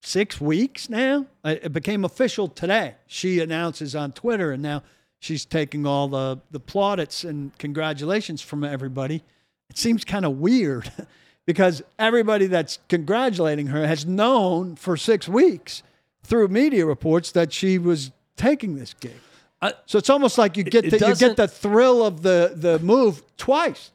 six 0.07 0.41
weeks 0.41 0.89
now. 0.89 1.27
Uh, 1.45 1.57
It 1.63 1.73
became 1.73 2.05
official 2.05 2.47
today. 2.49 2.95
She 3.09 3.41
announces 3.41 3.97
on 3.97 4.13
Twitter, 4.13 4.53
and 4.53 4.63
now 4.63 4.83
she's 5.19 5.45
taking 5.45 5.85
all 5.85 6.07
the, 6.09 6.41
the 6.51 6.61
plaudits 6.61 7.25
and 7.25 7.57
congratulations 7.59 8.41
from 8.41 8.63
everybody. 8.63 9.25
It 9.69 9.77
seems 9.79 10.05
kind 10.05 10.25
of 10.25 10.39
weird 10.39 10.93
because 11.47 11.83
everybody 11.99 12.47
that's 12.47 12.79
congratulating 12.89 13.67
her 13.69 13.87
has 13.87 14.07
known 14.07 14.77
for 14.77 14.97
six 14.97 15.29
weeks 15.29 15.83
through 16.23 16.49
media 16.49 16.87
reports 16.87 17.33
that 17.33 17.53
she 17.53 17.77
was 17.79 18.13
taking 18.37 18.77
this 18.77 18.95
gig. 19.01 19.17
I- 19.61 19.75
so 19.87 19.99
it's 19.99 20.11
almost 20.11 20.39
like 20.39 20.57
you 20.57 20.63
get 20.65 20.85
the, 20.91 20.99
you 21.09 21.15
get 21.17 21.37
the 21.37 21.49
thrill 21.49 22.05
of 22.07 22.23
the, 22.23 22.53
the 22.55 22.79
move 22.79 23.23
twice. 23.37 23.91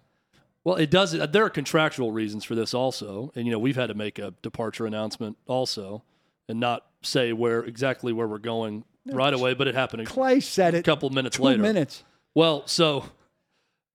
Well, 0.63 0.75
it 0.75 0.91
does. 0.91 1.11
There 1.11 1.43
are 1.45 1.49
contractual 1.49 2.11
reasons 2.11 2.43
for 2.43 2.53
this 2.55 2.73
also, 2.73 3.31
and 3.35 3.45
you 3.45 3.51
know 3.51 3.59
we've 3.59 3.75
had 3.75 3.87
to 3.87 3.95
make 3.95 4.19
a 4.19 4.33
departure 4.41 4.85
announcement 4.85 5.37
also, 5.47 6.03
and 6.47 6.59
not 6.59 6.85
say 7.01 7.33
where 7.33 7.61
exactly 7.63 8.13
where 8.13 8.27
we're 8.27 8.37
going 8.37 8.83
right 9.07 9.33
away. 9.33 9.55
But 9.55 9.67
it 9.67 9.73
happened 9.75 10.03
a 10.03 10.05
Clay 10.05 10.39
said 10.39 10.75
it. 10.75 10.79
A 10.79 10.83
couple 10.83 11.09
minutes 11.09 11.37
two 11.37 11.43
later. 11.43 11.61
minutes. 11.61 12.03
Well, 12.35 12.67
so 12.67 13.05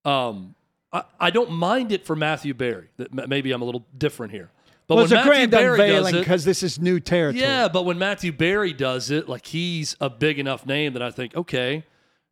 um, 0.04 0.54
I, 0.92 1.04
I 1.20 1.30
don't 1.30 1.52
mind 1.52 1.92
it 1.92 2.04
for 2.04 2.16
Matthew 2.16 2.52
Berry. 2.54 2.88
That 2.96 3.28
maybe 3.28 3.52
I'm 3.52 3.62
a 3.62 3.64
little 3.64 3.86
different 3.96 4.32
here, 4.32 4.50
but 4.88 4.96
Well, 4.96 5.04
it's 5.04 5.12
when 5.12 5.20
a 5.20 5.24
Matthew 5.24 5.30
grand 5.30 5.50
Berry 5.52 5.80
unveiling 5.80 6.16
it, 6.16 6.18
because 6.18 6.44
this 6.44 6.62
is 6.64 6.80
new 6.80 6.98
territory. 7.00 7.42
yeah, 7.42 7.68
but 7.68 7.84
when 7.84 7.98
Matthew 7.98 8.32
Berry 8.32 8.72
does 8.72 9.10
it, 9.10 9.28
like 9.28 9.46
he's 9.46 9.96
a 10.00 10.10
big 10.10 10.38
enough 10.40 10.66
name 10.66 10.94
that 10.94 11.02
I 11.02 11.10
think, 11.12 11.36
okay, 11.36 11.84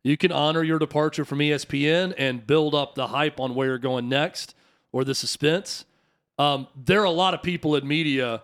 you 0.05 0.17
can 0.17 0.31
honor 0.31 0.61
your 0.61 0.77
departure 0.77 1.25
from 1.25 1.39
ESPN 1.39 2.13
and 2.15 2.45
build 2.45 2.75
up 2.75 2.93
the 2.93 3.07
hype 3.07 3.39
on 3.39 3.55
where 3.55 3.69
you're 3.69 3.79
going 3.79 4.07
next 4.07 4.53
or 4.91 5.03
the 5.03 5.15
suspense. 5.15 5.83
Um, 6.37 6.67
there 6.75 7.01
are 7.01 7.05
a 7.05 7.09
lot 7.09 7.33
of 7.33 7.41
people 7.41 7.75
in 7.75 7.87
media 7.87 8.43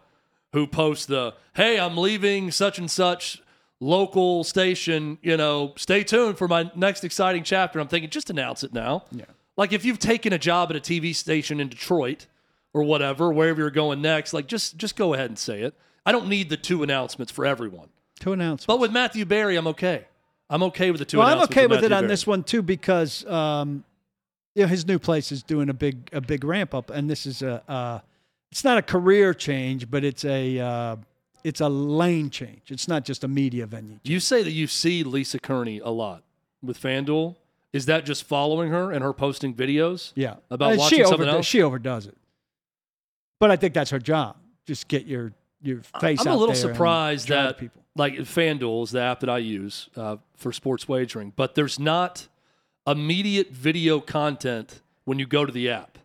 who 0.53 0.65
post 0.65 1.07
the, 1.07 1.35
hey, 1.53 1.79
I'm 1.79 1.95
leaving 1.95 2.49
such 2.49 2.79
and 2.79 2.89
such 2.89 3.43
local 3.79 4.43
station, 4.43 5.19
you 5.21 5.37
know, 5.37 5.73
stay 5.77 6.03
tuned 6.03 6.39
for 6.39 6.47
my 6.47 6.71
next 6.73 7.03
exciting 7.03 7.43
chapter. 7.43 7.79
I'm 7.79 7.87
thinking, 7.87 8.09
just 8.09 8.31
announce 8.31 8.63
it 8.63 8.73
now. 8.73 9.03
Yeah. 9.11 9.25
Like 9.55 9.71
if 9.71 9.85
you've 9.85 9.99
taken 9.99 10.33
a 10.33 10.39
job 10.39 10.71
at 10.71 10.75
a 10.75 10.79
TV 10.79 11.15
station 11.15 11.59
in 11.59 11.69
Detroit 11.69 12.25
or 12.73 12.81
whatever, 12.81 13.31
wherever 13.31 13.61
you're 13.61 13.69
going 13.69 14.01
next, 14.01 14.33
like 14.33 14.47
just 14.47 14.77
just 14.77 14.95
go 14.95 15.13
ahead 15.13 15.29
and 15.29 15.37
say 15.37 15.61
it. 15.61 15.75
I 16.07 16.11
don't 16.11 16.27
need 16.27 16.49
the 16.49 16.57
two 16.57 16.81
announcements 16.81 17.31
for 17.31 17.45
everyone. 17.45 17.89
Two 18.19 18.33
announcements. 18.33 18.65
But 18.65 18.79
with 18.79 18.91
Matthew 18.91 19.25
Berry, 19.25 19.57
I'm 19.57 19.67
okay. 19.67 20.05
I'm 20.51 20.61
okay 20.63 20.91
with 20.91 20.99
the 20.99 21.05
two 21.05 21.17
well, 21.17 21.27
I'm 21.27 21.41
okay 21.43 21.65
with 21.65 21.83
it 21.83 21.91
on 21.91 22.01
Berry. 22.03 22.07
this 22.09 22.27
one 22.27 22.43
too 22.43 22.61
because 22.61 23.25
um, 23.25 23.83
you 24.53 24.63
know, 24.63 24.67
his 24.67 24.85
new 24.85 24.99
place 24.99 25.31
is 25.31 25.41
doing 25.43 25.69
a 25.69 25.73
big 25.73 26.09
a 26.11 26.19
big 26.21 26.43
ramp 26.43 26.73
up, 26.75 26.89
and 26.89 27.09
this 27.09 27.25
is 27.25 27.41
a 27.41 27.63
uh, 27.67 27.99
it's 28.51 28.63
not 28.63 28.77
a 28.77 28.81
career 28.81 29.33
change, 29.33 29.89
but 29.89 30.03
it's 30.03 30.25
a 30.25 30.59
uh, 30.59 30.95
it's 31.43 31.61
a 31.61 31.69
lane 31.69 32.29
change. 32.29 32.63
It's 32.69 32.87
not 32.87 33.05
just 33.05 33.23
a 33.23 33.27
media 33.27 33.65
venue. 33.65 33.97
You 34.03 34.19
say 34.19 34.43
that 34.43 34.51
you 34.51 34.67
see 34.67 35.03
Lisa 35.03 35.39
Kerney 35.39 35.79
a 35.79 35.89
lot 35.89 36.23
with 36.61 36.79
FanDuel. 36.79 37.37
Is 37.73 37.85
that 37.85 38.03
just 38.05 38.25
following 38.25 38.69
her 38.71 38.91
and 38.91 39.01
her 39.01 39.13
posting 39.13 39.53
videos? 39.55 40.11
Yeah, 40.15 40.35
About 40.49 40.73
Uh, 40.73 40.77
watching 40.79 40.99
something 41.05 41.21
overdo- 41.21 41.37
else? 41.37 41.45
She 41.45 41.61
overdoes 41.63 42.05
it, 42.05 42.17
but 43.39 43.49
I 43.49 43.55
think 43.55 43.73
that's 43.73 43.91
her 43.91 43.99
job. 43.99 44.35
Just 44.67 44.89
get 44.89 45.05
your 45.05 45.31
your 45.63 45.81
face. 45.99 46.19
I'm 46.21 46.27
a 46.27 46.35
little 46.35 46.55
surprised 46.55 47.27
that 47.29 47.57
people. 47.57 47.81
like 47.95 48.13
FanDuel 48.15 48.83
is 48.83 48.91
the 48.91 49.01
app 49.01 49.19
that 49.21 49.29
I 49.29 49.37
use 49.39 49.89
uh, 49.95 50.17
for 50.37 50.51
sports 50.51 50.87
wagering, 50.87 51.33
but 51.35 51.55
there's 51.55 51.79
not 51.79 52.27
immediate 52.87 53.51
video 53.51 53.99
content 53.99 54.81
when 55.05 55.19
you 55.19 55.25
go 55.25 55.45
to 55.45 55.51
the 55.51 55.69
app 55.69 55.97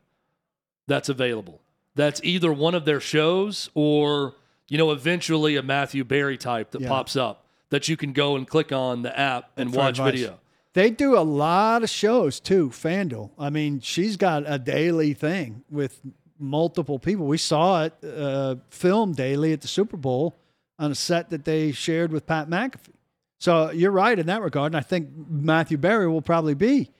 that's 0.86 1.08
available. 1.08 1.60
That's 1.94 2.20
either 2.22 2.52
one 2.52 2.74
of 2.74 2.84
their 2.84 3.00
shows 3.00 3.70
or 3.74 4.34
you 4.68 4.76
know 4.78 4.90
eventually 4.90 5.56
a 5.56 5.62
Matthew 5.62 6.04
Berry 6.04 6.36
type 6.36 6.70
that 6.72 6.82
Yeah. 6.82 6.88
pops 6.88 7.16
up. 7.16 7.42
that 7.70 7.88
you 7.88 7.96
can 7.96 8.12
go 8.12 8.36
and 8.36 8.46
click 8.46 8.70
on 8.70 9.02
the 9.02 9.18
app 9.18 9.50
and 9.56 9.72
For 9.72 9.78
watch 9.78 9.98
advice. 9.98 10.12
video. 10.12 10.38
They 10.74 10.88
do 10.90 11.18
a 11.18 11.24
lot 11.24 11.82
of 11.82 11.90
shows 11.90 12.38
too, 12.38 12.68
FanDuel. 12.68 13.30
I 13.40 13.50
mean, 13.50 13.80
she's 13.80 14.16
got 14.16 14.44
a 14.46 14.56
daily 14.56 15.14
thing 15.14 15.64
with 15.68 16.00
multiple 16.38 16.98
people. 16.98 17.26
We 17.26 17.38
saw 17.38 17.84
it 17.84 17.94
uh, 18.04 18.56
filmed 18.70 19.16
daily 19.16 19.52
at 19.52 19.60
the 19.60 19.68
Super 19.68 19.96
Bowl 19.96 20.36
on 20.78 20.90
a 20.90 20.94
set 20.94 21.30
that 21.30 21.44
they 21.44 21.72
shared 21.72 22.12
with 22.12 22.26
Pat 22.26 22.48
McAfee. 22.48 22.92
So 23.38 23.70
you're 23.70 23.90
right 23.90 24.18
in 24.18 24.26
that 24.26 24.42
regard. 24.42 24.72
And 24.72 24.76
I 24.76 24.80
think 24.80 25.10
Matthew 25.28 25.76
Berry 25.78 26.08
will 26.08 26.22
probably 26.22 26.54
be 26.54 26.90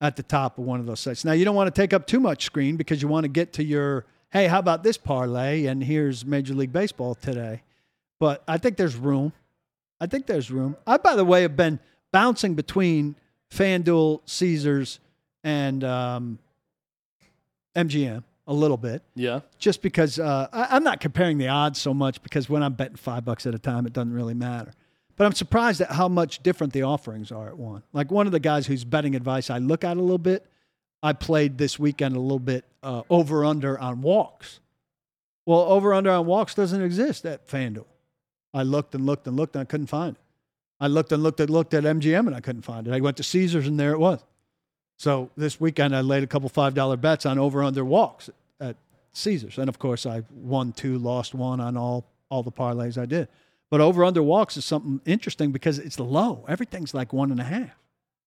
at 0.00 0.16
the 0.16 0.22
top 0.22 0.58
of 0.58 0.64
one 0.64 0.80
of 0.80 0.86
those 0.86 1.00
sites. 1.00 1.24
Now, 1.24 1.32
you 1.32 1.44
don't 1.44 1.54
want 1.54 1.72
to 1.72 1.80
take 1.80 1.92
up 1.92 2.06
too 2.06 2.20
much 2.20 2.44
screen 2.44 2.76
because 2.76 3.02
you 3.02 3.08
want 3.08 3.24
to 3.24 3.28
get 3.28 3.52
to 3.54 3.64
your, 3.64 4.06
hey, 4.30 4.46
how 4.46 4.58
about 4.58 4.82
this 4.82 4.96
parlay? 4.96 5.66
And 5.66 5.82
here's 5.82 6.24
Major 6.24 6.54
League 6.54 6.72
Baseball 6.72 7.14
today. 7.14 7.62
But 8.18 8.42
I 8.48 8.58
think 8.58 8.76
there's 8.76 8.96
room. 8.96 9.32
I 10.00 10.06
think 10.06 10.26
there's 10.26 10.50
room. 10.50 10.76
I, 10.86 10.96
by 10.96 11.14
the 11.14 11.24
way, 11.24 11.42
have 11.42 11.56
been 11.56 11.78
bouncing 12.10 12.54
between 12.54 13.14
FanDuel, 13.50 14.22
Caesars, 14.26 14.98
and 15.44 15.84
um, 15.84 16.38
MGM 17.76 18.24
a 18.46 18.52
little 18.52 18.76
bit, 18.76 19.02
Yeah. 19.14 19.40
just 19.58 19.82
because 19.82 20.18
uh, 20.18 20.48
I, 20.52 20.68
I'm 20.76 20.82
not 20.84 21.00
comparing 21.00 21.38
the 21.38 21.48
odds 21.48 21.80
so 21.80 21.94
much 21.94 22.22
because 22.22 22.48
when 22.50 22.62
I'm 22.62 22.74
betting 22.74 22.96
five 22.96 23.24
bucks 23.24 23.46
at 23.46 23.54
a 23.54 23.58
time, 23.58 23.86
it 23.86 23.92
doesn't 23.92 24.12
really 24.12 24.34
matter. 24.34 24.72
But 25.16 25.26
I'm 25.26 25.32
surprised 25.32 25.80
at 25.80 25.92
how 25.92 26.08
much 26.08 26.42
different 26.42 26.72
the 26.72 26.82
offerings 26.82 27.30
are 27.30 27.48
at 27.48 27.56
one. 27.56 27.82
Like 27.92 28.10
one 28.10 28.26
of 28.26 28.32
the 28.32 28.40
guys 28.40 28.66
who's 28.66 28.84
betting 28.84 29.14
advice, 29.14 29.50
I 29.50 29.58
look 29.58 29.84
at 29.84 29.96
a 29.96 30.00
little 30.00 30.18
bit. 30.18 30.46
I 31.02 31.12
played 31.12 31.58
this 31.58 31.78
weekend 31.78 32.16
a 32.16 32.20
little 32.20 32.38
bit 32.38 32.64
uh, 32.82 33.02
over 33.10 33.44
under 33.44 33.78
on 33.78 34.02
walks. 34.02 34.60
Well, 35.46 35.60
over 35.60 35.92
under 35.94 36.10
on 36.10 36.26
walks 36.26 36.54
doesn't 36.54 36.80
exist 36.82 37.24
at 37.26 37.46
FanDuel. 37.48 37.86
I 38.54 38.62
looked 38.62 38.94
and 38.94 39.04
looked 39.06 39.26
and 39.26 39.36
looked 39.36 39.54
and 39.56 39.62
I 39.62 39.64
couldn't 39.64 39.86
find 39.88 40.16
it. 40.16 40.22
I 40.80 40.86
looked 40.88 41.12
and 41.12 41.22
looked 41.22 41.40
and 41.40 41.50
looked 41.50 41.74
at 41.74 41.84
MGM 41.84 42.26
and 42.26 42.34
I 42.34 42.40
couldn't 42.40 42.62
find 42.62 42.86
it. 42.88 42.92
I 42.94 43.00
went 43.00 43.16
to 43.18 43.22
Caesars 43.22 43.66
and 43.68 43.78
there 43.78 43.92
it 43.92 43.98
was. 43.98 44.20
So 45.02 45.30
this 45.36 45.60
weekend 45.60 45.96
I 45.96 46.00
laid 46.00 46.22
a 46.22 46.28
couple 46.28 46.48
five 46.48 46.74
dollar 46.74 46.96
bets 46.96 47.26
on 47.26 47.36
over 47.36 47.64
under 47.64 47.84
walks 47.84 48.30
at 48.60 48.76
Caesars, 49.14 49.58
and 49.58 49.68
of 49.68 49.80
course 49.80 50.06
I 50.06 50.22
won 50.30 50.70
two, 50.70 50.96
lost 50.96 51.34
one 51.34 51.58
on 51.58 51.76
all 51.76 52.06
all 52.28 52.44
the 52.44 52.52
parlays 52.52 52.96
I 52.96 53.06
did. 53.06 53.26
But 53.68 53.80
over 53.80 54.04
under 54.04 54.22
walks 54.22 54.56
is 54.56 54.64
something 54.64 55.00
interesting 55.04 55.50
because 55.50 55.80
it's 55.80 55.98
low. 55.98 56.44
Everything's 56.46 56.94
like 56.94 57.12
one 57.12 57.32
and 57.32 57.40
a 57.40 57.44
half 57.44 57.76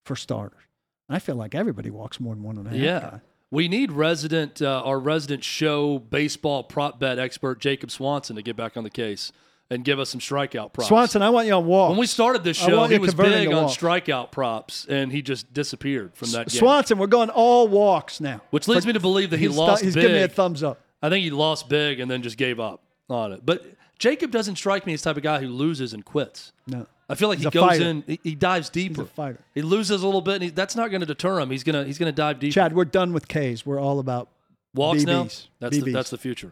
for 0.04 0.18
starters. 0.18 0.60
I 1.08 1.20
feel 1.20 1.38
like 1.38 1.56
everybody 1.56 1.90
walks 1.90 2.20
more 2.20 2.36
than 2.36 2.44
one 2.44 2.58
and 2.58 2.68
a 2.68 2.72
half. 2.72 2.80
Yeah. 2.80 3.00
guy. 3.00 3.22
We 3.52 3.70
need 3.70 3.94
resident 3.94 4.62
uh, 4.62 4.82
our 4.84 5.00
resident 5.00 5.46
show 5.46 5.98
baseball 6.00 6.66
prop 6.66 7.00
bet 7.00 7.20
expert 7.20 7.62
Jacob 7.62 7.90
Swanson 7.90 8.36
to 8.36 8.42
get 8.42 8.58
back 8.58 8.76
on 8.76 8.84
the 8.84 8.90
case 8.90 9.32
and 9.70 9.84
give 9.84 10.00
us 10.00 10.10
some 10.10 10.20
strikeout 10.20 10.74
props. 10.74 10.88
Swanson, 10.90 11.22
I 11.22 11.30
want 11.32 11.48
you 11.48 11.54
on 11.54 11.66
walks. 11.66 11.90
When 11.90 11.98
we 12.00 12.06
started 12.08 12.44
this 12.44 12.58
show, 12.58 12.86
he 12.86 13.00
was 13.00 13.14
big 13.14 13.52
on 13.52 13.66
strikeout 13.70 14.32
props, 14.32 14.86
and 14.88 15.12
he 15.12 15.22
just 15.22 15.54
disappeared 15.54 16.12
from 16.16 16.32
that 16.32 16.50
game. 16.50 16.60
Swanson, 16.60 16.98
we're 16.98 17.08
going 17.08 17.30
all 17.30 17.68
walks 17.68 18.20
now. 18.22 18.42
Which 18.52 18.68
leads 18.68 18.86
me 18.86 18.94
to 18.94 19.00
believe 19.00 19.32
that 19.32 19.38
he 19.40 19.46
He's- 19.48 19.58
lost 19.58 19.84
He's 19.84 19.94
big. 19.96 20.02
giving 20.04 20.18
me 20.18 20.24
a 20.24 20.28
thumbs 20.28 20.62
up. 20.64 20.82
I 21.02 21.10
think 21.10 21.24
he 21.24 21.30
lost 21.32 21.68
big 21.70 22.00
and 22.00 22.10
then 22.10 22.22
just 22.22 22.38
gave 22.38 22.60
up 22.60 22.82
on 23.10 23.32
it. 23.32 23.46
But 23.46 23.66
Jacob 24.00 24.32
doesn't 24.32 24.56
strike 24.58 24.86
me 24.86 24.94
as 24.94 25.02
the 25.02 25.10
type 25.10 25.18
of 25.18 25.24
guy 25.24 25.40
who 25.40 25.48
loses 25.48 25.94
and 25.94 26.04
quits. 26.06 26.52
No. 26.68 26.86
I 27.08 27.14
feel 27.16 27.30
like 27.30 27.38
He's 27.38 27.46
he 27.46 27.52
goes 27.52 27.62
fighter. 27.70 27.84
in, 27.86 28.04
he, 28.08 28.20
he 28.24 28.34
dives 28.36 28.70
deeper. 28.70 29.02
He's 29.04 29.10
a 29.12 29.14
fighter. 29.14 29.40
He 29.54 29.62
loses 29.62 30.02
a 30.02 30.06
little 30.08 30.22
bit, 30.22 30.36
and 30.36 30.44
he, 30.44 30.50
that's 30.50 30.76
not 30.76 30.90
going 30.90 31.02
to 31.02 31.06
deter 31.06 31.40
him. 31.40 31.52
He's 31.52 31.64
gonna 31.64 31.84
he's 31.84 32.00
gonna 32.00 32.12
dive 32.12 32.40
deeper. 32.40 32.54
Chad, 32.54 32.74
we're 32.76 32.86
done 32.86 33.14
with 33.14 33.28
K's. 33.28 33.64
We're 33.66 33.80
all 33.80 34.00
about 34.00 34.30
Walks 34.74 35.04
now. 35.04 35.26
BBs. 35.26 35.48
That's 35.60 35.78
the, 35.80 35.92
that's 35.92 36.10
the 36.10 36.18
future. 36.18 36.52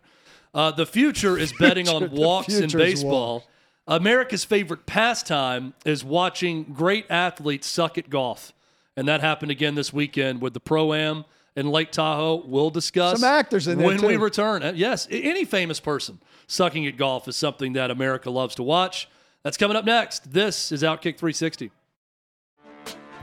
Uh, 0.54 0.72
the 0.72 0.86
future 0.86 1.38
is 1.38 1.52
betting 1.54 1.90
on 1.90 2.02
Future- 2.02 2.16
the 2.16 2.22
walks 2.22 2.54
in 2.56 2.70
baseball. 2.70 3.34
walks. 3.36 3.48
America's 3.88 4.44
favorite 4.46 4.86
pastime 4.86 5.74
is 5.86 6.04
watching 6.04 6.64
great 6.64 7.06
athletes 7.10 7.68
suck 7.68 7.98
at 7.98 8.10
golf, 8.10 8.54
and 8.96 9.08
that 9.08 9.20
happened 9.22 9.52
again 9.52 9.76
this 9.76 9.92
weekend 9.92 10.42
with 10.42 10.54
the 10.54 10.60
pro 10.62 10.94
am 10.94 11.26
in 11.56 11.68
Lake 11.70 11.92
Tahoe. 11.92 12.44
We'll 12.46 12.70
discuss 12.70 13.20
Some 13.20 13.30
actors 13.30 13.68
in 13.68 13.78
there, 13.80 13.88
when 13.88 14.02
we 14.02 14.16
return. 14.16 14.64
Uh, 14.64 14.72
Yes, 14.74 15.08
any 15.12 15.44
famous 15.44 15.80
person 15.82 16.20
sucking 16.48 16.88
at 16.88 16.96
golf 16.98 17.28
is 17.28 17.36
something 17.36 17.74
that 17.74 17.92
America 17.92 18.30
loves 18.30 18.56
to 18.56 18.64
watch. 18.64 19.10
That's 19.44 19.58
coming 19.58 19.76
up 19.76 19.84
next. 19.84 20.32
This 20.32 20.72
is 20.72 20.82
Outkick 20.84 21.18
360. 21.18 21.70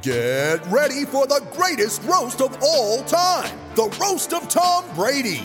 Get 0.03 0.64
ready 0.66 1.05
for 1.05 1.26
the 1.26 1.47
greatest 1.53 2.03
roast 2.05 2.41
of 2.41 2.57
all 2.62 3.03
time 3.05 3.57
the 3.76 3.85
Roast 4.01 4.33
of 4.33 4.49
Tom 4.49 4.85
Brady, 4.95 5.45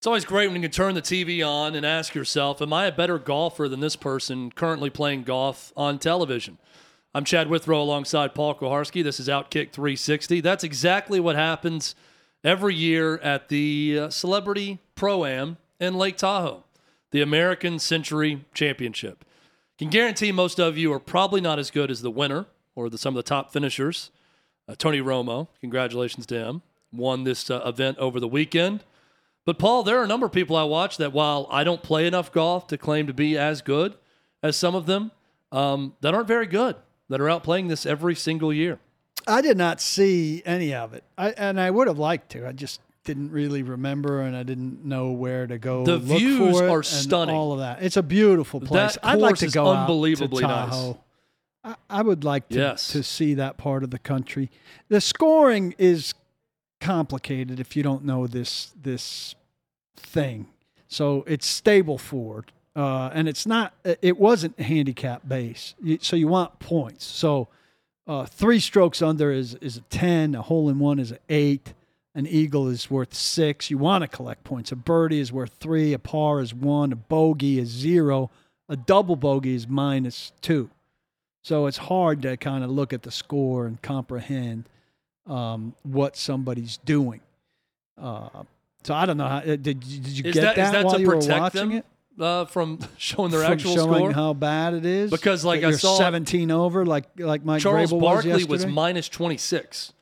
It's 0.00 0.06
always 0.06 0.24
great 0.24 0.46
when 0.46 0.56
you 0.56 0.62
can 0.62 0.70
turn 0.70 0.94
the 0.94 1.02
TV 1.02 1.46
on 1.46 1.74
and 1.74 1.84
ask 1.84 2.14
yourself, 2.14 2.62
Am 2.62 2.72
I 2.72 2.86
a 2.86 2.92
better 2.92 3.18
golfer 3.18 3.68
than 3.68 3.80
this 3.80 3.96
person 3.96 4.50
currently 4.50 4.88
playing 4.88 5.24
golf 5.24 5.74
on 5.76 5.98
television? 5.98 6.56
I'm 7.14 7.26
Chad 7.26 7.50
Withrow 7.50 7.82
alongside 7.82 8.34
Paul 8.34 8.54
Kuharsky. 8.54 9.04
This 9.04 9.20
is 9.20 9.28
Outkick 9.28 9.72
360. 9.72 10.40
That's 10.40 10.64
exactly 10.64 11.20
what 11.20 11.36
happens 11.36 11.94
every 12.42 12.74
year 12.74 13.18
at 13.18 13.50
the 13.50 13.98
uh, 14.04 14.08
Celebrity 14.08 14.78
Pro 14.94 15.26
Am 15.26 15.58
in 15.78 15.96
Lake 15.96 16.16
Tahoe, 16.16 16.64
the 17.10 17.20
American 17.20 17.78
Century 17.78 18.46
Championship. 18.54 19.22
Can 19.78 19.90
guarantee 19.90 20.32
most 20.32 20.58
of 20.58 20.78
you 20.78 20.90
are 20.94 20.98
probably 20.98 21.42
not 21.42 21.58
as 21.58 21.70
good 21.70 21.90
as 21.90 22.00
the 22.00 22.10
winner 22.10 22.46
or 22.74 22.88
the, 22.88 22.96
some 22.96 23.12
of 23.14 23.22
the 23.22 23.28
top 23.28 23.52
finishers. 23.52 24.10
Uh, 24.66 24.74
Tony 24.78 25.02
Romo, 25.02 25.48
congratulations 25.60 26.24
to 26.24 26.36
him, 26.36 26.62
won 26.90 27.24
this 27.24 27.50
uh, 27.50 27.60
event 27.66 27.98
over 27.98 28.18
the 28.18 28.26
weekend. 28.26 28.82
But 29.46 29.58
Paul, 29.58 29.82
there 29.82 29.98
are 29.98 30.04
a 30.04 30.08
number 30.08 30.26
of 30.26 30.32
people 30.32 30.54
I 30.56 30.64
watch 30.64 30.96
that 30.98 31.12
while 31.12 31.46
I 31.50 31.64
don't 31.64 31.82
play 31.82 32.06
enough 32.06 32.30
golf 32.30 32.66
to 32.68 32.78
claim 32.78 33.06
to 33.06 33.14
be 33.14 33.36
as 33.38 33.62
good 33.62 33.94
as 34.42 34.56
some 34.56 34.74
of 34.74 34.86
them, 34.86 35.10
um, 35.52 35.94
that 36.02 36.14
aren't 36.14 36.28
very 36.28 36.46
good, 36.46 36.76
that 37.08 37.20
are 37.20 37.28
out 37.28 37.42
playing 37.42 37.68
this 37.68 37.84
every 37.86 38.14
single 38.14 38.52
year. 38.52 38.78
I 39.26 39.40
did 39.42 39.56
not 39.56 39.80
see 39.80 40.42
any 40.46 40.72
of 40.74 40.94
it, 40.94 41.04
I, 41.18 41.30
and 41.30 41.60
I 41.60 41.70
would 41.70 41.88
have 41.88 41.98
liked 41.98 42.30
to. 42.32 42.46
I 42.46 42.52
just 42.52 42.80
didn't 43.04 43.30
really 43.32 43.62
remember, 43.62 44.20
and 44.20 44.36
I 44.36 44.42
didn't 44.42 44.84
know 44.84 45.10
where 45.10 45.46
to 45.46 45.58
go. 45.58 45.84
The 45.84 45.96
look 45.96 46.18
views 46.18 46.60
are 46.60 46.76
and 46.76 46.86
stunning. 46.86 47.34
All 47.34 47.52
of 47.52 47.58
that. 47.60 47.82
It's 47.82 47.96
a 47.96 48.02
beautiful 48.02 48.60
place. 48.60 48.94
That 48.94 49.04
I'd 49.06 49.18
like 49.18 49.36
to 49.36 49.48
go 49.48 49.68
unbelievably 49.70 50.44
out 50.44 50.48
to 50.48 50.54
nice. 50.54 50.70
Tahoe. 50.70 51.00
I, 51.64 51.74
I 51.90 52.02
would 52.02 52.24
like 52.24 52.48
to, 52.50 52.58
Yes. 52.58 52.88
to 52.92 53.02
see 53.02 53.34
that 53.34 53.56
part 53.58 53.82
of 53.84 53.90
the 53.90 53.98
country. 53.98 54.50
The 54.88 55.00
scoring 55.00 55.74
is 55.78 56.14
complicated 56.80 57.60
if 57.60 57.76
you 57.76 57.82
don't 57.82 58.04
know 58.04 58.26
this 58.26 58.72
this 58.82 59.34
thing. 59.96 60.46
So 60.88 61.22
it's 61.26 61.60
Stableford, 61.60 62.46
uh, 62.74 63.10
and 63.12 63.28
it's 63.28 63.46
not. 63.46 63.74
It 63.84 64.18
wasn't 64.18 64.58
handicap 64.58 65.28
base. 65.28 65.74
So 66.00 66.16
you 66.16 66.28
want 66.28 66.58
points. 66.58 67.04
So 67.04 67.48
uh, 68.06 68.26
three 68.26 68.58
strokes 68.58 69.02
under 69.02 69.30
is 69.30 69.54
is 69.56 69.76
a 69.76 69.82
ten. 69.82 70.34
A 70.34 70.42
hole 70.42 70.68
in 70.68 70.78
one 70.78 70.98
is 70.98 71.12
an 71.12 71.18
eight. 71.28 71.74
An 72.12 72.26
eagle 72.26 72.66
is 72.66 72.90
worth 72.90 73.14
six. 73.14 73.70
You 73.70 73.78
want 73.78 74.02
to 74.02 74.08
collect 74.08 74.42
points. 74.42 74.72
A 74.72 74.76
birdie 74.76 75.20
is 75.20 75.30
worth 75.30 75.52
three. 75.60 75.92
A 75.92 75.98
par 75.98 76.40
is 76.40 76.52
one. 76.52 76.92
A 76.92 76.96
bogey 76.96 77.60
is 77.60 77.68
zero. 77.68 78.30
A 78.68 78.76
double 78.76 79.14
bogey 79.14 79.54
is 79.54 79.68
minus 79.68 80.32
two. 80.40 80.70
So 81.42 81.66
it's 81.66 81.76
hard 81.76 82.22
to 82.22 82.36
kind 82.36 82.64
of 82.64 82.70
look 82.70 82.92
at 82.92 83.02
the 83.02 83.12
score 83.12 83.64
and 83.66 83.80
comprehend 83.80 84.68
um, 85.26 85.74
what 85.82 86.16
somebody's 86.16 86.76
doing. 86.78 87.20
Uh, 88.00 88.28
so 88.82 88.94
I 88.94 89.06
don't 89.06 89.16
know. 89.16 89.26
How, 89.28 89.36
uh, 89.38 89.42
did, 89.56 89.62
did 89.62 89.84
you 89.84 90.24
Is 90.24 90.34
get 90.34 90.40
that, 90.42 90.58
is 90.58 90.70
that 90.72 90.84
while 90.84 90.94
to 90.94 91.00
you 91.00 91.06
were 91.06 91.16
protect 91.16 91.40
watching 91.40 91.68
them 91.70 91.78
it? 92.18 92.22
uh, 92.22 92.44
from 92.46 92.78
showing 92.96 93.30
their 93.30 93.42
From 93.42 93.52
actual 93.52 93.74
showing 93.74 93.94
score? 93.98 94.12
how 94.12 94.32
bad 94.32 94.74
it 94.74 94.86
is. 94.86 95.10
Because, 95.10 95.44
like, 95.44 95.60
That 95.60 95.68
I 95.68 95.76
saw- 95.76 95.98
17 95.98 96.50
over, 96.50 96.86
like 96.86 97.04
like 97.18 97.44
Mike 97.44 97.60
Charles 97.62 97.92
Vrabel 97.92 98.00
Barkley 98.00 98.32
was, 98.32 98.46
was, 98.48 98.66
minus 98.66 99.08
26. 99.08 99.92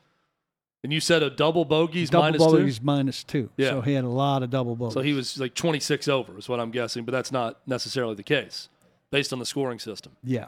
And 0.81 0.93
you 0.93 1.01
said 1.01 1.21
a 1.23 1.29
double 1.29 1.65
bogey's 1.65 2.09
double 2.09 2.23
minus 2.23 2.41
bogeys 2.41 2.79
two? 2.79 2.85
minus 2.85 3.23
two. 3.25 3.49
Yeah. 3.57 3.71
So 3.71 3.81
he 3.81 3.91
had 3.93 4.05
a 4.05 4.09
lot 4.09 4.43
of 4.43 4.49
double 4.49 4.77
bogeys. 4.77 4.93
So 4.93 5.01
he 5.01 5.11
was 5.11 5.37
like 5.37 5.53
26 5.53 6.07
over, 6.07 6.37
is 6.37 6.47
what 6.47 6.61
I'm 6.61 6.71
guessing, 6.71 7.03
but 7.03 7.11
that's 7.11 7.33
not 7.33 7.59
necessarily 7.67 8.15
the 8.15 8.23
case 8.23 8.69
based 9.11 9.33
on 9.33 9.39
the 9.39 9.45
scoring 9.45 9.79
system. 9.79 10.13
yeah. 10.23 10.45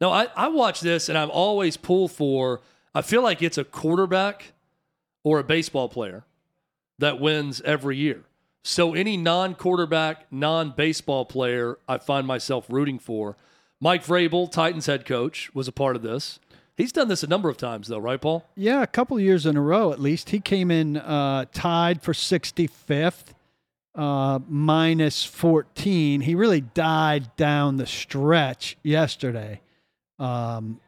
Now 0.00 0.10
I, 0.10 0.28
I 0.36 0.48
watch 0.48 0.80
this 0.80 1.08
and 1.08 1.16
I'm 1.18 1.30
always 1.30 1.76
pulled 1.78 2.12
for, 2.12 2.60
I 2.96 3.02
feel 3.02 3.22
like 3.22 3.42
it's 3.42 3.58
a 3.58 3.64
quarterback 3.64 4.54
or 5.22 5.38
a 5.38 5.44
baseball 5.44 5.86
player 5.90 6.24
that 6.98 7.20
wins 7.20 7.60
every 7.60 7.98
year. 7.98 8.24
So 8.64 8.94
any 8.94 9.18
non 9.18 9.54
quarterback, 9.54 10.24
non 10.32 10.70
baseball 10.70 11.26
player, 11.26 11.78
I 11.86 11.98
find 11.98 12.26
myself 12.26 12.64
rooting 12.70 12.98
for. 12.98 13.36
Mike 13.82 14.02
Vrabel, 14.02 14.50
Titans 14.50 14.86
head 14.86 15.04
coach, 15.04 15.54
was 15.54 15.68
a 15.68 15.72
part 15.72 15.94
of 15.94 16.00
this. 16.00 16.40
He's 16.74 16.90
done 16.90 17.08
this 17.08 17.22
a 17.22 17.26
number 17.26 17.50
of 17.50 17.58
times, 17.58 17.88
though, 17.88 17.98
right, 17.98 18.18
Paul? 18.18 18.46
Yeah, 18.54 18.82
a 18.82 18.86
couple 18.86 19.18
of 19.18 19.22
years 19.22 19.44
in 19.44 19.58
a 19.58 19.62
row 19.62 19.92
at 19.92 20.00
least. 20.00 20.30
He 20.30 20.40
came 20.40 20.70
in 20.70 20.96
uh, 20.96 21.44
tied 21.52 22.00
for 22.00 22.14
65th, 22.14 23.34
uh, 23.94 24.38
minus 24.48 25.22
14. 25.22 26.22
He 26.22 26.34
really 26.34 26.62
died 26.62 27.36
down 27.36 27.76
the 27.76 27.86
stretch 27.86 28.78
yesterday. 28.82 29.60
Um, 30.18 30.80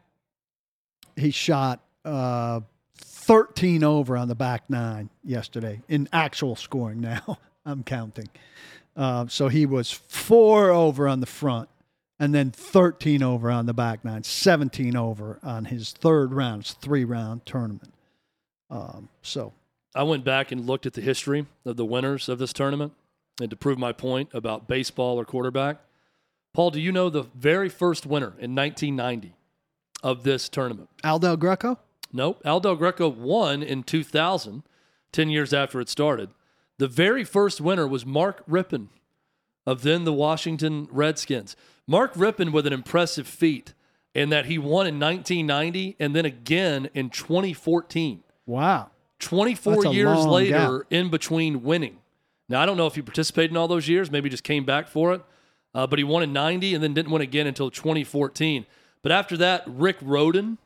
he 1.15 1.29
shot 1.29 1.81
uh, 2.05 2.61
13 2.95 3.83
over 3.83 4.17
on 4.17 4.27
the 4.27 4.35
back 4.35 4.69
nine 4.69 5.09
yesterday 5.23 5.81
in 5.87 6.09
actual 6.11 6.55
scoring 6.55 7.01
now. 7.01 7.37
I'm 7.65 7.83
counting. 7.83 8.29
Uh, 8.95 9.27
so 9.27 9.47
he 9.47 9.65
was 9.65 9.91
four 9.91 10.71
over 10.71 11.07
on 11.07 11.19
the 11.19 11.25
front 11.25 11.69
and 12.19 12.35
then 12.35 12.51
13 12.51 13.23
over 13.23 13.49
on 13.49 13.65
the 13.65 13.73
back 13.73 14.03
nine, 14.03 14.23
17 14.23 14.95
over 14.95 15.39
on 15.41 15.65
his 15.65 15.93
third 15.93 16.33
round, 16.33 16.61
it's 16.61 16.73
three 16.73 17.05
round 17.05 17.45
tournament. 17.45 17.93
Um, 18.69 19.09
so 19.21 19.53
I 19.95 20.03
went 20.03 20.23
back 20.23 20.51
and 20.51 20.65
looked 20.65 20.85
at 20.85 20.93
the 20.93 21.01
history 21.01 21.45
of 21.65 21.77
the 21.77 21.85
winners 21.85 22.29
of 22.29 22.39
this 22.39 22.53
tournament 22.53 22.93
and 23.39 23.49
to 23.49 23.55
prove 23.55 23.79
my 23.79 23.93
point 23.93 24.29
about 24.33 24.67
baseball 24.67 25.19
or 25.19 25.25
quarterback. 25.25 25.77
Paul, 26.53 26.71
do 26.71 26.81
you 26.81 26.91
know 26.91 27.09
the 27.09 27.23
very 27.23 27.69
first 27.69 28.05
winner 28.05 28.33
in 28.39 28.53
1990 28.53 29.33
of 30.03 30.23
this 30.23 30.49
tournament? 30.49 30.89
Al 31.03 31.19
Greco? 31.19 31.79
Nope. 32.11 32.41
Al 32.45 32.59
Greco 32.59 33.07
won 33.07 33.61
in 33.61 33.83
2000, 33.83 34.63
10 35.11 35.29
years 35.29 35.53
after 35.53 35.79
it 35.79 35.89
started. 35.89 36.29
The 36.77 36.87
very 36.87 37.23
first 37.23 37.59
winner 37.61 37.87
was 37.87 38.05
Mark 38.05 38.45
Rypien 38.47 38.87
of 39.65 39.83
then 39.83 40.03
the 40.03 40.13
Washington 40.13 40.87
Redskins. 40.91 41.55
Mark 41.85 42.13
Rypien 42.13 42.51
with 42.51 42.65
an 42.65 42.73
impressive 42.73 43.27
feat 43.27 43.73
in 44.15 44.29
that 44.29 44.45
he 44.45 44.57
won 44.57 44.87
in 44.87 44.99
1990 44.99 45.95
and 45.99 46.15
then 46.15 46.25
again 46.25 46.89
in 46.93 47.09
2014. 47.09 48.23
Wow. 48.45 48.89
24 49.19 49.87
years 49.87 50.25
later 50.25 50.87
in 50.89 51.09
between 51.09 51.63
winning. 51.63 51.97
Now, 52.47 52.61
I 52.61 52.65
don't 52.65 52.77
know 52.77 52.87
if 52.87 52.95
he 52.95 53.01
participated 53.01 53.51
in 53.51 53.57
all 53.57 53.67
those 53.67 53.87
years, 53.87 54.09
maybe 54.09 54.29
just 54.29 54.43
came 54.43 54.65
back 54.65 54.87
for 54.87 55.13
it, 55.13 55.21
uh, 55.75 55.85
but 55.85 55.99
he 55.99 56.03
won 56.03 56.23
in 56.23 56.33
90 56.33 56.73
and 56.73 56.83
then 56.83 56.93
didn't 56.93 57.11
win 57.11 57.21
again 57.21 57.45
until 57.45 57.69
2014. 57.69 58.65
But 59.03 59.11
after 59.11 59.37
that, 59.37 59.63
Rick 59.67 59.99
Rhoden, 59.99 60.57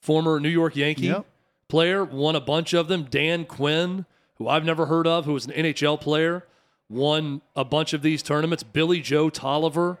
former 0.00 0.40
New 0.40 0.48
York 0.48 0.76
Yankee 0.76 1.06
Yep. 1.06 1.26
player, 1.68 2.04
won 2.04 2.34
a 2.36 2.40
bunch 2.40 2.72
of 2.74 2.88
them. 2.88 3.04
Dan 3.04 3.44
Quinn, 3.44 4.06
who 4.36 4.48
I've 4.48 4.64
never 4.64 4.86
heard 4.86 5.06
of, 5.06 5.24
who 5.24 5.32
was 5.34 5.46
an 5.46 5.52
NHL 5.52 6.00
player, 6.00 6.44
won 6.88 7.40
a 7.54 7.64
bunch 7.64 7.92
of 7.92 8.02
these 8.02 8.22
tournaments. 8.22 8.62
Billy 8.62 9.00
Joe 9.00 9.30
Tolliver, 9.30 9.98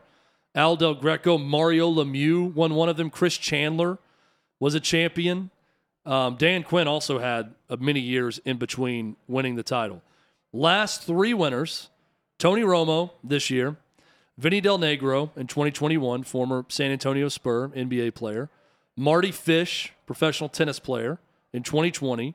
Al 0.54 0.76
Del 0.76 0.94
Greco, 0.94 1.38
Mario 1.38 1.88
Lemieux 1.90 2.52
won 2.52 2.74
one 2.74 2.88
of 2.88 2.96
them. 2.96 3.10
Chris 3.10 3.36
Chandler 3.36 3.98
was 4.58 4.74
a 4.74 4.80
champion. 4.80 5.50
Um, 6.06 6.36
Dan 6.36 6.62
Quinn 6.64 6.88
also 6.88 7.18
had 7.18 7.54
uh, 7.68 7.76
many 7.78 8.00
years 8.00 8.40
in 8.44 8.56
between 8.56 9.16
winning 9.28 9.54
the 9.54 9.62
title. 9.62 10.02
Last 10.52 11.02
three 11.04 11.34
winners 11.34 11.90
Tony 12.38 12.62
Romo 12.62 13.10
this 13.22 13.50
year, 13.50 13.76
Vinny 14.38 14.60
Del 14.62 14.78
Negro 14.78 15.30
in 15.36 15.46
2021, 15.46 16.24
former 16.24 16.64
San 16.68 16.90
Antonio 16.90 17.28
Spur 17.28 17.68
NBA 17.68 18.14
player, 18.14 18.48
Mardy 19.00 19.32
Fish, 19.32 19.94
professional 20.04 20.50
tennis 20.50 20.78
player 20.78 21.18
in 21.54 21.62
2020, 21.62 22.34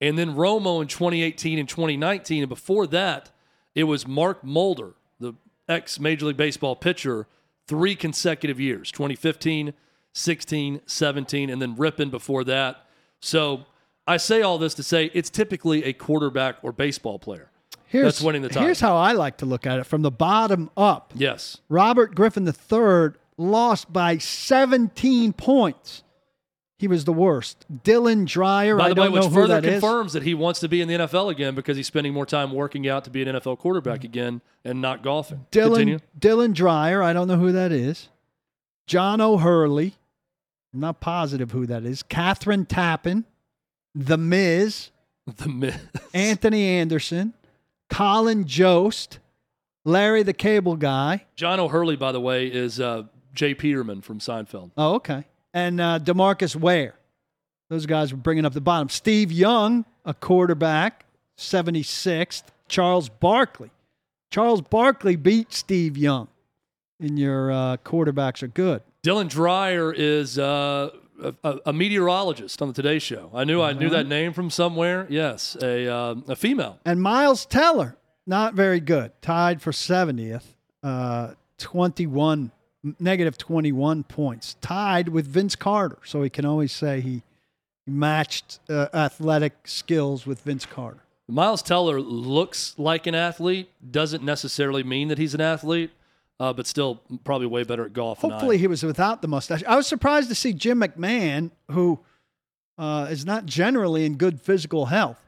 and 0.00 0.18
then 0.18 0.34
Romo 0.34 0.82
in 0.82 0.88
2018 0.88 1.60
and 1.60 1.68
2019. 1.68 2.42
And 2.42 2.48
before 2.48 2.88
that, 2.88 3.30
it 3.76 3.84
was 3.84 4.04
Mark 4.04 4.42
Mulder, 4.42 4.94
the 5.20 5.34
ex 5.68 6.00
Major 6.00 6.26
League 6.26 6.36
Baseball 6.36 6.74
pitcher, 6.74 7.28
three 7.68 7.94
consecutive 7.94 8.58
years 8.58 8.90
2015, 8.90 9.74
16, 10.12 10.80
17, 10.84 11.50
and 11.50 11.62
then 11.62 11.76
Rypien 11.76 12.10
before 12.10 12.42
that. 12.44 12.84
So 13.20 13.66
I 14.04 14.16
say 14.16 14.42
all 14.42 14.58
this 14.58 14.74
to 14.74 14.82
say 14.82 15.12
it's 15.14 15.30
typically 15.30 15.84
a 15.84 15.92
quarterback 15.92 16.56
or 16.62 16.72
baseball 16.72 17.20
player 17.20 17.52
Here's, 17.86 18.04
that's 18.06 18.22
winning 18.22 18.42
the 18.42 18.48
title. 18.48 18.64
Here's 18.64 18.80
how 18.80 18.96
I 18.96 19.12
like 19.12 19.36
to 19.36 19.46
look 19.46 19.68
at 19.68 19.78
it 19.78 19.84
from 19.84 20.02
the 20.02 20.10
bottom 20.10 20.68
up. 20.76 21.12
yes. 21.14 21.58
Robert 21.68 22.16
Griffin 22.16 22.44
III 22.44 23.12
lost 23.42 23.92
by 23.92 24.18
17 24.18 25.32
points. 25.32 26.02
He 26.78 26.88
was 26.88 27.04
the 27.04 27.12
worst. 27.12 27.64
Dylan 27.84 28.26
Dreyer, 28.26 28.76
By 28.76 28.92
the 28.92 29.00
way, 29.00 29.08
which 29.08 29.26
further 29.26 29.60
that 29.60 29.64
is. 29.64 29.80
confirms 29.80 30.14
that 30.14 30.24
he 30.24 30.34
wants 30.34 30.58
to 30.60 30.68
be 30.68 30.80
in 30.80 30.88
the 30.88 30.94
NFL 30.94 31.30
again 31.30 31.54
because 31.54 31.76
he's 31.76 31.86
spending 31.86 32.12
more 32.12 32.26
time 32.26 32.52
working 32.52 32.88
out 32.88 33.04
to 33.04 33.10
be 33.10 33.22
an 33.22 33.28
NFL 33.36 33.58
quarterback 33.58 34.02
again 34.02 34.40
and 34.64 34.80
not 34.80 35.02
golfing. 35.04 35.46
Continue. 35.52 35.98
Dylan, 35.98 36.48
Dylan 36.48 36.54
Dreyer, 36.54 37.00
I 37.02 37.12
don't 37.12 37.28
know 37.28 37.36
who 37.36 37.52
that 37.52 37.70
is. 37.70 38.08
John 38.88 39.20
O'Hurley, 39.20 39.94
I'm 40.74 40.80
not 40.80 41.00
positive 41.00 41.52
who 41.52 41.66
that 41.66 41.84
is. 41.84 42.02
Kathryn 42.02 42.66
Tappen, 42.66 43.24
The 43.94 44.18
Miz, 44.18 44.90
The 45.36 45.48
Miz. 45.48 45.76
Anthony 46.12 46.66
Anderson, 46.66 47.32
Colin 47.90 48.44
Jost, 48.44 49.20
Larry 49.84 50.24
the 50.24 50.32
Cable 50.32 50.74
Guy. 50.76 51.26
John 51.36 51.60
O'Hurley, 51.60 51.94
by 51.94 52.10
the 52.10 52.20
way, 52.20 52.48
is 52.48 52.80
uh, 52.80 53.04
J. 53.34 53.54
Peterman 53.54 54.02
from 54.02 54.18
Seinfeld. 54.18 54.70
Oh, 54.76 54.94
okay. 54.94 55.24
And 55.54 55.80
uh, 55.80 55.98
Demarcus 55.98 56.56
Ware. 56.56 56.94
Those 57.68 57.86
guys 57.86 58.12
were 58.12 58.18
bringing 58.18 58.44
up 58.44 58.52
the 58.52 58.60
bottom. 58.60 58.88
Steve 58.88 59.32
Young, 59.32 59.84
a 60.04 60.14
quarterback, 60.14 61.04
76th. 61.38 62.44
Charles 62.68 63.08
Barkley. 63.08 63.70
Charles 64.30 64.62
Barkley 64.62 65.16
beat 65.16 65.52
Steve 65.52 65.96
Young. 65.96 66.28
And 67.00 67.18
your 67.18 67.50
uh, 67.50 67.76
quarterbacks 67.78 68.42
are 68.42 68.48
good. 68.48 68.82
Dylan 69.02 69.28
Dreyer 69.28 69.92
is 69.92 70.38
uh, 70.38 70.90
a, 71.42 71.58
a, 71.66 71.72
meteorologist 71.72 72.62
on 72.62 72.68
the 72.68 72.74
Today 72.74 72.98
Show. 72.98 73.30
I 73.34 73.44
knew 73.44 73.60
I 73.60 73.72
knew 73.72 73.90
that 73.90 74.06
name 74.06 74.32
from 74.32 74.50
somewhere. 74.50 75.06
Yes, 75.10 75.56
a 75.60 75.92
uh, 75.92 76.14
a 76.28 76.36
female. 76.36 76.78
And 76.84 77.02
Miles 77.02 77.44
Teller, 77.44 77.96
not 78.26 78.54
very 78.54 78.78
good. 78.78 79.10
Tied 79.20 79.60
for 79.60 79.72
70th. 79.72 80.44
Uh, 80.82 81.34
21, 81.58 82.50
negative 82.98 83.38
21 83.38 84.04
points. 84.04 84.56
Tied 84.60 85.08
with 85.08 85.26
Vince 85.26 85.56
Carter. 85.56 85.98
So 86.04 86.22
he 86.22 86.30
can 86.30 86.44
always 86.44 86.72
say 86.72 87.00
he 87.00 87.22
matched 87.86 88.60
uh, 88.68 88.88
athletic 88.94 89.66
skills 89.66 90.26
with 90.26 90.40
Vince 90.42 90.66
Carter. 90.66 91.02
Miles 91.28 91.62
Teller 91.62 92.00
looks 92.00 92.74
like 92.78 93.06
an 93.06 93.14
athlete, 93.14 93.70
doesn't 93.90 94.22
necessarily 94.22 94.82
mean 94.82 95.08
that 95.08 95.18
he's 95.18 95.34
an 95.34 95.40
athlete, 95.40 95.90
uh, 96.38 96.52
but 96.52 96.66
still 96.66 97.00
probably 97.24 97.46
way 97.46 97.62
better 97.62 97.84
at 97.86 97.92
golf. 97.92 98.20
than 98.20 98.30
I 98.30 98.34
Hopefully, 98.34 98.58
he 98.58 98.66
was 98.66 98.82
without 98.82 99.22
the 99.22 99.28
mustache. 99.28 99.62
I 99.66 99.76
was 99.76 99.86
surprised 99.86 100.28
to 100.28 100.34
see 100.34 100.52
Jim 100.52 100.80
McMahon, 100.80 101.50
who 101.70 102.00
uh, 102.76 103.06
is 103.10 103.24
not 103.24 103.46
generally 103.46 104.04
in 104.04 104.16
good 104.16 104.40
physical 104.40 104.86
health, 104.86 105.22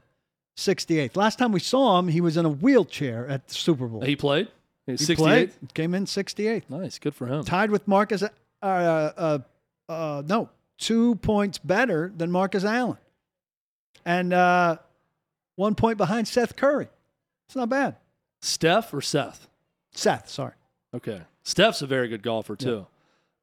68th. 0.59 1.17
Last 1.17 1.39
time 1.39 1.53
we 1.53 1.61
saw 1.61 1.99
him, 1.99 2.09
he 2.09 2.21
was 2.21 2.37
in 2.37 2.45
a 2.45 2.51
wheelchair 2.51 3.27
at 3.29 3.49
the 3.49 3.55
Super 3.55 3.87
Bowl. 3.87 4.03
he 4.03 4.17
played. 4.17 4.49
He 4.87 4.97
68. 4.97 5.17
played, 5.17 5.75
came 5.75 5.95
in 5.95 6.05
68th. 6.05 6.65
Nice, 6.69 6.99
good 6.99 7.15
for 7.15 7.27
him. 7.27 7.45
Tied 7.45 7.71
with 7.71 7.89
Marcus, 7.89 8.23
uh, 8.23 8.29
uh, 8.63 9.39
uh, 9.89 10.23
no, 10.27 10.51
two 10.79 11.15
points 11.17 11.59
better 11.59 12.13
than 12.15 12.31
Marcus 12.31 12.65
Allen. 12.65 12.99
And 14.05 14.33
uh, 14.33 14.77
one 15.57 15.75
point 15.75 15.97
behind 15.97 16.29
Seth 16.29 16.57
Curry. 16.57 16.89
It's 17.47 17.57
not 17.57 17.69
bad. 17.69 17.97
Steph 18.43 18.93
or 18.93 19.01
Seth? 19.01 19.49
Seth, 19.93 20.29
sorry. 20.29 20.53
Okay. 20.93 21.23
Steph's 21.45 21.83
a 21.83 21.87
very 21.87 22.09
good 22.09 22.23
golfer, 22.23 22.57
too. 22.57 22.87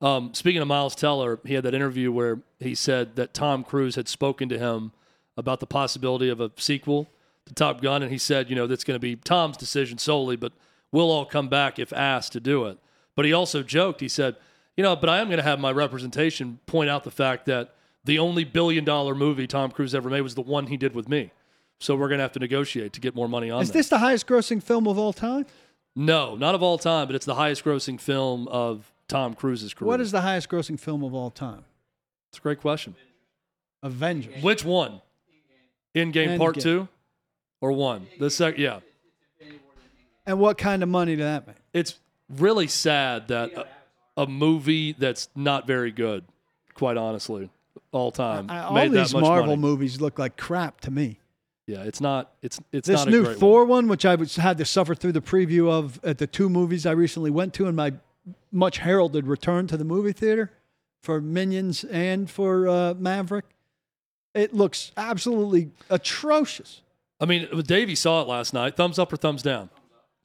Um, 0.02 0.34
speaking 0.34 0.62
of 0.62 0.68
Miles 0.68 0.96
Teller, 0.96 1.40
he 1.46 1.54
had 1.54 1.64
that 1.64 1.74
interview 1.74 2.12
where 2.12 2.40
he 2.60 2.74
said 2.76 3.16
that 3.16 3.34
Tom 3.34 3.64
Cruise 3.64 3.96
had 3.96 4.08
spoken 4.08 4.50
to 4.50 4.58
him 4.58 4.92
about 5.38 5.60
the 5.60 5.68
possibility 5.68 6.30
of 6.30 6.40
a 6.40 6.52
sequel 6.58 7.08
to 7.46 7.54
Top 7.54 7.82
Gun. 7.82 8.02
And 8.02 8.12
he 8.12 8.18
said, 8.18 8.50
you 8.50 8.56
know, 8.56 8.68
that's 8.68 8.84
going 8.84 8.96
to 8.96 9.00
be 9.00 9.16
Tom's 9.16 9.58
decision 9.58 9.98
solely, 9.98 10.36
but 10.36 10.54
we'll 10.92 11.12
all 11.12 11.26
come 11.26 11.48
back 11.50 11.80
if 11.80 11.92
asked 11.94 12.34
to 12.34 12.40
do 12.40 12.66
it. 12.66 12.78
But 13.16 13.26
he 13.26 13.34
also 13.34 13.64
joked, 13.64 14.02
he 14.02 14.08
said, 14.08 14.36
you 14.78 14.84
know, 14.84 14.96
but 14.96 15.10
I 15.10 15.20
am 15.20 15.28
going 15.28 15.38
to 15.38 15.44
have 15.44 15.60
my 15.60 15.72
representation 15.72 16.60
point 16.66 16.90
out 16.90 17.04
the 17.04 17.12
fact 17.12 17.46
that 17.46 17.74
the 18.04 18.20
only 18.20 18.44
billion 18.44 18.84
dollar 18.84 19.14
movie 19.14 19.48
Tom 19.48 19.72
Cruise 19.72 19.94
ever 19.94 20.10
made 20.10 20.22
was 20.22 20.36
the 20.36 20.42
one 20.42 20.68
he 20.68 20.78
did 20.78 20.96
with 20.96 21.08
me. 21.10 21.32
So 21.80 21.96
we're 21.96 22.08
going 22.08 22.20
to 22.20 22.24
have 22.24 22.32
to 22.34 22.40
negotiate 22.40 22.94
to 22.94 23.02
get 23.02 23.16
more 23.16 23.28
money 23.28 23.50
on 23.50 23.62
Is 23.62 23.70
that. 23.70 23.74
this 23.74 23.90
the 23.90 23.98
highest 23.98 24.28
grossing 24.28 24.62
film 24.62 24.88
of 24.88 24.98
all 24.98 25.14
time? 25.14 25.46
No, 25.96 26.36
not 26.36 26.56
of 26.56 26.64
all 26.64 26.78
time, 26.78 27.08
but 27.08 27.16
it's 27.16 27.26
the 27.26 27.36
highest 27.36 27.66
grossing 27.66 28.00
film 28.00 28.48
of 28.48 28.92
Tom 29.08 29.34
Cruise's 29.34 29.74
career. 29.74 29.88
What 29.88 30.00
is 30.00 30.12
the 30.12 30.22
highest 30.22 30.48
grossing 30.48 30.80
film 30.80 31.04
of 31.04 31.14
all 31.14 31.32
time? 31.32 31.66
It's 32.30 32.38
a 32.38 32.42
great 32.42 32.62
question. 32.62 32.96
Avengers. 33.84 34.42
Which 34.42 34.64
one? 34.64 35.02
Endgame 35.96 36.38
part 36.38 36.60
two 36.60 36.88
or 37.60 37.74
one? 37.74 38.08
The 38.20 38.30
second, 38.30 38.62
yeah. 38.62 38.80
And 40.26 40.40
what 40.40 40.58
kind 40.58 40.84
of 40.84 40.90
money 40.90 41.16
did 41.16 41.24
that 41.26 41.48
make? 41.48 41.56
It's 41.74 42.00
really 42.30 42.68
sad 42.68 43.28
that 43.30 43.52
a, 44.18 44.22
a 44.24 44.28
movie 44.28 44.94
that's 44.94 45.30
not 45.36 45.66
very 45.68 45.92
good, 45.92 46.24
quite 46.76 46.98
honestly, 46.98 47.50
all 47.92 48.12
time, 48.12 48.50
I- 48.50 48.64
all 48.64 48.74
made 48.74 48.92
these 48.92 49.12
that 49.12 49.18
much 49.20 49.28
Marvel 49.28 49.56
money. 49.58 49.62
movies 49.62 50.00
look 50.00 50.20
like 50.20 50.38
crap 50.38 50.82
to 50.82 50.92
me. 50.92 51.20
Yeah, 51.68 51.84
it's 51.84 52.02
not. 52.02 52.34
It's 52.42 52.60
it's 52.72 52.88
this 52.88 52.98
not 53.00 53.08
a 53.08 53.12
new 53.12 53.24
great 53.24 53.38
Thor 53.38 53.62
one. 53.62 53.70
one. 53.70 53.88
which 53.88 54.06
I 54.06 54.16
was, 54.16 54.36
had 54.36 54.58
to 54.58 54.66
suffer 54.66 54.94
through 54.94 55.14
the 55.14 55.22
preview 55.22 55.70
of 55.72 56.00
at 56.04 56.18
the 56.18 56.28
two 56.28 56.50
movies 56.50 56.86
I 56.86 56.92
recently 56.92 57.32
went 57.32 57.54
to 57.56 57.68
in 57.68 57.76
my 57.76 57.94
much 58.52 58.80
heralded 58.80 59.26
return 59.28 59.68
to 59.68 59.78
the 59.78 59.86
movie 59.86 60.12
theater, 60.12 60.52
for 61.02 61.22
Minions 61.22 61.84
and 61.86 62.30
for 62.30 62.68
uh, 62.68 62.94
Maverick. 62.96 63.46
It 64.34 64.54
looks 64.54 64.92
absolutely 64.98 65.72
atrocious. 65.90 66.82
I 67.20 67.26
mean, 67.26 67.48
Davey 67.66 67.96
saw 67.96 68.22
it 68.22 68.28
last 68.28 68.54
night. 68.54 68.76
Thumbs 68.76 68.98
up 69.00 69.12
or 69.14 69.18
thumbs 69.18 69.42
down? 69.44 69.70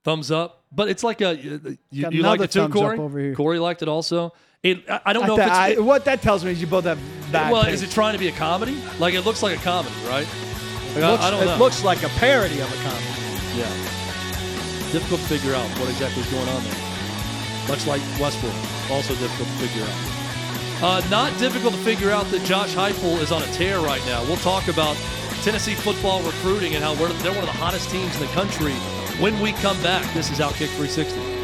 Thumbs 0.07 0.31
up. 0.31 0.63
But 0.71 0.89
it's 0.89 1.03
like 1.03 1.21
a 1.21 1.35
you, 1.37 1.77
you 1.91 2.03
Got 2.03 2.13
like 2.15 2.21
another 2.21 2.45
it 2.45 2.51
too, 2.53 2.69
Corey. 2.69 2.97
over 2.99 3.19
here. 3.19 3.35
Corey 3.35 3.59
liked 3.59 3.83
it 3.83 3.89
also. 3.89 4.33
It, 4.63 4.89
I, 4.89 5.01
I 5.07 5.13
don't 5.13 5.25
I 5.25 5.27
know 5.27 5.37
th- 5.37 5.47
if 5.49 5.53
it's. 5.53 5.59
I- 5.59 5.69
it- 5.71 5.85
what 5.85 6.05
that 6.05 6.23
tells 6.23 6.45
me 6.45 6.53
is 6.53 6.61
you 6.61 6.69
both 6.69 6.85
have 6.85 6.99
bad. 7.33 7.51
well, 7.53 7.65
taste. 7.65 7.83
is 7.83 7.91
it 7.91 7.91
trying 7.91 8.13
to 8.13 8.19
be 8.21 8.29
a 8.29 8.33
comedy? 8.33 8.81
Like 9.01 9.15
it 9.15 9.23
looks 9.23 9.43
like 9.43 9.59
a 9.59 9.63
comedy, 9.63 9.95
right? 10.07 10.23
It 10.27 10.95
Like, 10.95 11.03
I- 11.05 11.11
looks, 11.11 11.25
I, 11.25 11.31
don't 11.33 11.43
it 11.43 11.47
know. 11.47 11.57
looks 11.59 11.83
like 11.83 12.03
a 12.05 12.09
parody 12.21 12.61
of 12.61 12.71
a 12.73 12.77
comedy. 12.87 13.05
Yeah. 13.59 14.93
Difficult 14.93 15.21
to 15.23 15.27
figure 15.27 15.55
out 15.57 15.69
what 15.81 15.89
exactly 15.91 16.23
is 16.23 16.31
going 16.31 16.49
on 16.49 16.63
there. 16.63 17.69
Much 17.69 17.85
like 17.89 18.01
Westbrook, 18.21 18.55
also 18.91 19.13
difficult 19.17 19.49
to 19.49 19.67
figure 19.67 19.83
out. 19.83 21.03
Uh, 21.03 21.09
not 21.11 21.37
difficult 21.41 21.75
to 21.75 21.81
figure 21.81 22.11
out 22.13 22.27
that 22.31 22.45
Josh 22.45 22.75
Heupel 22.77 23.19
is 23.21 23.33
on 23.33 23.43
a 23.43 23.47
tear 23.47 23.81
right 23.81 24.05
now. 24.07 24.23
We'll 24.25 24.37
talk 24.37 24.69
about 24.69 24.97
Tennessee 25.47 25.77
football 25.77 26.23
recruiting 26.23 26.75
and 26.75 26.83
how 26.83 26.93
they're 26.97 27.31
one 27.31 27.39
of 27.39 27.47
the 27.47 27.53
hottest 27.53 27.89
teams 27.89 28.13
in 28.17 28.21
the 28.21 28.33
country 28.33 28.73
when 29.21 29.39
we 29.39 29.53
come 29.53 29.81
back. 29.81 30.03
This 30.13 30.29
is 30.33 30.41
Outkick 30.41 30.75
360. 30.75 31.36